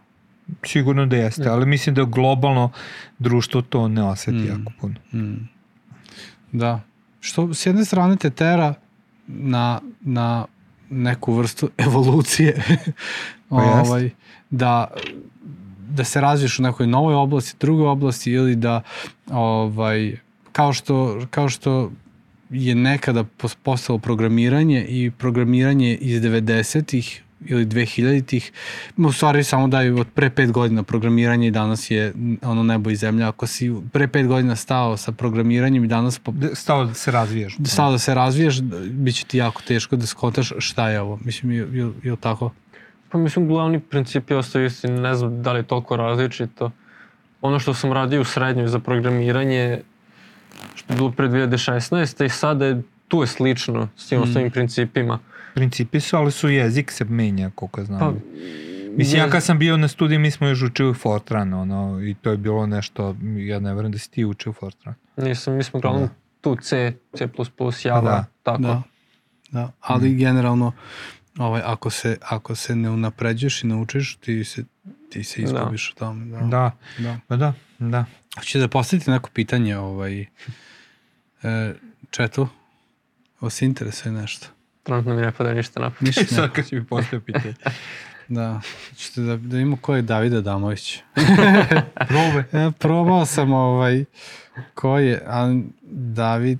Sigurno 0.62 1.06
da 1.06 1.16
jeste, 1.16 1.48
ali 1.48 1.66
mislim 1.66 1.94
da 1.94 2.04
globalno 2.04 2.70
društvo 3.18 3.62
to 3.62 3.88
ne 3.88 4.02
oseti 4.02 4.36
Mm. 4.36 4.46
jako 4.48 4.72
puno. 4.80 4.94
Mm. 5.12 5.48
Da. 6.52 6.80
Što 7.20 7.54
s 7.54 7.66
jedne 7.66 7.84
strane 7.84 8.16
te 8.16 8.30
tera 8.30 8.74
na, 9.26 9.80
na 10.00 10.46
neku 10.90 11.32
vrstu 11.34 11.70
evolucije. 11.86 12.62
Pa 13.48 13.56
ovaj, 13.56 14.10
da, 14.50 14.90
da 15.90 16.04
se 16.04 16.20
razviješ 16.20 16.58
u 16.58 16.62
nekoj 16.62 16.86
novoj 16.86 17.14
oblasti, 17.14 17.56
drugoj 17.60 17.86
oblasti 17.86 18.30
ili 18.30 18.56
da 18.56 18.82
ovaj, 19.30 20.16
kao 20.52 20.72
što, 20.72 21.26
kao 21.30 21.48
što 21.48 21.90
je 22.50 22.74
nekada 22.74 23.24
pos- 23.24 23.56
postalo 23.62 23.98
programiranje 23.98 24.86
i 24.88 25.10
programiranje 25.10 25.94
iz 25.94 26.22
90-ih 26.22 27.22
ili 27.44 27.66
2000-ih, 27.66 28.52
u 28.98 29.12
stvari 29.12 29.44
samo 29.44 29.68
daju 29.68 29.98
od 29.98 30.06
pre 30.08 30.30
pet 30.30 30.52
godina 30.52 30.82
programiranje 30.82 31.46
i 31.46 31.52
danas 31.52 31.90
je 31.90 32.12
ono 32.42 32.62
nebo 32.62 32.90
i 32.90 32.96
zemlja. 32.96 33.28
Ako 33.28 33.46
si 33.46 33.72
pre 33.92 34.08
pet 34.08 34.26
godina 34.26 34.56
stao 34.56 34.96
sa 34.96 35.12
programiranjem 35.12 35.84
i 35.84 35.88
danas 35.88 36.18
po, 36.18 36.32
Da- 36.32 36.54
Stao 36.54 36.84
da 36.84 36.94
se 36.94 37.10
razvijaš. 37.10 37.56
stao 37.64 37.92
da 37.92 37.98
se 37.98 38.14
razviješ, 38.14 38.60
bit 38.84 39.14
će 39.14 39.24
ti 39.24 39.38
jako 39.38 39.62
teško 39.62 39.96
da 39.96 40.06
skontaš 40.06 40.52
šta 40.58 40.88
je 40.88 41.00
ovo. 41.00 41.18
Mislim, 41.18 41.52
je, 41.52 41.58
je, 41.72 41.90
je 42.02 42.10
li 42.10 42.18
tako? 42.18 42.50
Pa 43.08 43.18
mislim, 43.18 43.48
glavni 43.48 43.80
principi 43.80 44.34
ostaju 44.34 44.66
isti, 44.66 44.88
ne 44.88 45.14
znam 45.14 45.42
da 45.42 45.52
li 45.52 45.58
je 45.58 45.62
toliko 45.64 45.96
različito. 45.96 46.70
Ono 47.40 47.58
što 47.58 47.74
sam 47.74 47.92
radio 47.92 48.20
u 48.20 48.24
srednjoj 48.24 48.68
za 48.68 48.78
programiranje, 48.78 49.80
što 50.74 50.92
je 50.92 50.96
bilo 50.96 51.10
pre 51.10 51.28
2016. 51.28 52.24
i 52.24 52.28
sada 52.28 52.66
je, 52.66 52.82
tu 53.08 53.20
je 53.20 53.26
slično 53.26 53.88
s 53.96 54.08
tim 54.08 54.18
Mm. 54.18 54.22
ostalim 54.22 54.50
principima. 54.50 55.18
Principi 55.54 56.00
su, 56.00 56.16
ali 56.16 56.32
su 56.32 56.48
jezik 56.48 56.90
se 56.90 57.04
menja, 57.04 57.50
koliko 57.54 57.84
znam. 57.84 58.00
Pa, 58.00 58.12
Mislim, 58.96 59.20
ja 59.20 59.30
kad 59.30 59.42
sam 59.44 59.58
bio 59.58 59.76
na 59.76 59.88
studiji, 59.88 60.18
mi 60.18 60.30
smo 60.30 60.46
još 60.46 60.62
učili 60.62 60.94
Fortran, 60.94 61.54
ono, 61.54 62.00
i 62.02 62.14
to 62.14 62.30
je 62.30 62.36
bilo 62.36 62.66
nešto, 62.66 63.16
ja 63.36 63.60
ne 63.60 63.74
verujem 63.74 63.92
da 63.92 63.98
si 63.98 64.10
ti 64.10 64.24
učio 64.24 64.52
Fortran. 64.52 64.94
Nisam, 65.16 65.54
mi 65.54 65.62
smo 65.62 65.78
uglavnom 65.78 66.02
Da. 66.02 66.14
tu 66.40 66.56
C, 66.62 66.96
C++, 67.16 67.28
Java, 67.84 68.10
da. 68.10 68.24
tako. 68.42 68.62
Da. 68.62 68.82
da. 69.50 69.72
Ali 69.80 70.14
generalno, 70.14 70.72
ovaj, 71.38 71.62
ako, 71.64 71.90
se, 71.90 72.16
ako 72.22 72.54
se 72.54 72.76
ne 72.76 72.90
unapređuješ 72.90 73.64
i 73.64 73.66
naučiš, 73.66 74.16
ti 74.16 74.44
se, 74.44 74.64
ti 75.10 75.24
se 75.24 75.42
izgubiš 75.42 75.90
u 75.90 75.94
tome. 75.94 76.26
Da. 76.26 76.46
Da, 76.46 76.72
da. 76.98 77.18
pa 77.28 77.36
da, 77.36 77.52
da. 77.78 78.04
Hoće 78.38 78.58
da 78.58 78.68
postavite 78.68 79.10
neko 79.10 79.30
pitanje 79.32 79.78
ovaj, 79.78 80.20
e, 81.42 81.74
četu? 82.10 82.48
Vas 83.40 83.62
interesuje 83.62 84.12
nešto? 84.12 84.46
Trenutno 84.84 85.14
mi 85.14 85.22
ne 85.22 85.32
pada 85.32 85.54
ništa 85.54 85.80
napad. 85.80 85.98
Ništa 86.02 86.20
ne. 86.20 86.26
Sad 86.36 86.52
kad 86.52 86.66
si 86.66 86.74
mi 86.74 86.84
postavio 86.84 87.20
pitanje. 87.20 87.54
Da. 88.28 88.60
Hoćete 88.90 89.20
da, 89.20 89.36
da 89.36 89.58
imamo 89.58 89.76
ko 89.76 89.94
je 89.94 90.02
Davida 90.02 90.40
Damović. 90.40 90.98
Probaj. 92.08 92.66
E, 92.66 92.70
probao 92.78 93.26
sam 93.26 93.52
ovaj, 93.52 94.04
ko 94.74 94.98
je, 94.98 95.22
ali 95.26 95.64
David, 95.92 96.58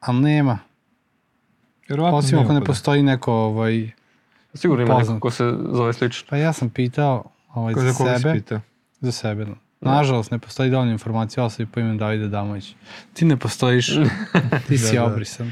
ali 0.00 0.20
nema. 0.20 0.58
Vjerovatno 1.88 2.18
Osim 2.18 2.38
ako 2.38 2.52
ne 2.52 2.64
postoji 2.64 3.02
neko, 3.02 3.32
ovaj, 3.32 3.90
Sigurno 4.54 4.82
ima 4.84 4.94
Poznat. 4.94 5.14
neko 5.14 5.20
ko 5.20 5.30
se 5.30 5.54
zove 5.72 5.92
slično. 5.92 6.26
pa 6.30 6.36
ja 6.36 6.52
sam 6.52 6.70
pitao 6.70 7.24
ovaj, 7.54 7.74
Ko 7.74 7.80
za 7.80 7.92
za 7.92 7.98
koga 7.98 8.16
si 8.16 8.22
sebe. 8.22 8.34
pitao? 8.34 8.60
Za 9.00 9.12
sebe. 9.12 9.44
no. 9.44 9.54
Nažalost, 9.80 10.30
ne 10.30 10.38
postoji 10.38 10.70
dovoljno 10.70 10.92
informacija 10.92 11.42
o 11.42 11.46
osobi 11.46 11.70
po 11.72 11.80
imenu 11.80 11.98
Davida 11.98 12.28
Damović. 12.28 12.74
Ti 13.12 13.24
ne 13.24 13.36
postojiš, 13.36 13.86
ti 14.68 14.78
si 14.78 14.96
Da, 14.96 15.02
da. 15.02 15.44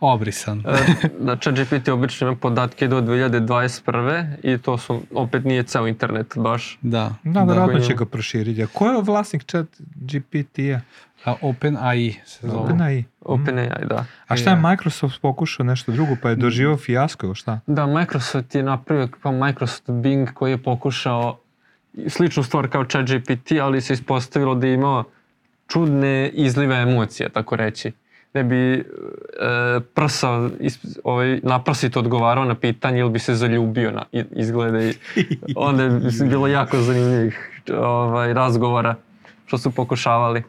Obrisan. 0.00 0.62
E, 0.66 1.08
na 1.18 1.36
ChatGPT 1.36 1.88
obično 1.88 2.26
ima 2.26 2.36
podatke 2.36 2.88
do 2.88 3.00
2021. 3.00 4.34
i 4.42 4.58
to 4.58 4.78
su, 4.78 5.02
opet 5.14 5.44
nije 5.44 5.62
ceo 5.62 5.86
internet 5.86 6.32
baš. 6.36 6.78
Da. 6.82 7.14
Da, 7.24 7.44
verovatno 7.44 7.80
će 7.80 7.94
ga 7.94 8.04
proširiti. 8.04 8.62
A 8.62 8.66
ko 8.66 8.88
je 8.88 9.02
vlasnik 9.02 9.44
chat 9.44 9.66
GPT-a? 9.94 10.80
A 11.24 11.34
OpenAI 11.42 12.14
se 12.24 12.48
zove. 12.48 12.58
OpenAI. 12.58 13.04
OpenAI, 13.20 13.86
da. 13.88 14.04
A 14.28 14.36
šta 14.36 14.50
je 14.50 14.56
Ja. 14.56 14.60
Microsoft 14.60 15.20
pokušao 15.20 15.66
nešto 15.66 15.92
drugo, 15.92 16.16
pa 16.22 16.30
je 16.30 16.36
doživao 16.36 16.76
fijasko 16.76 17.26
ili 17.26 17.34
šta? 17.34 17.60
Da, 17.66 17.86
Microsoft 17.86 18.54
je 18.54 18.62
napravio, 18.62 19.08
pa 19.22 19.30
Microsoft 19.30 19.90
Bing 19.90 20.32
koji 20.34 20.50
je 20.50 20.58
pokušao 20.62 21.38
sličnu 22.08 22.42
stvar 22.42 22.68
kao 22.68 22.84
ChatGPT, 22.84 23.52
ali 23.62 23.80
se 23.80 23.92
ispostavilo 23.92 24.54
da 24.54 24.66
je 24.66 24.74
imao 24.74 25.04
čudne 25.68 26.28
izlive 26.28 26.76
emocija, 26.76 27.28
tako 27.28 27.56
reći. 27.56 27.92
Ne 28.36 28.44
bi 28.44 28.72
e, 28.72 28.82
prsa, 29.94 30.50
is, 30.60 30.78
ovaj, 31.04 31.40
naprsito 31.42 31.98
odgovarao 31.98 32.44
na 32.44 32.54
pitanje 32.54 33.00
ili 33.00 33.10
bi 33.10 33.18
se 33.18 33.34
zaljubio 33.34 33.90
na 33.90 34.04
izgleda 34.30 34.82
i 34.82 34.94
onda 35.56 35.82
je 35.82 36.00
bilo 36.28 36.46
jako 36.46 36.76
zanimljivih 36.76 37.62
ovaj, 37.78 38.34
razgovora 38.34 38.94
što 39.46 39.58
su 39.58 39.70
pokušavali. 39.70 40.42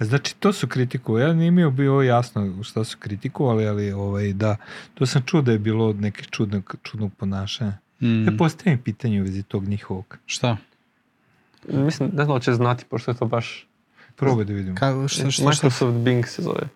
Znači, 0.00 0.36
to 0.36 0.52
su 0.52 0.68
kritikovali. 0.68 1.24
Ja 1.24 1.32
nije 1.32 1.50
mi 1.50 1.70
bilo 1.70 2.02
jasno 2.02 2.62
šta 2.62 2.84
su 2.84 2.96
kritikovali, 2.98 3.66
ali 3.66 3.92
ovaj, 3.92 4.32
da, 4.32 4.56
to 4.94 5.06
sam 5.06 5.22
čuo 5.22 5.42
da 5.42 5.52
je 5.52 5.58
bilo 5.58 5.86
od 5.86 6.00
nekih 6.00 6.28
čudnog, 6.30 6.74
čudnog 6.82 7.12
ponašanja. 7.16 7.72
Mm. 8.00 8.24
Ja 8.24 8.32
postavim 8.38 8.78
pitanje 8.78 9.20
u 9.20 9.24
vezi 9.24 9.42
tog 9.42 9.68
njihovog. 9.68 10.18
Šta? 10.26 10.56
Mislim, 11.68 12.10
ne 12.14 12.24
znam 12.24 12.36
da 12.36 12.40
će 12.40 12.52
znati, 12.52 12.84
pošto 12.84 13.10
je 13.10 13.16
to 13.16 13.26
baš... 13.26 13.66
Probaj 14.16 14.44
da 14.44 14.52
vidimo. 14.52 14.76
Ka, 14.76 15.08
šta, 15.08 15.30
šta, 15.30 15.30
šta, 15.30 15.48
Microsoft 15.48 15.96
Bing 15.98 16.26
se 16.26 16.42
zove. 16.42 16.68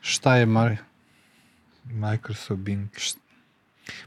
Šta 0.00 0.36
je 0.36 0.46
Mari? 0.46 0.76
Microsoft 1.84 2.60
Bing. 2.60 2.88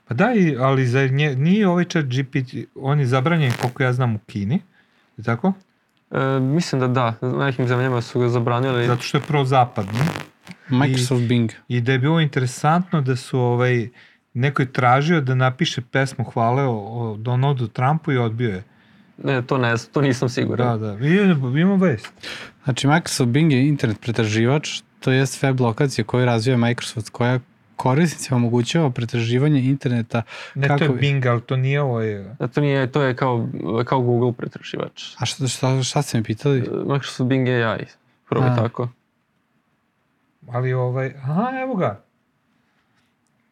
Pa 0.07 0.13
da, 0.13 0.33
i- 0.33 0.55
ali 0.57 0.87
za 0.87 1.07
nje, 1.07 1.35
nije 1.35 1.67
ovaj 1.67 1.85
chat 1.85 2.05
GPT, 2.05 2.53
on 2.75 2.99
je 2.99 3.05
zabranjen 3.05 3.51
koliko 3.51 3.83
ja 3.83 3.93
znam 3.93 4.15
u 4.15 4.19
Kini, 4.19 4.61
je 5.17 5.23
tako? 5.23 5.53
E, 6.11 6.39
mislim 6.39 6.81
da 6.81 6.87
da, 6.87 7.13
u 7.21 7.37
nekim 7.37 7.67
zemljama 7.67 8.01
su 8.01 8.19
ga 8.19 8.29
zabranili. 8.29 8.87
Zato 8.87 9.01
što 9.01 9.17
je 9.17 9.21
pro-zapadni. 9.21 9.99
Microsoft 10.69 11.21
Bing. 11.23 11.51
I 11.67 11.81
da 11.81 11.91
je 11.91 11.99
bilo 11.99 12.19
interesantno 12.19 13.01
da 13.01 13.15
su 13.15 13.39
ovaj, 13.39 13.89
neko 14.33 14.61
je 14.61 14.71
tražio 14.73 15.21
da 15.21 15.35
napiše 15.35 15.81
pesmu 15.81 16.25
hvale 16.25 16.63
o, 16.63 16.71
o 16.71 17.17
Donaldu 17.17 17.67
Trumpu 17.67 18.11
i 18.11 18.17
odbio 18.17 18.49
je. 18.49 18.63
Ne, 19.17 19.41
to 19.41 19.57
ne 19.57 19.77
znam, 19.77 19.93
to 19.93 20.01
nisam 20.01 20.29
siguran. 20.29 20.79
Da, 20.79 20.87
da. 20.87 21.07
I, 21.07 21.15
imam 21.61 21.81
vest. 21.81 22.11
Znači, 22.63 22.87
Microsoft 22.87 23.29
Bing 23.29 23.51
je 23.51 23.67
internet 23.67 24.01
pretraživač, 24.01 24.81
to 25.03 25.11
jest 25.11 25.41
web 25.43 25.59
lokacija 25.59 26.05
koju 26.05 26.25
razvija 26.25 26.57
Microsoft, 26.57 27.09
koja 27.09 27.39
korisnicima 27.75 28.37
omogućava 28.37 28.89
pretraživanje 28.89 29.59
interneta. 29.61 30.21
Ne, 30.55 30.67
Kako 30.67 30.77
to 30.79 30.83
je 30.85 30.89
bi- 30.89 30.99
Bing, 30.99 31.25
ali 31.25 31.41
to 31.41 31.55
nije 31.57 31.81
ovaj... 31.81 32.23
Da, 32.39 32.47
to 32.47 32.61
nije, 32.61 32.91
to 32.91 33.01
je 33.01 33.15
kao, 33.15 33.47
kao 33.85 34.01
Google 34.01 34.33
pretraživač. 34.33 35.03
A 35.19 35.25
šta, 35.25 35.47
šta, 35.47 35.83
šta 35.83 36.01
ste 36.01 36.17
mi 36.17 36.23
pitali? 36.23 36.57
E, 36.59 36.61
Microsoft 36.85 37.27
Bing 37.27 37.47
AI, 37.49 37.85
probaj 38.29 38.49
A. 38.49 38.55
tako. 38.55 38.89
Ali 40.51 40.73
ovaj... 40.73 41.13
Aha, 41.23 41.49
evo 41.63 41.75
ga. 41.75 42.01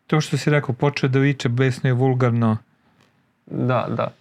To 0.08 0.22
što 0.22 0.38
si 0.38 0.50
rekao, 0.50 0.76
počeo 0.76 1.10
da 1.10 1.20
viče 1.20 1.50
besno 1.50 1.90
i 1.90 1.94
vulgarno. 1.94 2.58
Da, 3.46 3.88
da. 3.98 4.12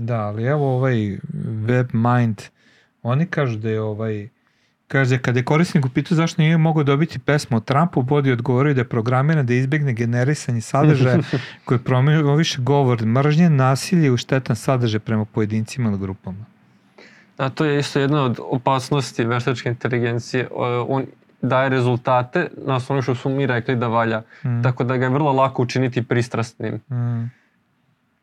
Da, 0.00 0.20
ali 0.20 0.44
evo 0.44 0.76
ovaj 0.76 1.18
WebMind, 1.66 2.42
oni 3.02 3.26
kažu 3.26 3.58
da 3.58 3.70
je 3.70 3.80
ovaj 3.80 4.28
Kaže, 4.88 5.18
kada 5.18 5.38
je 5.38 5.44
korisnik 5.44 5.86
upitao 5.86 6.16
zašto 6.16 6.42
nije 6.42 6.56
mogao 6.58 6.84
dobiti 6.84 7.18
pesmu 7.18 7.56
o 7.56 7.60
Trumpu, 7.60 8.02
Bodi 8.02 8.32
odgovorio 8.32 8.74
da 8.74 8.80
je 8.80 8.88
programiran 8.88 9.46
da 9.46 9.54
izbjegne 9.54 9.92
generisanje 9.92 10.60
sadržaja 10.60 11.18
koji 11.64 11.80
promoviše 11.80 12.60
govor 12.60 13.06
mržnje, 13.06 13.50
nasilje 13.50 14.14
i 14.14 14.16
štetan 14.16 14.56
sadržaj 14.56 15.00
prema 15.00 15.24
pojedincima 15.24 15.88
ili 15.88 15.98
grupama. 15.98 16.44
A 17.36 17.48
to 17.48 17.64
je 17.64 17.78
isto 17.78 18.00
jedna 18.00 18.24
od 18.24 18.40
opasnosti 18.50 19.24
veštačke 19.24 19.68
inteligencije. 19.68 20.48
On 20.88 21.06
daje 21.42 21.68
rezultate 21.68 22.48
na 22.66 22.76
osnovu 22.76 23.02
što 23.02 23.14
smo 23.14 23.30
mi 23.30 23.46
rekli 23.46 23.76
da 23.76 23.86
valja. 23.86 24.22
Mm. 24.44 24.62
Tako 24.62 24.84
da 24.84 24.96
ga 24.96 25.04
je 25.04 25.10
vrlo 25.10 25.32
lako 25.32 25.62
učiniti 25.62 26.02
pristrastnim. 26.02 26.74
Mm. 26.74 27.39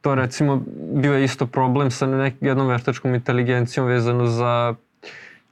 To 0.01 0.15
recimo 0.15 0.63
bio 0.93 1.13
je 1.13 1.23
isto 1.23 1.47
problem 1.47 1.91
sa 1.91 2.07
nek, 2.07 2.35
jednom 2.41 2.67
veštačkom 2.67 3.15
inteligencijom 3.15 3.87
vezano 3.87 4.25
za 4.25 4.75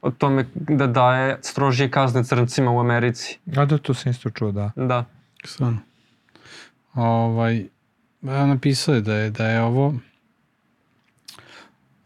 o 0.02 0.10
tome 0.10 0.46
da 0.54 0.86
daje 0.86 1.38
strožije 1.42 1.90
kazne 1.90 2.24
crncima 2.24 2.70
u 2.70 2.80
Americi. 2.80 3.38
A 3.56 3.64
da, 3.64 3.78
to 3.78 3.94
sam 3.94 4.10
isto 4.10 4.30
čuo, 4.30 4.52
da. 4.52 4.70
Da. 4.76 5.04
Stvarno. 5.44 5.78
Ovaj, 6.94 7.66
ja 8.22 8.46
napisao 8.46 8.94
je 8.94 9.00
da 9.00 9.14
je, 9.14 9.30
da 9.30 9.48
je 9.48 9.62
ovo 9.62 9.94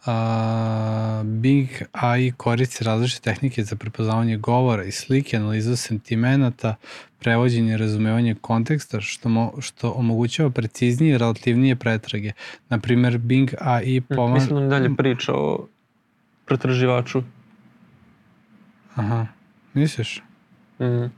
a, 0.07 1.23
Bing 1.25 1.69
AI 1.93 2.33
koristi 2.37 2.85
različite 2.85 3.23
tehnike 3.23 3.65
za 3.65 3.77
prepoznavanje 3.77 4.37
govora 4.37 4.85
i 4.85 4.93
slike, 4.93 5.37
analizu 5.37 5.77
sentimenata, 5.77 6.75
prevođenje 7.19 7.73
i 7.73 7.77
razumevanje 7.77 8.35
konteksta, 8.41 9.01
što, 9.01 9.29
mo, 9.29 9.53
što 9.61 9.93
omogućava 9.93 10.51
preciznije 10.51 11.15
i 11.15 11.19
relativnije 11.19 11.77
pretrage. 11.77 12.33
Naprimer, 12.69 13.19
Bing 13.19 13.51
AI 13.61 14.01
pomaže... 14.01 14.35
Mislim 14.35 14.59
da 14.59 14.63
mi 14.65 14.69
dalje 14.71 14.97
priča 14.97 15.33
o 15.35 15.67
pretraživaču. 16.47 17.23
Aha, 18.95 19.27
misliš? 19.75 20.23
Mm. 20.81 21.11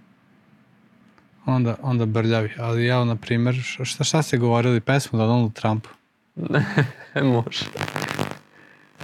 Onda, 1.46 1.76
onda 1.82 2.06
brljavi. 2.06 2.50
Ali 2.58 2.86
ja, 2.86 3.04
na 3.04 3.16
primjer, 3.16 3.54
šta, 3.82 4.04
šta 4.04 4.22
ste 4.22 4.38
govorili 4.38 4.80
pesmu 4.80 5.18
Donaldu 5.18 5.50
Trumpu? 5.50 5.88
Može. 7.34 7.64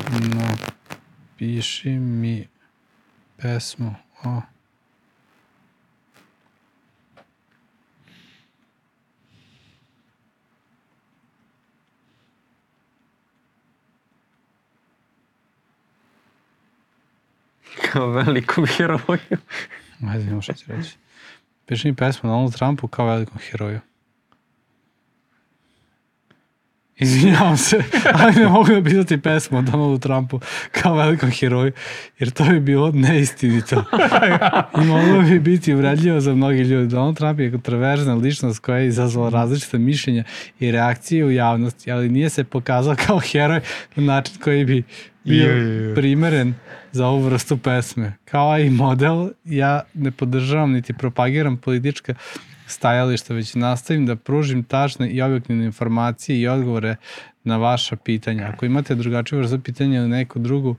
Napiši 0.07 1.91
mi 1.91 2.49
pesmu 3.37 3.95
o... 4.25 4.41
Kao 17.93 18.11
velikom 18.11 18.67
heroju. 18.67 18.99
Ajde, 20.09 20.25
imam 20.25 20.43
šta 20.43 20.53
ću 20.53 20.65
reći. 20.69 20.97
Piši 21.67 21.89
mi 21.89 21.97
pesmu 21.97 22.31
Donaldu 22.31 22.53
Trumpu 22.53 22.89
kao 22.89 23.07
velikom 23.07 23.39
heroju. 23.39 23.81
Izvinjavam 26.99 27.57
se, 27.57 27.83
ali 28.15 28.35
ne 28.35 28.49
mogu 28.49 28.73
napisati 28.73 29.19
pesmu 29.19 29.59
o 29.59 29.63
Donaldu 29.63 29.99
Trumpu 29.99 30.41
kao 30.73 30.95
velikom 30.97 31.31
heroju, 31.31 31.73
jer 32.19 32.31
to 32.31 32.45
bi 32.45 32.61
bilo 32.61 32.91
neistinito. 32.95 33.85
I 34.83 34.85
moglo 34.85 35.23
bi 35.23 35.39
biti 35.39 35.75
uvredljivo 35.75 36.21
za 36.21 36.35
mnogi 36.35 36.63
ljudi. 36.63 36.89
Donald 36.89 37.17
Trump 37.17 37.41
je 37.41 37.51
kontroverzna 37.51 38.15
ličnost 38.15 38.59
koja 38.59 38.79
je 38.79 38.87
izazvala 38.87 39.29
različite 39.29 39.79
mišljenja 39.79 40.25
i 40.61 40.73
reakcije 40.73 41.25
u 41.25 41.31
javnosti, 41.31 41.93
ali 41.93 42.09
nije 42.09 42.31
se 42.31 42.45
pokazao 42.45 42.97
kao 43.07 43.19
heroj 43.19 43.61
na 43.97 44.03
način 44.03 44.35
koji 44.45 44.65
bi 44.65 44.83
bio 45.25 45.49
primeren 45.95 46.55
za 46.93 47.07
ovu 47.07 47.21
vrstu 47.21 47.57
pesme. 47.57 48.13
Kao 48.25 48.59
i 48.59 48.71
model, 48.71 49.29
ja 49.45 49.83
ne 49.95 50.11
podržavam 50.11 50.73
niti 50.73 50.93
propagiram 50.93 51.57
politička 51.57 52.15
stajališta, 52.69 53.35
već 53.35 53.55
nastavim 53.55 54.07
da 54.07 54.17
pružim 54.17 54.65
tačne 54.65 55.11
i 55.11 55.23
objektivne 55.23 55.65
informacije 55.65 56.41
i 56.41 56.49
odgovore 56.49 56.97
na 57.45 57.57
vaša 57.57 57.97
pitanja. 57.97 58.51
Ako 58.55 58.67
imate 58.67 58.95
drugačiju 58.95 59.39
vrstu 59.39 59.61
pitanja 59.61 59.99
ili 59.99 60.09
neku 60.09 60.39
drugu 60.39 60.77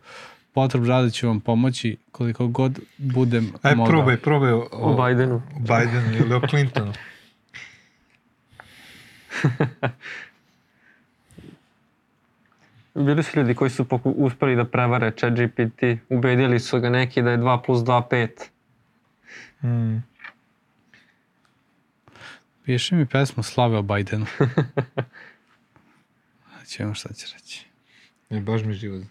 potrebu, 0.53 0.85
rado 0.85 1.09
ću 1.09 1.27
vam 1.27 1.39
pomoći 1.39 1.97
koliko 2.11 2.47
god 2.47 2.79
budem 2.97 3.51
Aj, 3.61 3.75
mogao. 3.75 3.91
probaj, 3.91 4.17
probaj 4.17 4.51
o, 4.51 4.67
O 4.71 5.05
Bidenu. 5.05 5.35
o 5.55 5.59
Bidenu 5.59 6.17
ili 6.19 6.33
o 6.33 6.41
Clintonu. 6.49 6.93
Bili 12.95 13.23
su 13.23 13.39
ljudi 13.39 13.55
koji 13.55 13.69
su 13.69 13.85
poku, 13.85 14.09
uspeli 14.11 14.55
da 14.55 14.65
prevare 14.65 15.11
ChatGPT. 15.11 15.83
Ubedili 16.09 16.59
su 16.59 16.79
ga 16.79 16.89
neki 16.89 17.21
da 17.21 17.31
je 17.31 17.37
2 17.37 17.61
plus 17.65 17.79
2 17.79 18.27
5. 19.61 19.67
Mm. 19.67 20.03
Piši 22.70 22.95
mi 22.95 23.05
pesmu 23.05 23.43
Slave 23.43 23.78
o 23.78 23.82
Bidenu. 23.82 24.26
Ćemo 26.67 26.93
šta 26.99 27.13
će 27.13 27.26
reći. 27.34 27.65
E, 28.30 28.39
baš 28.39 28.61
mi 28.63 28.74
život. 28.74 29.01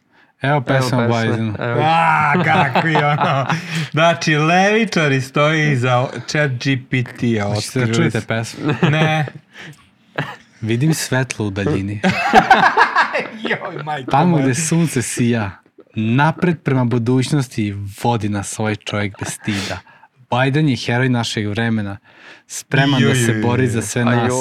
Evo 0.42 0.60
pesma 0.60 0.98
o. 0.98 1.54
Evo. 1.58 1.80
A, 1.84 2.32
kakvi 2.44 2.96
ono. 2.96 3.46
Znači, 3.90 4.36
levičari 4.36 5.20
stoji 5.20 5.72
iza 5.72 6.06
chat 6.26 6.50
GPT-a. 6.50 7.54
Hoćete 7.54 7.86
da 7.86 7.94
čujete 7.94 8.20
pesmu? 8.20 8.74
Ne. 8.90 9.26
Vidim 10.60 10.94
svetlo 10.94 11.46
u 11.46 11.50
daljini. 11.50 12.00
Joj, 13.48 13.82
majko. 13.84 14.10
Tamo 14.10 14.38
gde 14.38 14.54
sunce 14.54 15.02
sija, 15.02 15.50
napred 15.94 16.62
prema 16.62 16.84
budućnosti 16.84 17.74
vodi 18.02 18.28
nas 18.28 18.58
ovaj 18.58 18.76
čovjek 18.76 19.18
bez 19.20 19.28
stida. 19.28 19.78
Biden 20.30 20.68
je 20.68 20.76
heroj 20.76 21.08
našeg 21.08 21.48
vremena, 21.48 21.98
spreman 22.46 23.02
da 23.02 23.14
se 23.14 23.40
bori 23.42 23.68
za 23.68 23.82
sve 23.82 24.04
nas. 24.04 24.32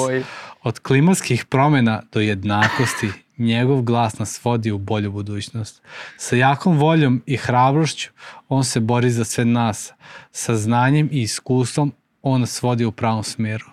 Od 0.62 0.78
klimatskih 0.78 1.44
promjena 1.44 2.02
do 2.12 2.20
jednakosti, 2.20 3.10
njegov 3.38 3.82
glas 3.82 4.18
nas 4.18 4.44
vodi 4.44 4.70
u 4.70 4.78
bolju 4.78 5.12
budućnost. 5.12 5.82
Sa 6.16 6.36
jakom 6.36 6.78
voljom 6.78 7.22
i 7.26 7.36
hrabrošću 7.36 8.10
on 8.48 8.64
se 8.64 8.80
bori 8.80 9.10
za 9.10 9.24
sve 9.24 9.44
nas. 9.44 9.92
Sa 10.32 10.56
znanjem 10.56 11.08
i 11.12 11.22
iskustvom 11.22 11.92
on 12.22 12.40
nas 12.40 12.62
vodi 12.62 12.84
u 12.84 12.92
pravom 12.92 13.24
smjeru. 13.24 13.64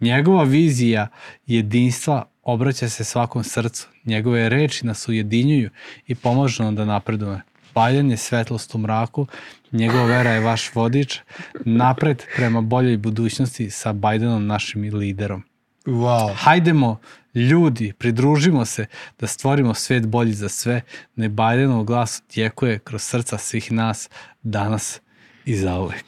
Njegova 0.00 0.44
vizija 0.44 1.08
jedinstva 1.46 2.24
obraća 2.42 2.88
se 2.88 3.04
svakom 3.04 3.44
srcu. 3.44 3.88
Njegove 4.04 4.48
reči 4.48 4.86
nas 4.86 5.08
ujedinjuju 5.08 5.70
i 6.06 6.14
pomažu 6.14 6.62
nam 6.62 6.74
da 6.74 6.84
napredujemo 6.84 7.47
paljenje 7.72 8.16
svetlost 8.16 8.74
u 8.74 8.78
mraku, 8.78 9.26
njegova 9.72 10.04
vera 10.04 10.30
je 10.30 10.40
vaš 10.40 10.74
vodič, 10.74 11.20
napred 11.54 12.22
prema 12.36 12.60
boljoj 12.60 12.96
budućnosti 12.96 13.70
sa 13.70 13.92
Bidenom 13.92 14.46
našim 14.46 14.94
liderom. 14.94 15.44
Wow. 15.86 16.34
Hajdemo, 16.34 17.00
ljudi, 17.34 17.92
pridružimo 17.98 18.64
se 18.64 18.86
da 19.20 19.26
stvorimo 19.26 19.74
svet 19.74 20.06
bolji 20.06 20.32
za 20.32 20.48
sve. 20.48 20.80
Ne 21.16 21.28
Bidenov 21.28 21.84
glas 21.84 22.22
tjekuje 22.28 22.78
kroz 22.78 23.02
srca 23.02 23.38
svih 23.38 23.72
nas 23.72 24.10
danas 24.42 25.00
i 25.44 25.56
za 25.56 25.68
zauvek. 25.68 26.04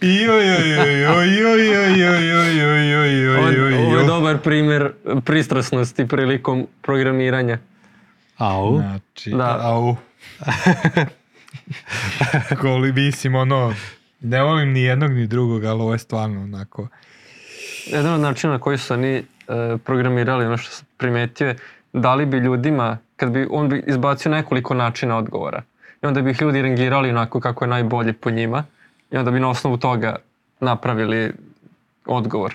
Ovo 3.87 3.99
je 3.99 4.07
dobar 4.07 4.39
primjer 4.39 4.93
pristrasnosti 5.25 6.09
prilikom 6.09 6.67
programiranja. 6.83 7.59
Au. 8.37 8.79
Znači, 8.79 9.31
da. 9.31 9.59
au. 9.63 9.97
Koli, 12.61 12.93
mislim, 12.93 13.35
ono, 13.35 13.75
ne 14.21 14.43
volim 14.43 14.73
ni 14.73 14.83
jednog 14.83 15.13
ni 15.13 15.27
drugog, 15.27 15.65
ali 15.65 15.81
ovo 15.81 15.93
je 15.93 15.99
stvarno 15.99 16.43
onako. 16.43 16.89
Jedan 17.87 18.15
od 18.15 18.21
načina 18.21 18.53
na 18.53 18.59
koji 18.59 18.79
su 18.79 18.95
oni 18.95 19.17
e, 19.17 19.23
programirali, 19.85 20.47
ono 20.47 20.57
što 20.57 20.71
sam 20.71 20.87
primetio 20.97 21.47
je, 21.47 21.57
dali 21.93 22.27
bi 22.27 22.37
ljudima, 22.37 22.99
kad 23.17 23.31
bi, 23.31 23.47
on 23.51 23.69
bi 23.69 23.85
izbacio 23.87 24.33
nekoliko 24.33 24.75
načina 24.75 25.17
odgovora. 25.17 25.63
I 26.03 26.07
onda 26.07 26.23
bi 26.23 26.31
ih 26.31 26.41
ljudi 26.43 26.63
rangirali 26.63 27.11
onako 27.11 27.41
kako 27.41 27.65
je 27.65 27.69
najbolje 27.69 28.13
po 28.13 28.31
njima. 28.31 28.65
I 29.11 29.17
onda 29.17 29.31
bi 29.31 29.41
na 29.41 29.51
osnovu 29.51 29.77
toga 29.77 30.17
napravili 30.61 31.33
odgovor. 32.07 32.55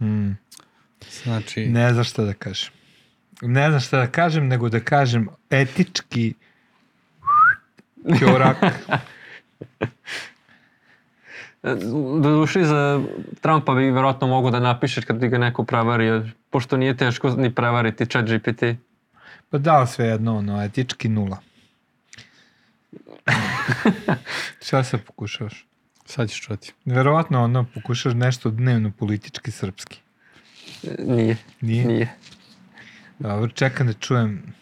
Mm, 0.00 0.30
Znači, 1.22 1.66
ne 1.66 1.92
znam 1.92 2.04
šta 2.04 2.24
da 2.24 2.32
kažem. 2.32 2.72
Ne 3.42 3.68
znam 3.68 3.80
šta 3.80 3.96
da 3.96 4.06
kažem, 4.06 4.48
nego 4.48 4.68
da 4.68 4.80
kažem 4.80 5.28
etički 5.50 6.34
ćorak. 8.18 8.56
E, 8.62 8.70
Do 12.22 12.30
duše 12.30 12.64
za 12.64 13.02
Trumpa 13.40 13.74
bi 13.74 13.82
vjerojatno 13.82 14.26
mogo 14.26 14.50
da 14.50 14.60
napišeš 14.60 15.04
kad 15.04 15.16
bi 15.16 15.28
ga 15.28 15.38
neko 15.38 15.64
prevario, 15.64 16.26
pošto 16.50 16.76
nije 16.76 16.96
teško 16.96 17.30
ni 17.30 17.54
prevariti 17.54 18.06
chat 18.06 18.24
GPT. 18.24 18.62
Pa 19.50 19.58
da, 19.58 19.86
sve 19.86 20.06
jedno, 20.06 20.36
ono, 20.36 20.64
etički 20.64 21.08
nula. 21.08 21.38
šta 24.66 24.84
se 24.84 24.98
pokušavaš? 24.98 25.70
sad 26.10 26.30
ćeš 26.30 26.40
čuti. 26.40 26.72
Verovatno 26.84 27.44
ono, 27.44 27.66
pokušaš 27.74 28.14
nešto 28.14 28.50
dnevno 28.50 28.92
politički 28.98 29.50
srpski. 29.50 30.00
Nije, 30.98 31.36
Nije? 31.60 31.84
nije. 31.84 32.14
Dobro, 33.18 33.48
čekam 33.48 33.86
da 33.86 33.92
čujem. 33.92 34.54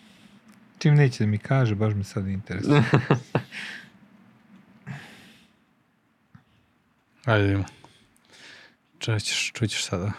Čim 0.79 0.95
neće 0.95 1.25
da 1.25 1.31
mi 1.31 1.39
kaže, 1.39 1.75
baš 1.75 1.95
me 1.95 2.05
sad 2.05 2.27
interesuje. 2.27 2.83
Ajde 7.25 7.45
vidimo. 7.45 7.65
Čućeš, 8.99 9.53
čućeš 9.53 9.85
sada. 9.85 10.13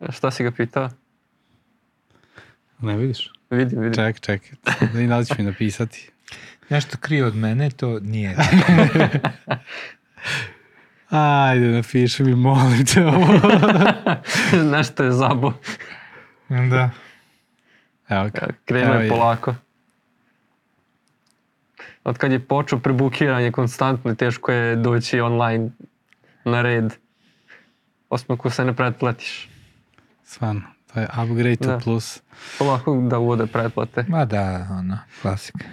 E, 0.00 0.12
Šta 0.12 0.30
si 0.30 0.44
ga 0.44 0.50
pitao? 0.50 0.90
Ne 2.80 2.96
vidiš? 2.96 3.30
Vidim, 3.50 3.80
vidim. 3.80 3.94
Ček, 3.94 4.20
ček. 4.20 4.42
Da 4.64 4.72
vidim 4.92 5.08
da 5.08 5.18
li 5.18 5.26
će 5.26 5.34
mi 5.38 5.44
napisati. 5.44 6.10
Nešto 6.70 6.96
krije 7.00 7.24
od 7.24 7.36
mene, 7.36 7.70
to 7.70 8.00
nije. 8.00 8.36
Ajde, 11.10 11.66
napiši 11.68 12.22
mi, 12.22 12.34
molim 12.34 12.86
te 12.86 13.06
ovo. 13.06 13.26
Nešto 14.72 15.04
je 15.04 15.12
zabo. 15.12 15.52
da. 16.48 16.90
Evo 18.08 18.30
ga. 18.34 18.46
Krenuo 18.64 18.94
je 18.94 19.08
polako. 19.08 19.54
Od 22.04 22.18
kad 22.18 22.32
je 22.32 22.40
počeo 22.40 22.78
prebukiranje 22.78 23.52
konstantno 23.52 24.12
i 24.12 24.16
teško 24.16 24.52
je 24.52 24.76
doći 24.76 25.20
online 25.20 25.70
na 26.44 26.62
red. 26.62 26.92
Osim 28.08 28.26
ako 28.34 28.50
se 28.50 28.64
ne 28.64 28.74
pretplatiš. 28.74 29.48
Stvarno, 30.24 30.62
to 30.92 31.00
je 31.00 31.06
upgrade 31.06 31.56
to 31.56 31.66
Da. 31.66 31.78
plus. 31.78 32.22
Polako 32.58 33.06
da 33.10 33.18
uvode 33.18 33.46
pretplate. 33.46 34.04
Ma 34.08 34.24
da, 34.24 34.68
ono, 34.70 34.98
klasika. 35.22 35.64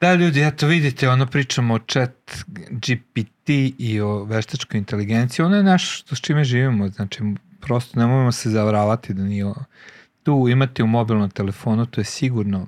Da, 0.00 0.14
ljudi, 0.14 0.40
eto 0.42 0.66
vidite, 0.66 1.08
ono 1.08 1.26
pričamo 1.26 1.74
o 1.74 1.78
chat 1.78 2.44
GPT 2.70 3.48
i 3.78 4.00
o 4.00 4.24
veštačkoj 4.24 4.78
inteligenciji. 4.78 5.44
Ono 5.44 5.56
je 5.56 5.62
nešto 5.62 6.16
s 6.16 6.20
čime 6.20 6.44
živimo, 6.44 6.88
znači 6.88 7.22
prosto 7.60 8.00
ne 8.00 8.06
možemo 8.06 8.32
se 8.32 8.50
zavravati 8.50 9.14
da 9.14 9.22
nije 9.22 9.46
o- 9.46 9.64
tu 10.22 10.46
imate 10.48 10.82
u 10.82 10.88
mobilnom 10.88 11.30
telefonu, 11.30 11.86
to 11.86 12.00
je 12.00 12.04
sigurno 12.04 12.66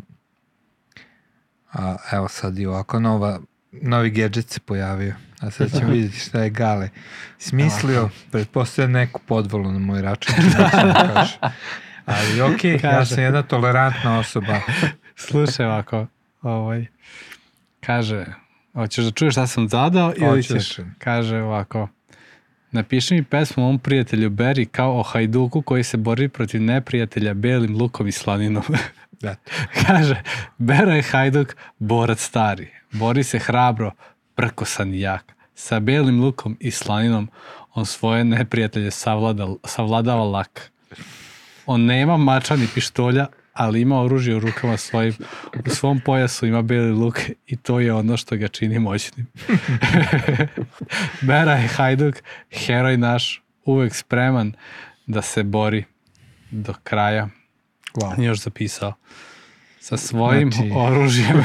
a 1.72 1.96
evo 2.12 2.28
sad 2.28 2.58
i 2.58 2.66
ovako 2.66 3.00
nova, 3.00 3.40
novi 3.72 4.10
gadget 4.10 4.48
se 4.48 4.60
pojavio. 4.60 5.14
A 5.40 5.50
sad 5.50 5.70
ćemo 5.70 5.90
vidjeti 5.92 6.18
šta 6.18 6.42
je 6.42 6.50
Gale 6.50 6.88
smislio. 7.38 8.08
Pretpostavljam 8.30 8.92
neku 8.92 9.20
podvolu 9.20 9.72
na 9.72 9.78
moj 9.78 10.02
račun. 10.02 10.34
da. 10.50 10.70
kaže. 11.14 11.38
Ali 12.04 12.40
okej, 12.42 12.72
ja 12.72 12.78
Kaže. 12.80 13.14
sam 13.14 13.24
jedna 13.24 13.42
tolerantna 13.42 14.18
osoba. 14.18 14.60
Slušaj 15.16 15.66
ovako, 15.66 16.06
ovaj, 16.42 16.86
kaže, 17.80 18.26
hoćeš 18.74 19.04
da 19.04 19.10
čuješ 19.10 19.34
šta 19.34 19.46
sam 19.46 19.68
zadao 19.68 20.12
ili 20.16 20.36
da 20.38 20.58
ćeš, 20.58 20.74
čujem. 20.74 20.94
kaže 20.98 21.36
ovako, 21.36 21.88
napiši 22.72 23.14
mi 23.14 23.24
pesmu 23.24 23.64
mom 23.64 23.78
prijatelju 23.78 24.30
Beri 24.30 24.66
kao 24.66 24.98
o 24.98 25.02
hajduku 25.02 25.62
koji 25.62 25.84
se 25.84 25.96
bori 25.96 26.28
protiv 26.28 26.62
neprijatelja 26.62 27.34
belim 27.34 27.76
lukom 27.76 28.08
i 28.08 28.12
slaninom. 28.12 28.62
Da. 29.22 29.36
kaže, 29.86 30.22
Bera 30.58 30.94
je 30.94 31.02
hajduk, 31.02 31.56
borac 31.78 32.20
stari, 32.20 32.70
bori 32.92 33.22
se 33.24 33.38
hrabro, 33.38 33.92
prkosan 34.34 34.94
i 34.94 35.00
jak. 35.00 35.32
Sa 35.54 35.80
belim 35.80 36.20
lukom 36.20 36.56
i 36.60 36.70
slaninom 36.70 37.28
on 37.74 37.86
svoje 37.86 38.24
neprijatelje 38.24 38.90
savladal, 38.90 39.56
savladava 39.64 40.24
lak. 40.24 40.70
On 41.66 41.84
nema 41.84 42.16
mača 42.16 42.56
ni 42.56 42.68
pištolja, 42.74 43.26
ali 43.52 43.80
ima 43.80 44.00
oružje 44.02 44.36
u 44.36 44.40
rukama 44.40 44.76
svojim. 44.76 45.14
U 45.66 45.70
svom 45.70 46.00
pojasu 46.00 46.46
ima 46.46 46.62
beli 46.62 46.92
luk 46.92 47.18
i 47.46 47.56
to 47.56 47.80
je 47.80 47.92
ono 47.92 48.16
što 48.16 48.36
ga 48.36 48.48
čini 48.48 48.78
moćnim. 48.78 49.26
Bera 51.28 51.52
je 51.52 51.68
hajduk, 51.68 52.14
heroj 52.50 52.96
naš, 52.96 53.42
uvek 53.64 53.94
spreman 53.94 54.52
da 55.06 55.22
se 55.22 55.42
bori 55.42 55.84
do 56.50 56.74
kraja. 56.84 57.28
Wow. 57.94 58.22
Još 58.22 58.38
zapisao. 58.40 58.92
Sa 59.80 59.96
svojim 59.96 60.52
Znači- 60.52 60.72
oružjem. 60.76 61.44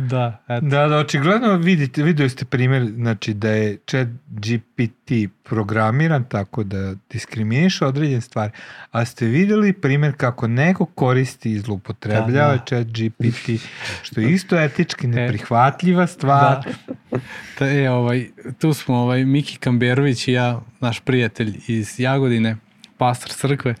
da, 0.00 0.42
eto. 0.48 0.66
Da, 0.66 0.88
da, 0.88 0.96
očigledno 0.96 1.56
vidite, 1.56 2.02
vidio 2.02 2.28
ste 2.28 2.44
primjer, 2.44 2.92
znači 2.94 3.34
da 3.34 3.50
je 3.50 3.78
chat 3.86 4.08
GPT 4.28 5.12
programiran 5.42 6.24
tako 6.24 6.64
da 6.64 6.94
diskriminiše 7.10 7.86
određene 7.86 8.20
stvari, 8.20 8.52
a 8.90 9.04
ste 9.04 9.26
vidjeli 9.26 9.72
primjer 9.72 10.14
kako 10.16 10.48
neko 10.48 10.84
koristi 10.84 11.52
i 11.52 11.58
zloupotrebljava 11.58 12.52
Da, 12.52 12.56
da. 12.56 12.64
chat 12.64 12.86
GPT, 12.86 13.62
što 14.02 14.20
je 14.20 14.32
isto 14.32 14.60
etički 14.60 15.06
neprihvatljiva 15.06 16.06
stvar. 16.06 16.64
Da. 17.10 17.18
Ta, 17.58 17.66
je, 17.66 17.90
ovaj, 17.90 18.26
tu 18.58 18.72
smo 18.74 18.96
ovaj, 18.96 19.24
Miki 19.24 19.56
Kamberović 19.56 20.28
i 20.28 20.32
ja, 20.32 20.60
naš 20.80 21.00
prijatelj 21.00 21.60
iz 21.66 22.00
Jagodine, 22.00 22.56
pastor 22.98 23.30
crkve, 23.32 23.74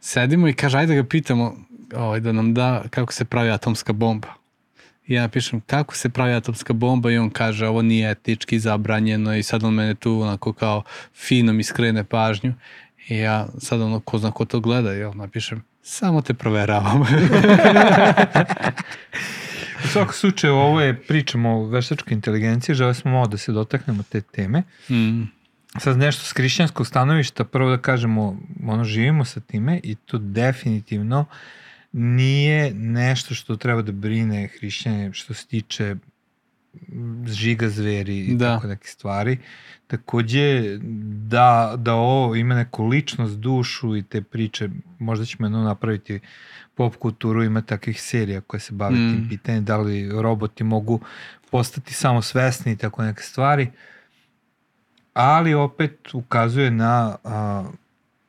sedimo 0.00 0.48
i 0.48 0.52
kaže, 0.52 0.78
ajde 0.78 0.94
da 0.94 1.02
ga 1.02 1.08
pitamo 1.08 1.56
ovaj, 1.96 2.20
da 2.20 2.32
nam 2.32 2.54
da 2.54 2.82
kako 2.90 3.12
se 3.12 3.24
pravi 3.24 3.50
atomska 3.50 3.92
bomba. 3.92 4.39
I 5.10 5.14
ja 5.14 5.22
napišem 5.22 5.60
kako 5.60 5.94
se 5.94 6.08
pravi 6.08 6.32
atomska 6.32 6.72
bomba 6.72 7.10
i 7.10 7.18
on 7.18 7.30
kaže 7.30 7.66
ovo 7.66 7.82
nije 7.82 8.10
etički 8.10 8.58
zabranjeno 8.58 9.36
i 9.36 9.42
sad 9.42 9.64
on 9.64 9.74
mene 9.74 9.94
tu 9.94 10.20
onako 10.20 10.52
kao 10.52 10.82
fino 11.14 11.52
mi 11.52 11.64
skrene 11.64 12.04
pažnju 12.04 12.54
i 13.08 13.18
ja 13.18 13.46
sad 13.58 13.80
ono 13.80 14.00
ko 14.00 14.18
zna 14.18 14.30
ko 14.30 14.44
to 14.44 14.60
gleda 14.60 14.94
i 14.94 14.98
ja 14.98 15.14
napišem 15.14 15.62
samo 15.82 16.22
te 16.22 16.34
proveravam. 16.34 17.00
U 19.84 19.88
svakom 19.88 20.12
slučaju 20.12 20.54
ovo 20.54 20.80
je, 20.80 21.02
pričamo 21.02 21.50
o 21.50 21.66
veštačkoj 21.66 22.14
inteligenciji, 22.14 22.74
žele 22.74 22.94
smo 22.94 23.10
malo 23.10 23.26
da 23.26 23.36
se 23.36 23.52
dotaknemo 23.52 24.02
te 24.02 24.20
teme. 24.20 24.62
mm, 24.90 25.22
Sad 25.78 25.98
nešto 25.98 26.24
s 26.24 26.32
hrišćanskog 26.32 26.86
stanovišta, 26.86 27.44
prvo 27.44 27.70
da 27.70 27.78
kažemo, 27.78 28.36
ono, 28.66 28.84
živimo 28.84 29.24
sa 29.24 29.40
time 29.40 29.80
i 29.82 29.94
to 29.94 30.18
definitivno 30.18 31.24
nije 31.92 32.74
nešto 32.74 33.34
što 33.34 33.56
treba 33.56 33.82
da 33.82 33.92
brine 33.92 34.48
hrišćane 34.48 35.12
što 35.12 35.34
se 35.34 35.46
tiče 35.46 35.96
žiga 37.26 37.68
zveri 37.68 38.18
i 38.18 38.34
Da. 38.34 38.54
tako 38.54 38.66
neke 38.66 38.86
stvari. 38.88 39.38
Takođe, 39.86 40.78
da, 41.28 41.74
da 41.76 41.94
ovo 41.94 42.34
ima 42.34 42.54
neku 42.54 42.84
ličnost, 42.86 43.38
dušu 43.38 43.96
i 43.96 44.02
te 44.02 44.22
priče, 44.22 44.68
možda 44.98 45.24
ćemo 45.24 45.46
jedno 45.46 45.62
napraviti 45.62 46.20
pop 46.74 46.96
kulturu, 46.96 47.44
ima 47.44 47.62
takvih 47.62 48.02
serija 48.02 48.40
koje 48.40 48.60
se 48.60 48.72
bave 48.74 48.94
Mm. 48.94 49.10
tim 49.10 49.28
pitanjem, 49.28 49.64
da 49.64 49.76
li 49.76 50.10
roboti 50.12 50.64
mogu 50.64 51.00
postati 51.50 51.94
samo 51.94 52.22
svesni 52.22 52.72
i 52.72 52.76
tako 52.76 53.02
neke 53.02 53.22
stvari. 53.22 53.70
ali 55.14 55.54
opet 55.54 56.14
ukazuje 56.14 56.70
na 56.70 57.16
a, 57.24 57.64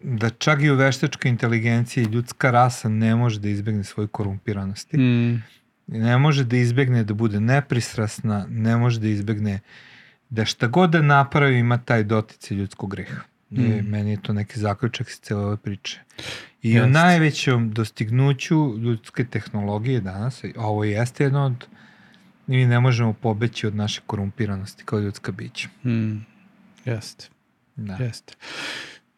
da 0.04 0.30
čak 0.30 0.62
i 0.62 0.70
u 0.70 0.76
veštačkoj 0.76 1.30
inteligenciji 1.30 2.04
ljudska 2.04 2.52
rasa 2.52 2.90
ne 2.90 3.16
može 3.16 3.40
da 3.40 3.50
izbegne 3.50 3.84
svoju 3.84 4.08
korumpiranosti. 4.08 4.98
Mm. 4.98 5.44
Ne 5.88 6.18
može 6.18 6.44
da 6.44 6.58
izbegne 6.58 7.04
da 7.04 7.14
bude 7.14 7.40
nepristrasna, 7.40 8.46
ne 8.50 8.78
može 8.78 9.00
da 9.00 9.08
izbegne 9.08 9.60
da 10.30 10.46
šta 10.46 10.68
god 10.68 10.90
da 10.90 11.02
napravi 11.02 11.58
ima 11.58 11.78
taj 11.78 12.04
doticaj 12.04 12.58
ljudskog 12.58 12.92
greha. 12.92 13.22
I 13.52 13.60
Mm. 13.60 13.90
meni 13.90 14.12
je 14.12 14.22
to 14.22 14.34
neki 14.34 14.60
zaključak 14.60 15.08
iz 15.10 15.20
cele 15.20 15.46
ove 15.46 15.58
priče. 15.58 16.00
I 16.62 16.72
Jeste. 16.72 16.84
o 16.84 16.88
najvećem 16.88 17.72
dostignuću 17.72 18.78
ljudske 18.78 19.26
tehnologije 19.26 20.02
danas, 20.02 20.42
ovo 20.56 20.84
jeste 20.84 21.24
jedno 21.24 21.46
od 21.46 21.66
mi 22.48 22.66
ne 22.66 22.80
možemo 22.80 23.14
pobeći 23.14 23.68
od 23.68 23.76
naše 23.76 24.02
korumpiranosti 24.06 24.84
kao 24.86 25.00
ljudska 25.00 25.32
bića. 25.32 25.70
Mm. 25.86 26.26
Jeste, 26.86 27.28
Da. 27.76 27.96
jeste. 27.96 28.34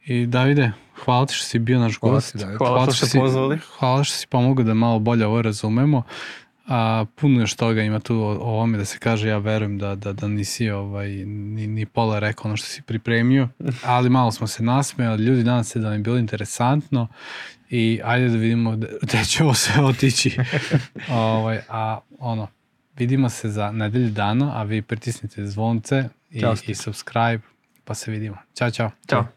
I 0.06 0.26
Davide, 0.26 0.72
hvala 1.06 1.26
ti 1.26 1.34
što 1.34 1.46
si 1.46 1.60
bio 1.60 1.80
naš 1.80 2.00
Hvala 2.00 2.16
gost. 2.16 2.32
ti, 2.32 2.38
Davide. 2.38 2.58
Hvala 2.58 2.84
što 2.84 2.92
što 2.94 3.06
ste 3.06 3.12
si- 3.12 3.20
pozvali. 3.20 3.60
Hvala 3.80 4.04
što 4.04 4.18
si 4.18 4.28
pomogao 4.28 4.66
da 4.66 4.74
malo 4.74 5.00
bolje 5.00 5.26
ovo 5.26 5.42
razumemo. 5.42 6.04
A, 6.68 7.06
puno 7.16 7.40
još 7.40 7.56
toga 7.56 7.82
ima 7.82 8.00
tu 8.00 8.16
o, 8.16 8.28
o 8.28 8.34
ovome 8.40 8.78
da 8.78 8.86
se 8.86 9.00
kaže, 9.00 9.28
ja 9.30 9.38
verujem 9.38 9.78
da, 9.78 9.96
da, 9.96 10.14
da 10.14 10.28
nisi 10.28 10.70
ovaj, 10.70 11.10
ni, 11.26 11.68
ni 11.68 11.86
pola 11.86 12.20
rekao 12.20 12.46
ono 12.46 12.58
što 12.58 12.68
si 12.68 12.82
pripremio, 12.82 13.50
ali 13.84 14.10
malo 14.10 14.32
smo 14.32 14.48
se 14.48 14.64
nasmejali, 14.64 15.24
ljudi 15.24 15.44
nadam 15.44 15.64
se 15.64 15.80
da 15.80 15.86
vam 15.88 15.94
je 15.98 16.00
bilo 16.00 16.18
interesantno 16.18 17.08
i 17.70 18.00
ajde 18.04 18.30
da 18.30 18.38
vidimo 18.38 18.78
gde 19.02 19.26
će 19.26 19.44
ovo 19.44 19.54
sve 19.54 19.84
otići. 19.84 20.38
ovaj, 21.12 21.60
a 21.70 22.00
ono, 22.20 22.48
vidimo 22.98 23.30
se 23.30 23.50
za 23.50 23.72
nedelju 23.72 24.10
dana, 24.10 24.52
a 24.60 24.64
vi 24.64 24.82
pritisnite 24.82 25.46
zvonce 25.48 26.10
i, 26.32 26.40
Ćao, 26.40 26.54
i 26.68 26.76
subscribe, 26.76 27.40
pa 27.84 27.94
se 27.94 28.12
vidimo. 28.12 28.38
Ćao, 28.56 28.72
čao. 28.72 28.92
Ćao. 29.10 29.28